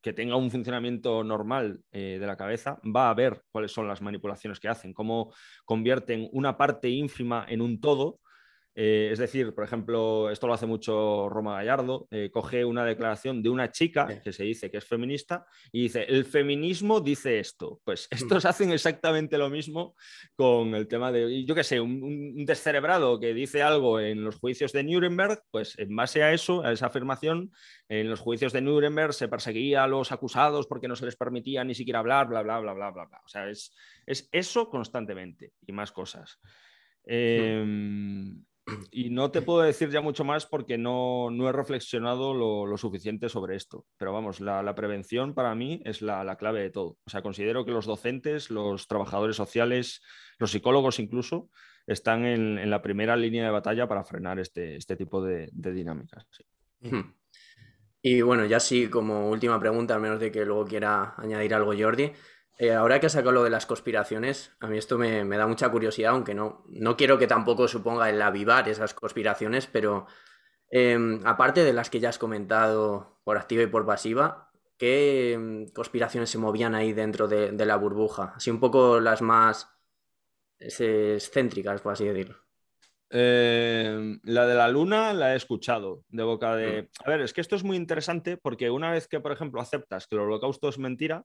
[0.00, 4.00] que tenga un funcionamiento normal eh, de la cabeza va a ver cuáles son las
[4.00, 5.32] manipulaciones que hacen, cómo
[5.64, 8.20] convierten una parte ínfima en un todo
[8.82, 13.42] eh, es decir, por ejemplo, esto lo hace mucho Roma Gallardo, eh, coge una declaración
[13.42, 17.82] de una chica que se dice que es feminista y dice, el feminismo dice esto.
[17.84, 19.96] Pues estos hacen exactamente lo mismo
[20.34, 24.72] con el tema de, yo qué sé, un, descerebrado que dice algo en los juicios
[24.72, 27.52] de Nuremberg, pues en base a eso, a esa afirmación,
[27.90, 31.64] en los juicios de Nuremberg se perseguía a los acusados porque no se les permitía
[31.64, 33.20] ni siquiera hablar, bla, bla, bla, bla, bla, bla.
[33.26, 33.76] O sea, es,
[34.06, 36.40] es eso constantemente y más cosas.
[37.04, 37.62] Eh,
[38.90, 43.56] y no te puedo decir ya mucho más porque no, he reflexionado lo, suficiente sobre
[43.56, 43.86] esto.
[43.96, 46.98] Pero vamos, la, prevención para mí es la, clave de todo.
[47.04, 50.02] O sea, considero que los docentes, los trabajadores sociales,
[50.38, 51.48] los psicólogos incluso,
[51.86, 56.26] están en, la primera línea de batalla para frenar este, este tipo de, dinámicas.
[58.02, 61.74] Y bueno, ya sí, como última pregunta, a menos de que luego quiera añadir algo
[61.78, 62.12] Jordi.
[62.58, 65.70] Eh, ahora que has sacado lo de las conspiraciones, a mí esto me, da mucha
[65.70, 70.06] curiosidad, aunque no, no quiero que tampoco suponga el avivar esas conspiraciones, pero
[70.68, 75.68] em, aparte de las que ya has comentado por activa y por pasiva, ¿qué em,
[75.68, 78.34] conspiraciones se movían ahí dentro de, la burbuja?
[78.36, 79.68] Así un poco las más
[80.58, 82.36] excéntricas, por así decirlo.
[83.08, 86.82] Em, la de la luna la he escuchado de boca de...
[86.82, 86.86] Mm.
[87.04, 90.06] A ver, es que esto es muy interesante porque una vez que, por ejemplo, aceptas
[90.06, 91.24] que el holocausto es mentira,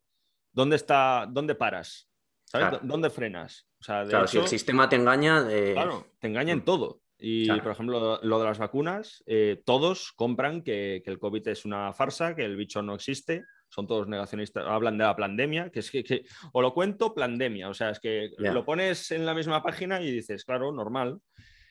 [0.55, 2.09] ¿dónde está, dónde paras?
[2.45, 2.79] ¿Sabes?
[2.83, 3.67] ¿Dónde frenas?
[3.79, 5.45] claro, si el sistema te engaña.
[5.73, 6.65] Claro, te engaña en mm.
[6.65, 7.01] todo.
[7.17, 11.93] Y, por ejemplo, lo de las vacunas, eh, todos compran que, el COVID es una
[11.93, 15.91] farsa, que el bicho no existe, son todos negacionistas, hablan de la pandemia, que es
[15.91, 20.01] que, o lo cuento, pandemia, o sea, es que lo pones en la misma página
[20.01, 21.19] y dices, claro, normal.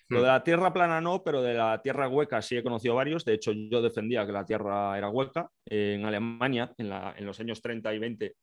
[0.09, 0.29] Lo de mm.
[0.29, 3.25] la tierra plana no, pero de la tierra hueca sí he conocido varios.
[3.25, 5.49] De hecho, yo defendía que la tierra era hueca.
[5.65, 8.37] en Alemania, en, en, los años 30 y 20,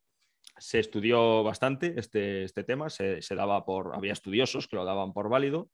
[0.58, 5.28] se estudió bastante este, este tema, se, daba por, había estudiosos que lo daban por
[5.28, 5.70] válido,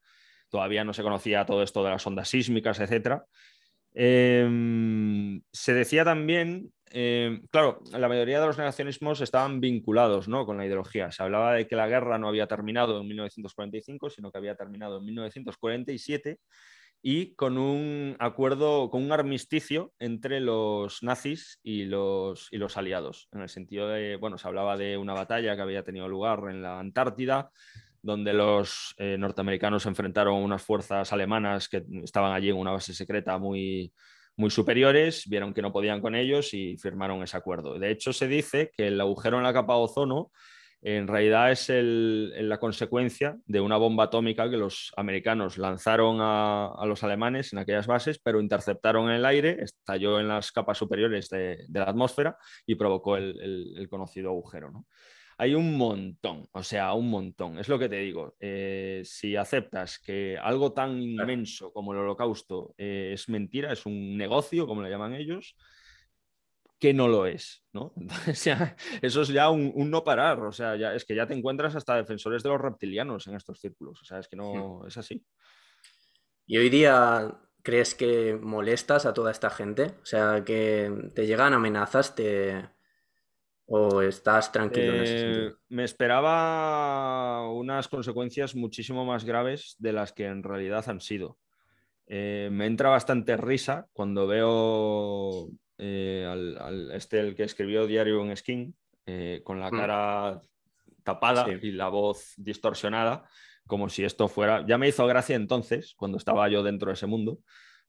[0.49, 3.23] todavía no se conocía todo esto de las ondas sísmicas, etc.
[3.93, 10.47] Em, se decía también, em, claro, la mayoría de los negacionismos estaban vinculados ¿no?
[10.47, 11.11] con la ideología.
[11.13, 14.99] Se hablaba de que la guerra no había terminado en 1945, sino que había terminado
[14.99, 16.39] en 1947
[17.03, 23.29] y con un acuerdo, con un armisticio entre los nazis y los, y los aliados,
[23.33, 26.63] en el sentido de, bueno, se hablaba de una batalla que había tenido lugar en
[26.63, 27.51] la Antártida,
[28.03, 33.39] donde los eh, norteamericanos enfrentaron unas fuerzas alemanas que estaban allí en una base secreta
[33.39, 33.93] muy,
[34.37, 37.79] muy superiores, vieron que no podían con ellos y firmaron ese acuerdo.
[37.79, 40.31] De hecho, se dice que el agujero en la capa de ozono
[40.81, 47.03] en realidad es la consecuencia de una bomba atómica que los americanos lanzaron a, los
[47.03, 51.67] alemanes en aquellas bases, pero interceptaron en el aire, estalló en las capas superiores de,
[51.73, 54.85] la atmósfera y provocó el, conocido agujero.
[55.37, 57.59] Hay un montón, o sea, un montón.
[57.59, 58.37] Es lo que te digo.
[58.41, 64.17] Eh, si aceptas que algo tan inmenso como el holocausto eh, es mentira, es un
[64.17, 65.55] negocio, como le llaman ellos,
[66.79, 67.93] que no lo es, ¿no?
[69.03, 71.97] eso es ya un, no parar, o sea, ya, es que ya te encuentras hasta
[71.97, 75.25] defensores de los reptilianos en estos círculos, o sea, es que no es así.
[76.47, 79.95] ¿Y hoy día crees que molestas a toda esta gente?
[80.03, 82.71] O sea, que te llegan amenazas, te...
[83.71, 85.59] ¿O estás tranquilo en ese eh, sentido?
[85.69, 91.37] Me esperaba unas consecuencias muchísimo más graves de las que en realidad han sido.
[92.07, 98.37] Eh, me entra bastante risa cuando veo eh, al, este, el que escribió Diario en
[98.37, 98.77] Skin,
[99.07, 99.77] eh, con la mm.
[99.77, 100.43] cara
[101.05, 103.25] tapada y la voz distorsionada,
[103.67, 104.67] como si esto fuera...
[104.67, 107.39] Ya me hizo gracia entonces, cuando estaba yo dentro de ese mundo,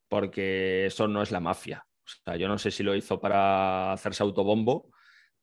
[0.07, 1.85] porque eso no es la mafia.
[2.05, 4.91] O sea, yo no sé si lo hizo para hacerse autobombo,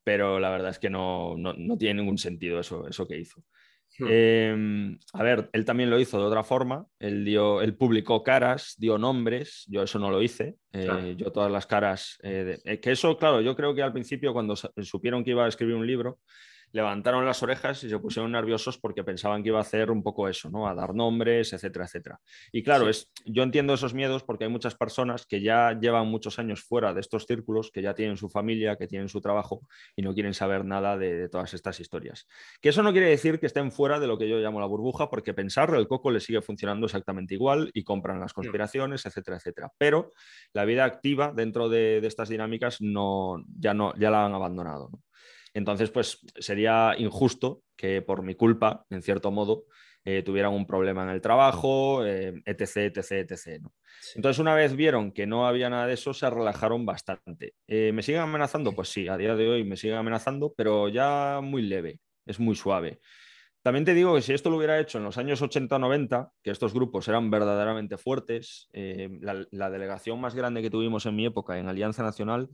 [0.02, 3.43] pero la verdad es que no, no, no tiene ningún sentido eso, eso que hizo.
[3.98, 4.06] Hmm.
[4.09, 6.86] Em, a ver, él también lo hizo de otra forma.
[6.98, 9.64] Él, dio, él publicó caras, dio nombres.
[9.68, 10.56] Yo eso no lo hice.
[10.73, 12.18] Eh, yo todas las caras.
[12.23, 15.48] Eh, eh, que eso, claro, yo creo que al principio, cuando supieron que iba a
[15.48, 16.18] escribir un libro,
[16.72, 20.28] levantaron las orejas y se pusieron nerviosos porque pensaban que iba a hacer un poco
[20.28, 20.68] eso, ¿no?
[20.68, 22.20] A dar nombres, etcétera, etcétera.
[22.52, 26.38] Y claro, es, yo entiendo esos miedos porque hay muchas personas que ya llevan muchos
[26.38, 29.62] años fuera de estos círculos, que ya tienen su familia, que tienen su trabajo
[29.94, 32.26] y no quieren saber nada de, todas estas historias.
[32.60, 35.09] Que eso no quiere decir que estén fuera de lo que yo llamo la burbuja,
[35.09, 39.72] porque pensar el coco le sigue funcionando exactamente igual y compran las conspiraciones, etcétera, etcétera.
[39.78, 40.12] Pero
[40.52, 44.90] la vida activa dentro de, de estas dinámicas no, ya, no, ya la han abandonado.
[44.93, 45.06] ¿no?
[45.57, 49.65] Entonces, pues sería injusto que por mi culpa, en cierto modo,
[50.05, 53.66] eh, tuvieran un problema en el trabajo, eh, etc, etc, etc.
[54.16, 57.55] Entonces, una vez vieron que no había nada de eso, se relajaron bastante.
[57.66, 58.73] Eh, ¿Me siguen amenazando?
[58.73, 62.55] Pues sí, a día de hoy me siguen amenazando, pero ya muy leve, es muy
[62.55, 63.01] suave.
[63.62, 66.51] También te digo que si esto lo hubiera hecho en los años 80 90, que
[66.51, 71.59] estos grupos eran verdaderamente fuertes, la, la, delegación más grande que tuvimos en mi época
[71.59, 72.51] en Alianza Nacional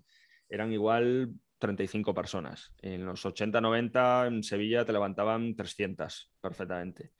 [0.49, 2.73] eran igual 35 personas.
[2.83, 7.13] En los 80-90 en Sevilla te levantaban 300 perfectamente.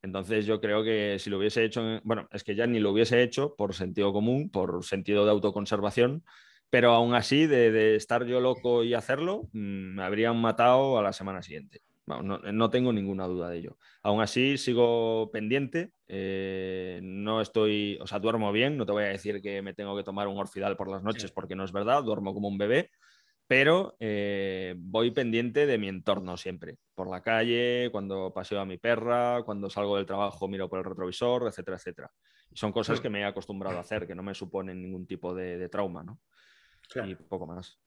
[0.00, 3.22] Entonces yo creo que si lo hubiese hecho, bueno, es que ya ni lo hubiese
[3.22, 6.24] hecho por sentido común, por sentido de autoconservación,
[6.70, 11.12] pero aún así de, estar yo loco y hacerlo, mm, me habrían matado a la
[11.12, 11.82] semana siguiente.
[12.06, 13.76] no, tengo ninguna duda de ello.
[14.02, 15.92] Aún así, sigo pendiente.
[16.08, 18.76] Eh, no estoy, o sea, duermo bien.
[18.78, 21.32] No te voy a decir que me tengo que tomar un orfidal por las noches
[21.32, 22.02] porque no es verdad.
[22.02, 22.90] Duermo como un bebé.
[23.46, 26.78] Pero eh, voy pendiente de mi entorno siempre.
[26.94, 30.84] Por la calle, cuando paseo a mi perra, cuando salgo del trabajo miro por el
[30.84, 32.10] retrovisor, etcétera, etcétera.
[32.54, 35.68] son cosas que me he acostumbrado a hacer, que no me suponen ningún tipo de,
[35.68, 36.20] trauma, ¿no?
[37.04, 37.78] Y poco más.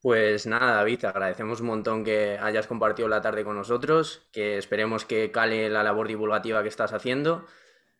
[0.00, 4.58] Pues nada, David, te agradecemos un montón que hayas compartido la tarde con nosotros, que
[4.58, 7.44] esperemos que cale la labor divulgativa que estás haciendo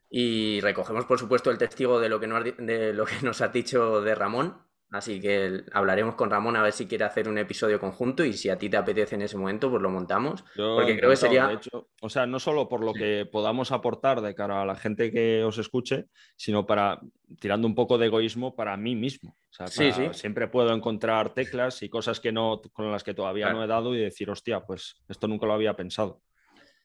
[0.09, 3.53] y recogemos, por supuesto, el testigo de lo que nos, de lo que nos has
[3.53, 7.81] dicho de Ramón, Así que hablaremos con Ramón a ver si quiere hacer un episodio
[7.81, 10.45] conjunto y si a ti te apetece en ese momento, pues lo montamos.
[10.55, 11.61] porque creo que sería.
[12.01, 15.43] o sea, no solo por lo que podamos aportar de cara a la gente que
[15.43, 16.07] os escuche,
[16.37, 17.01] sino para,
[17.41, 19.37] tirando un poco de egoísmo, para mí mismo.
[19.59, 19.67] O sea,
[20.13, 23.95] siempre puedo encontrar teclas y cosas que no, con las que todavía no he dado
[23.95, 26.21] y decir, hostia, pues esto nunca lo había pensado.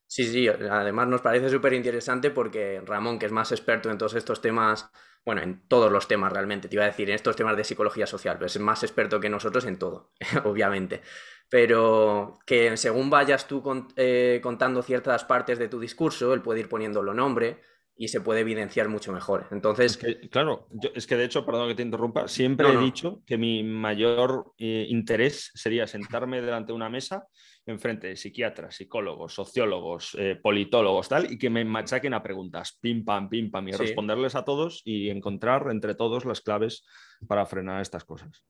[0.07, 4.15] Sí, sí, además nos parece súper interesante porque Ramón, que es más experto en todos
[4.15, 4.91] estos temas,
[5.23, 8.07] bueno, en todos los temas realmente, te iba a decir, en estos temas de psicología
[8.07, 10.11] social, pues es más experto que nosotros en todo,
[10.45, 11.01] obviamente.
[11.49, 13.61] Pero que según vayas tú
[13.97, 17.61] eh, contando ciertas partes de tu discurso, él puede ir poniéndolo nombre
[17.97, 19.47] y se puede evidenciar mucho mejor.
[19.51, 19.99] Entonces.
[20.31, 24.53] claro, es que de hecho, perdón que te interrumpa, siempre he dicho que mi mayor
[24.57, 27.27] eh, interés sería sentarme delante de una mesa
[27.65, 33.05] enfrente de psiquiatras, psicólogos, sociólogos, eh, politólogos, tal, y que me machaquen a preguntas, pim,
[33.05, 36.85] pam, pim, pam, y responderles a todos y encontrar entre todos las claves
[37.27, 38.43] para frenar estas cosas.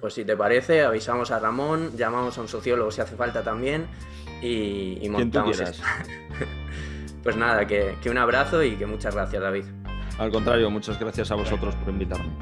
[0.00, 3.88] Pues si te parece, avisamos a Ramón, llamamos a un sociólogo si hace falta también
[4.40, 5.58] y, y montamos
[7.22, 9.64] Pues nada, que, que un abrazo y que muchas gracias, David.
[10.18, 12.32] Al contrario, muchas gracias a vosotros por invitarme.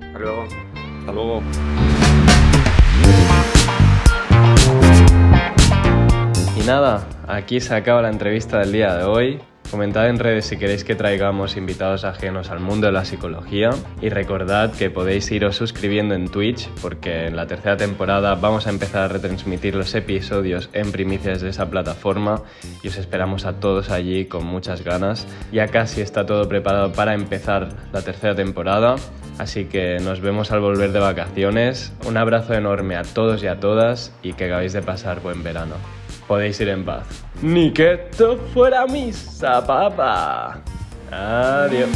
[0.00, 0.44] Hasta luego.
[1.00, 1.42] Hasta luego.
[6.64, 9.38] Y nada, aquí se acaba la entrevista del día de hoy.
[9.70, 13.68] Comentad en redes si queréis que traigamos invitados ajenos al mundo de la psicología
[14.00, 18.70] y recordad que podéis iros suscribiendo en Twitch porque en la tercera temporada vamos a
[18.70, 22.40] empezar a retransmitir los episodios en primicias de esa plataforma
[22.82, 25.26] y os esperamos a todos allí con muchas ganas.
[25.52, 28.94] Ya casi está todo preparado para empezar la tercera temporada,
[29.36, 31.92] así que nos vemos al volver de vacaciones.
[32.06, 35.74] Un abrazo enorme a todos y a todas y que acabéis de pasar buen verano
[36.26, 37.24] podéis ir en paz.
[37.42, 40.60] Ni que esto fuera misa, papá.
[41.10, 41.90] Adiós.